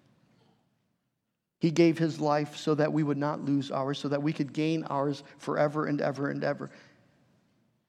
He 1.60 1.70
gave 1.70 1.98
his 1.98 2.20
life 2.20 2.56
so 2.56 2.74
that 2.74 2.92
we 2.92 3.04
would 3.04 3.16
not 3.16 3.44
lose 3.44 3.70
ours, 3.70 4.00
so 4.00 4.08
that 4.08 4.24
we 4.24 4.32
could 4.32 4.52
gain 4.52 4.82
ours 4.90 5.22
forever 5.38 5.86
and 5.86 6.00
ever 6.00 6.30
and 6.30 6.42
ever. 6.42 6.68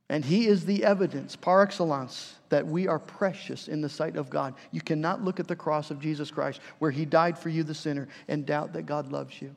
And 0.10 0.24
he 0.24 0.48
is 0.48 0.66
the 0.66 0.86
evidence 0.86 1.36
par 1.36 1.62
excellence 1.62 2.36
that 2.50 2.66
we 2.66 2.88
are 2.88 3.00
precious 3.00 3.68
in 3.68 3.82
the 3.82 3.90
sight 3.90 4.16
of 4.16 4.30
God. 4.30 4.54
You 4.72 4.80
cannot 4.80 5.24
look 5.24 5.40
at 5.40 5.48
the 5.48 5.56
cross 5.56 5.92
of 5.92 6.00
Jesus 6.00 6.32
Christ 6.32 6.62
where 6.80 6.92
he 6.92 7.04
died 7.04 7.38
for 7.38 7.50
you, 7.50 7.64
the 7.64 7.74
sinner, 7.74 8.08
and 8.28 8.46
doubt 8.46 8.74
that 8.74 8.84
God 8.84 9.12
loves 9.12 9.42
you. 9.42 9.54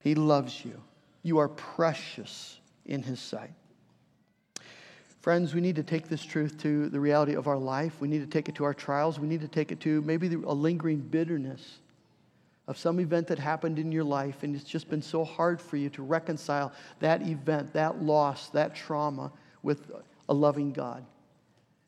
He 0.00 0.14
loves 0.14 0.64
you. 0.64 0.80
You 1.22 1.38
are 1.38 1.48
precious 1.48 2.58
in 2.86 3.02
his 3.02 3.20
sight. 3.20 3.52
Friends, 5.20 5.54
we 5.54 5.60
need 5.60 5.76
to 5.76 5.84
take 5.84 6.08
this 6.08 6.24
truth 6.24 6.58
to 6.62 6.88
the 6.88 6.98
reality 6.98 7.34
of 7.34 7.46
our 7.46 7.58
life. 7.58 8.00
We 8.00 8.08
need 8.08 8.22
to 8.22 8.26
take 8.26 8.48
it 8.48 8.56
to 8.56 8.64
our 8.64 8.74
trials. 8.74 9.20
We 9.20 9.28
need 9.28 9.42
to 9.42 9.48
take 9.48 9.70
it 9.70 9.78
to 9.80 10.02
maybe 10.02 10.26
a 10.26 10.52
lingering 10.52 10.98
bitterness 10.98 11.78
of 12.68 12.78
some 12.78 13.00
event 13.00 13.26
that 13.26 13.38
happened 13.38 13.78
in 13.78 13.90
your 13.90 14.04
life, 14.04 14.42
and 14.42 14.54
it's 14.54 14.64
just 14.64 14.88
been 14.88 15.02
so 15.02 15.24
hard 15.24 15.60
for 15.60 15.76
you 15.76 15.90
to 15.90 16.02
reconcile 16.02 16.72
that 17.00 17.22
event, 17.22 17.72
that 17.72 18.02
loss, 18.02 18.50
that 18.50 18.74
trauma 18.74 19.32
with 19.62 19.90
a 20.28 20.34
loving 20.34 20.72
God. 20.72 21.04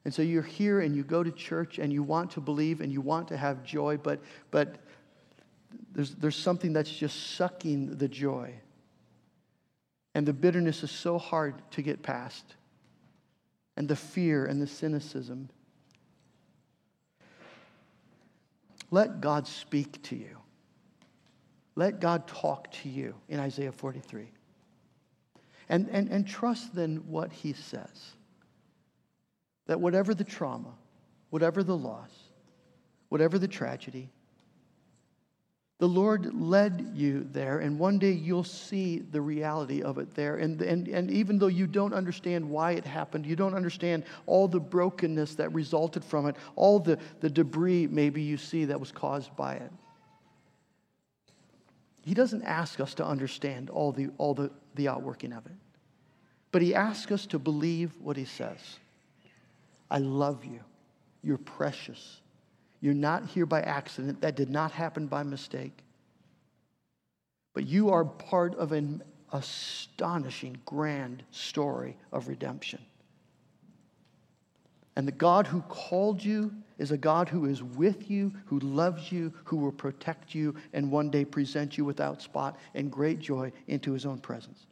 And 0.04 0.12
so 0.12 0.20
you're 0.20 0.42
here 0.42 0.80
and 0.80 0.94
you 0.94 1.02
go 1.02 1.22
to 1.22 1.30
church 1.30 1.78
and 1.78 1.92
you 1.92 2.02
want 2.02 2.32
to 2.32 2.40
believe 2.40 2.80
and 2.80 2.92
you 2.92 3.00
want 3.00 3.28
to 3.28 3.36
have 3.36 3.64
joy, 3.64 3.96
but, 3.96 4.20
but 4.50 4.76
there's, 5.92 6.14
there's 6.16 6.36
something 6.36 6.72
that's 6.72 6.90
just 6.90 7.36
sucking 7.36 7.96
the 7.96 8.08
joy. 8.08 8.52
And 10.14 10.26
the 10.26 10.32
bitterness 10.32 10.82
is 10.82 10.90
so 10.90 11.18
hard 11.18 11.54
to 11.72 11.82
get 11.82 12.02
past, 12.02 12.54
and 13.76 13.88
the 13.88 13.96
fear 13.96 14.44
and 14.46 14.60
the 14.62 14.66
cynicism. 14.66 15.48
Let 18.90 19.20
God 19.20 19.48
speak 19.48 20.00
to 20.04 20.16
you. 20.16 20.36
Let 21.76 22.00
God 22.00 22.26
talk 22.26 22.70
to 22.82 22.88
you 22.88 23.14
in 23.28 23.40
Isaiah 23.40 23.72
43. 23.72 24.30
And, 25.68 25.88
and, 25.90 26.08
and 26.08 26.26
trust 26.26 26.74
then 26.74 26.96
what 27.08 27.32
he 27.32 27.52
says. 27.52 28.12
That 29.66 29.80
whatever 29.80 30.14
the 30.14 30.24
trauma, 30.24 30.74
whatever 31.30 31.62
the 31.62 31.76
loss, 31.76 32.10
whatever 33.08 33.38
the 33.38 33.48
tragedy, 33.48 34.10
the 35.78 35.88
Lord 35.88 36.32
led 36.40 36.92
you 36.94 37.26
there, 37.32 37.58
and 37.58 37.78
one 37.78 37.98
day 37.98 38.12
you'll 38.12 38.44
see 38.44 39.00
the 39.00 39.20
reality 39.20 39.82
of 39.82 39.98
it 39.98 40.14
there. 40.14 40.36
And, 40.36 40.62
and, 40.62 40.86
and 40.86 41.10
even 41.10 41.38
though 41.38 41.48
you 41.48 41.66
don't 41.66 41.92
understand 41.92 42.48
why 42.48 42.72
it 42.72 42.84
happened, 42.84 43.26
you 43.26 43.34
don't 43.34 43.54
understand 43.54 44.04
all 44.26 44.46
the 44.46 44.60
brokenness 44.60 45.34
that 45.34 45.52
resulted 45.52 46.04
from 46.04 46.26
it, 46.26 46.36
all 46.54 46.78
the, 46.78 46.98
the 47.20 47.28
debris 47.28 47.88
maybe 47.88 48.22
you 48.22 48.36
see 48.36 48.66
that 48.66 48.78
was 48.78 48.92
caused 48.92 49.34
by 49.34 49.54
it. 49.54 49.72
He 52.04 52.12
doesn't 52.12 52.42
ask 52.42 52.80
us 52.80 52.94
to 52.94 53.06
understand 53.06 53.70
all 53.70 53.90
the, 53.90 54.10
all 54.18 54.34
the, 54.34 54.50
the 54.74 54.88
outworking 54.88 55.32
of 55.32 55.46
it. 55.46 55.52
But 56.52 56.60
he 56.60 56.74
asks 56.74 57.10
us 57.10 57.26
to 57.26 57.38
believe 57.38 57.92
what 58.00 58.16
he 58.16 58.26
says. 58.26 58.60
I 59.90 59.98
love 59.98 60.44
you. 60.44 60.60
You're 61.22 61.38
precious. 61.38 62.20
You're 62.80 62.92
not 62.92 63.26
here 63.26 63.46
by 63.46 63.62
accident. 63.62 64.20
That 64.20 64.36
did 64.36 64.50
not 64.50 64.70
happen 64.70 65.06
by 65.06 65.22
mistake. 65.22 65.72
But 67.54 67.66
you 67.66 67.88
are 67.90 68.04
part 68.04 68.54
of 68.56 68.72
an 68.72 69.02
astonishing, 69.32 70.58
grand 70.66 71.22
story 71.30 71.96
of 72.12 72.28
redemption. 72.28 72.84
And 74.94 75.08
the 75.08 75.12
God 75.12 75.46
who 75.46 75.62
called 75.62 76.22
you 76.22 76.52
is 76.78 76.90
a 76.90 76.98
God 76.98 77.28
who 77.28 77.46
is 77.46 77.62
with 77.62 78.10
you, 78.10 78.32
who 78.46 78.58
loves 78.60 79.12
you, 79.12 79.32
who 79.44 79.56
will 79.56 79.72
protect 79.72 80.34
you, 80.34 80.54
and 80.72 80.90
one 80.90 81.10
day 81.10 81.24
present 81.24 81.78
you 81.78 81.84
without 81.84 82.22
spot 82.22 82.56
and 82.74 82.90
great 82.90 83.20
joy 83.20 83.52
into 83.68 83.92
his 83.92 84.06
own 84.06 84.18
presence. 84.18 84.66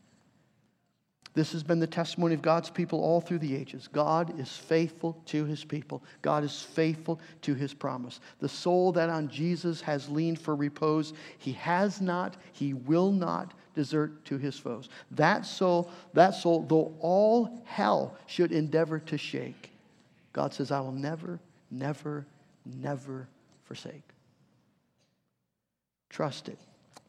This 1.34 1.52
has 1.52 1.62
been 1.62 1.78
the 1.78 1.86
testimony 1.86 2.34
of 2.34 2.42
God's 2.42 2.68
people 2.68 3.00
all 3.00 3.20
through 3.20 3.38
the 3.38 3.56
ages. 3.56 3.88
God 3.90 4.38
is 4.38 4.54
faithful 4.54 5.18
to 5.26 5.46
his 5.46 5.64
people. 5.64 6.02
God 6.20 6.44
is 6.44 6.60
faithful 6.60 7.20
to 7.42 7.54
his 7.54 7.72
promise. 7.72 8.20
The 8.40 8.50
soul 8.50 8.92
that 8.92 9.08
on 9.08 9.28
Jesus 9.28 9.80
has 9.80 10.10
leaned 10.10 10.38
for 10.38 10.54
repose, 10.54 11.14
he 11.38 11.52
has 11.52 12.02
not, 12.02 12.36
he 12.52 12.74
will 12.74 13.10
not 13.10 13.54
desert 13.74 14.24
to 14.26 14.36
his 14.36 14.58
foes. 14.58 14.90
That 15.12 15.46
soul, 15.46 15.90
that 16.12 16.34
soul, 16.34 16.66
though 16.68 16.94
all 17.00 17.62
hell 17.64 18.14
should 18.26 18.52
endeavor 18.52 18.98
to 18.98 19.16
shake, 19.16 19.70
God 20.34 20.52
says, 20.52 20.70
I 20.70 20.80
will 20.80 20.92
never, 20.92 21.40
never, 21.72 22.26
never 22.64 23.26
forsake. 23.64 24.02
Trust 26.10 26.48
it. 26.48 26.58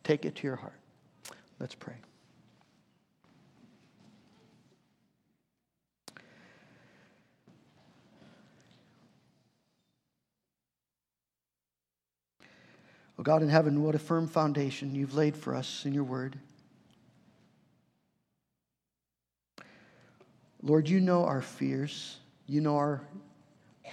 Take 0.03 0.25
it 0.25 0.35
to 0.37 0.47
your 0.47 0.55
heart. 0.55 0.79
Let's 1.59 1.75
pray. 1.75 1.95
Oh 13.19 13.23
God 13.23 13.43
in 13.43 13.49
heaven, 13.49 13.83
what 13.83 13.93
a 13.93 13.99
firm 13.99 14.27
foundation 14.27 14.95
you've 14.95 15.13
laid 15.13 15.37
for 15.37 15.53
us 15.53 15.85
in 15.85 15.93
your 15.93 16.03
word. 16.03 16.39
Lord, 20.61 20.89
you 20.89 20.99
know 20.99 21.25
our 21.25 21.41
fears. 21.41 22.17
You 22.47 22.61
know 22.61 22.77
our, 22.77 23.01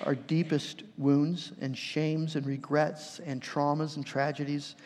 our 0.05 0.15
deepest 0.15 0.83
wounds 0.97 1.53
and 1.61 1.77
shames 1.77 2.37
and 2.37 2.47
regrets 2.47 3.21
and 3.21 3.43
traumas 3.43 3.97
and 3.97 4.07
tragedies. 4.07 4.77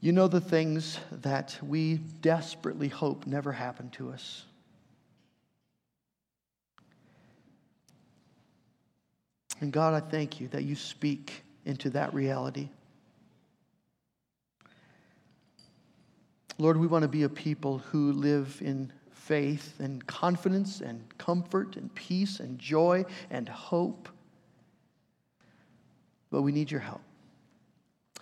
You 0.00 0.12
know 0.12 0.28
the 0.28 0.40
things 0.40 0.98
that 1.10 1.58
we 1.62 1.98
desperately 2.20 2.88
hope 2.88 3.26
never 3.26 3.52
happen 3.52 3.90
to 3.90 4.10
us. 4.10 4.44
And 9.60 9.72
God, 9.72 9.94
I 9.94 10.00
thank 10.08 10.40
you 10.40 10.48
that 10.48 10.64
you 10.64 10.76
speak 10.76 11.42
into 11.64 11.90
that 11.90 12.14
reality. 12.14 12.68
Lord, 16.58 16.76
we 16.76 16.86
want 16.86 17.02
to 17.02 17.08
be 17.08 17.22
a 17.22 17.28
people 17.28 17.78
who 17.78 18.12
live 18.12 18.58
in 18.60 18.92
faith 19.28 19.78
and 19.78 20.06
confidence 20.06 20.80
and 20.80 21.04
comfort 21.18 21.76
and 21.76 21.94
peace 21.94 22.40
and 22.40 22.58
joy 22.58 23.04
and 23.30 23.46
hope. 23.46 24.08
But 26.30 26.40
we 26.40 26.50
need 26.50 26.70
your 26.70 26.80
help. 26.80 27.02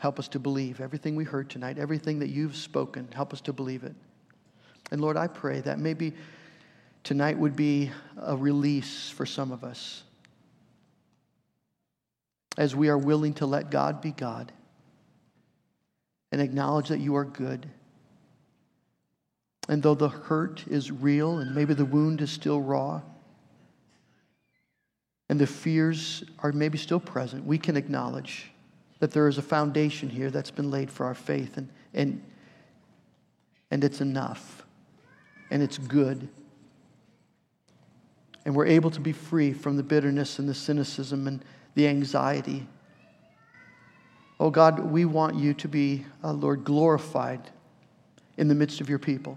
Help 0.00 0.18
us 0.18 0.26
to 0.28 0.40
believe 0.40 0.80
everything 0.80 1.14
we 1.14 1.22
heard 1.22 1.48
tonight, 1.48 1.78
everything 1.78 2.18
that 2.18 2.28
you've 2.28 2.56
spoken. 2.56 3.08
Help 3.14 3.32
us 3.32 3.40
to 3.42 3.52
believe 3.52 3.84
it. 3.84 3.94
And 4.90 5.00
Lord, 5.00 5.16
I 5.16 5.28
pray 5.28 5.60
that 5.60 5.78
maybe 5.78 6.12
tonight 7.04 7.38
would 7.38 7.54
be 7.54 7.92
a 8.20 8.36
release 8.36 9.08
for 9.08 9.24
some 9.24 9.52
of 9.52 9.62
us 9.62 10.02
as 12.58 12.74
we 12.74 12.88
are 12.88 12.98
willing 12.98 13.34
to 13.34 13.46
let 13.46 13.70
God 13.70 14.00
be 14.00 14.10
God 14.10 14.50
and 16.32 16.40
acknowledge 16.40 16.88
that 16.88 16.98
you 16.98 17.14
are 17.14 17.24
good 17.24 17.70
and 19.68 19.82
though 19.82 19.94
the 19.94 20.08
hurt 20.08 20.64
is 20.68 20.90
real 20.90 21.38
and 21.38 21.54
maybe 21.54 21.74
the 21.74 21.84
wound 21.84 22.20
is 22.20 22.30
still 22.30 22.60
raw, 22.60 23.00
and 25.28 25.40
the 25.40 25.46
fears 25.46 26.22
are 26.38 26.52
maybe 26.52 26.78
still 26.78 27.00
present, 27.00 27.44
we 27.44 27.58
can 27.58 27.76
acknowledge 27.76 28.52
that 29.00 29.10
there 29.10 29.28
is 29.28 29.38
a 29.38 29.42
foundation 29.42 30.08
here 30.08 30.30
that's 30.30 30.50
been 30.50 30.70
laid 30.70 30.90
for 30.90 31.04
our 31.04 31.14
faith, 31.14 31.56
and, 31.56 31.68
and, 31.94 32.22
and 33.70 33.84
it's 33.84 34.00
enough, 34.00 34.64
and 35.50 35.62
it's 35.62 35.78
good. 35.78 36.28
And 38.44 38.54
we're 38.54 38.66
able 38.66 38.90
to 38.92 39.00
be 39.00 39.12
free 39.12 39.52
from 39.52 39.76
the 39.76 39.82
bitterness 39.82 40.38
and 40.38 40.48
the 40.48 40.54
cynicism 40.54 41.26
and 41.26 41.44
the 41.74 41.88
anxiety. 41.88 42.66
Oh 44.38 44.50
God, 44.50 44.78
we 44.78 45.04
want 45.04 45.34
you 45.34 45.52
to 45.54 45.68
be, 45.68 46.06
uh, 46.22 46.32
Lord, 46.32 46.62
glorified 46.62 47.50
in 48.36 48.48
the 48.48 48.54
midst 48.54 48.80
of 48.80 48.88
your 48.88 48.98
people. 48.98 49.36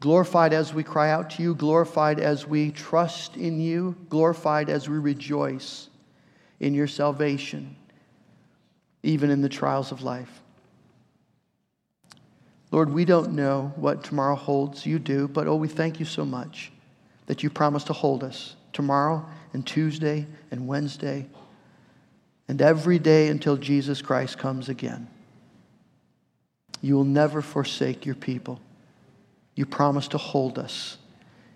Glorified 0.00 0.52
as 0.52 0.74
we 0.74 0.82
cry 0.82 1.10
out 1.10 1.30
to 1.30 1.42
you, 1.42 1.54
glorified 1.54 2.20
as 2.20 2.46
we 2.46 2.70
trust 2.70 3.36
in 3.36 3.60
you, 3.60 3.96
glorified 4.08 4.68
as 4.68 4.88
we 4.88 4.98
rejoice 4.98 5.88
in 6.60 6.74
your 6.74 6.86
salvation, 6.86 7.76
even 9.02 9.30
in 9.30 9.40
the 9.40 9.48
trials 9.48 9.92
of 9.92 10.02
life. 10.02 10.42
Lord, 12.70 12.92
we 12.92 13.04
don't 13.04 13.32
know 13.32 13.72
what 13.76 14.04
tomorrow 14.04 14.34
holds. 14.34 14.84
You 14.84 14.98
do, 14.98 15.28
but 15.28 15.46
oh, 15.46 15.56
we 15.56 15.68
thank 15.68 15.98
you 15.98 16.04
so 16.04 16.24
much 16.24 16.72
that 17.26 17.42
you 17.42 17.48
promise 17.48 17.84
to 17.84 17.92
hold 17.92 18.22
us 18.22 18.56
tomorrow 18.72 19.24
and 19.54 19.66
Tuesday 19.66 20.26
and 20.50 20.66
Wednesday 20.66 21.26
and 22.48 22.60
every 22.60 22.98
day 22.98 23.28
until 23.28 23.56
Jesus 23.56 24.02
Christ 24.02 24.36
comes 24.38 24.68
again. 24.68 25.08
You 26.82 26.94
will 26.96 27.04
never 27.04 27.40
forsake 27.40 28.04
your 28.04 28.14
people 28.14 28.60
you 29.56 29.66
promise 29.66 30.06
to 30.08 30.18
hold 30.18 30.58
us 30.58 30.98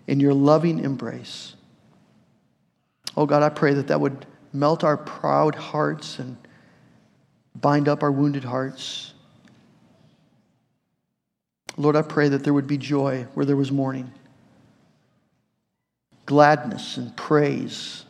in 0.07 0.19
your 0.19 0.33
loving 0.33 0.79
embrace. 0.83 1.55
Oh 3.15 3.25
God, 3.25 3.43
I 3.43 3.49
pray 3.49 3.73
that 3.75 3.87
that 3.87 4.01
would 4.01 4.25
melt 4.51 4.83
our 4.83 4.97
proud 4.97 5.55
hearts 5.55 6.19
and 6.19 6.35
bind 7.55 7.87
up 7.87 8.03
our 8.03 8.11
wounded 8.11 8.43
hearts. 8.43 9.13
Lord, 11.77 11.95
I 11.95 12.01
pray 12.01 12.27
that 12.29 12.43
there 12.43 12.53
would 12.53 12.67
be 12.67 12.77
joy 12.77 13.27
where 13.33 13.45
there 13.45 13.55
was 13.55 13.71
mourning, 13.71 14.11
gladness 16.25 16.97
and 16.97 17.15
praise. 17.15 18.03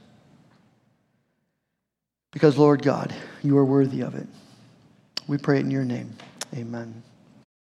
Because, 2.32 2.58
Lord 2.58 2.82
God, 2.82 3.14
you 3.44 3.58
are 3.58 3.66
worthy 3.66 4.02
of 4.02 4.16
it. 4.16 4.28
We 5.28 5.38
pray 5.38 5.58
it 5.58 5.66
in 5.66 5.72
your 5.72 5.84
name. 5.84 6.16
Amen. 6.56 7.04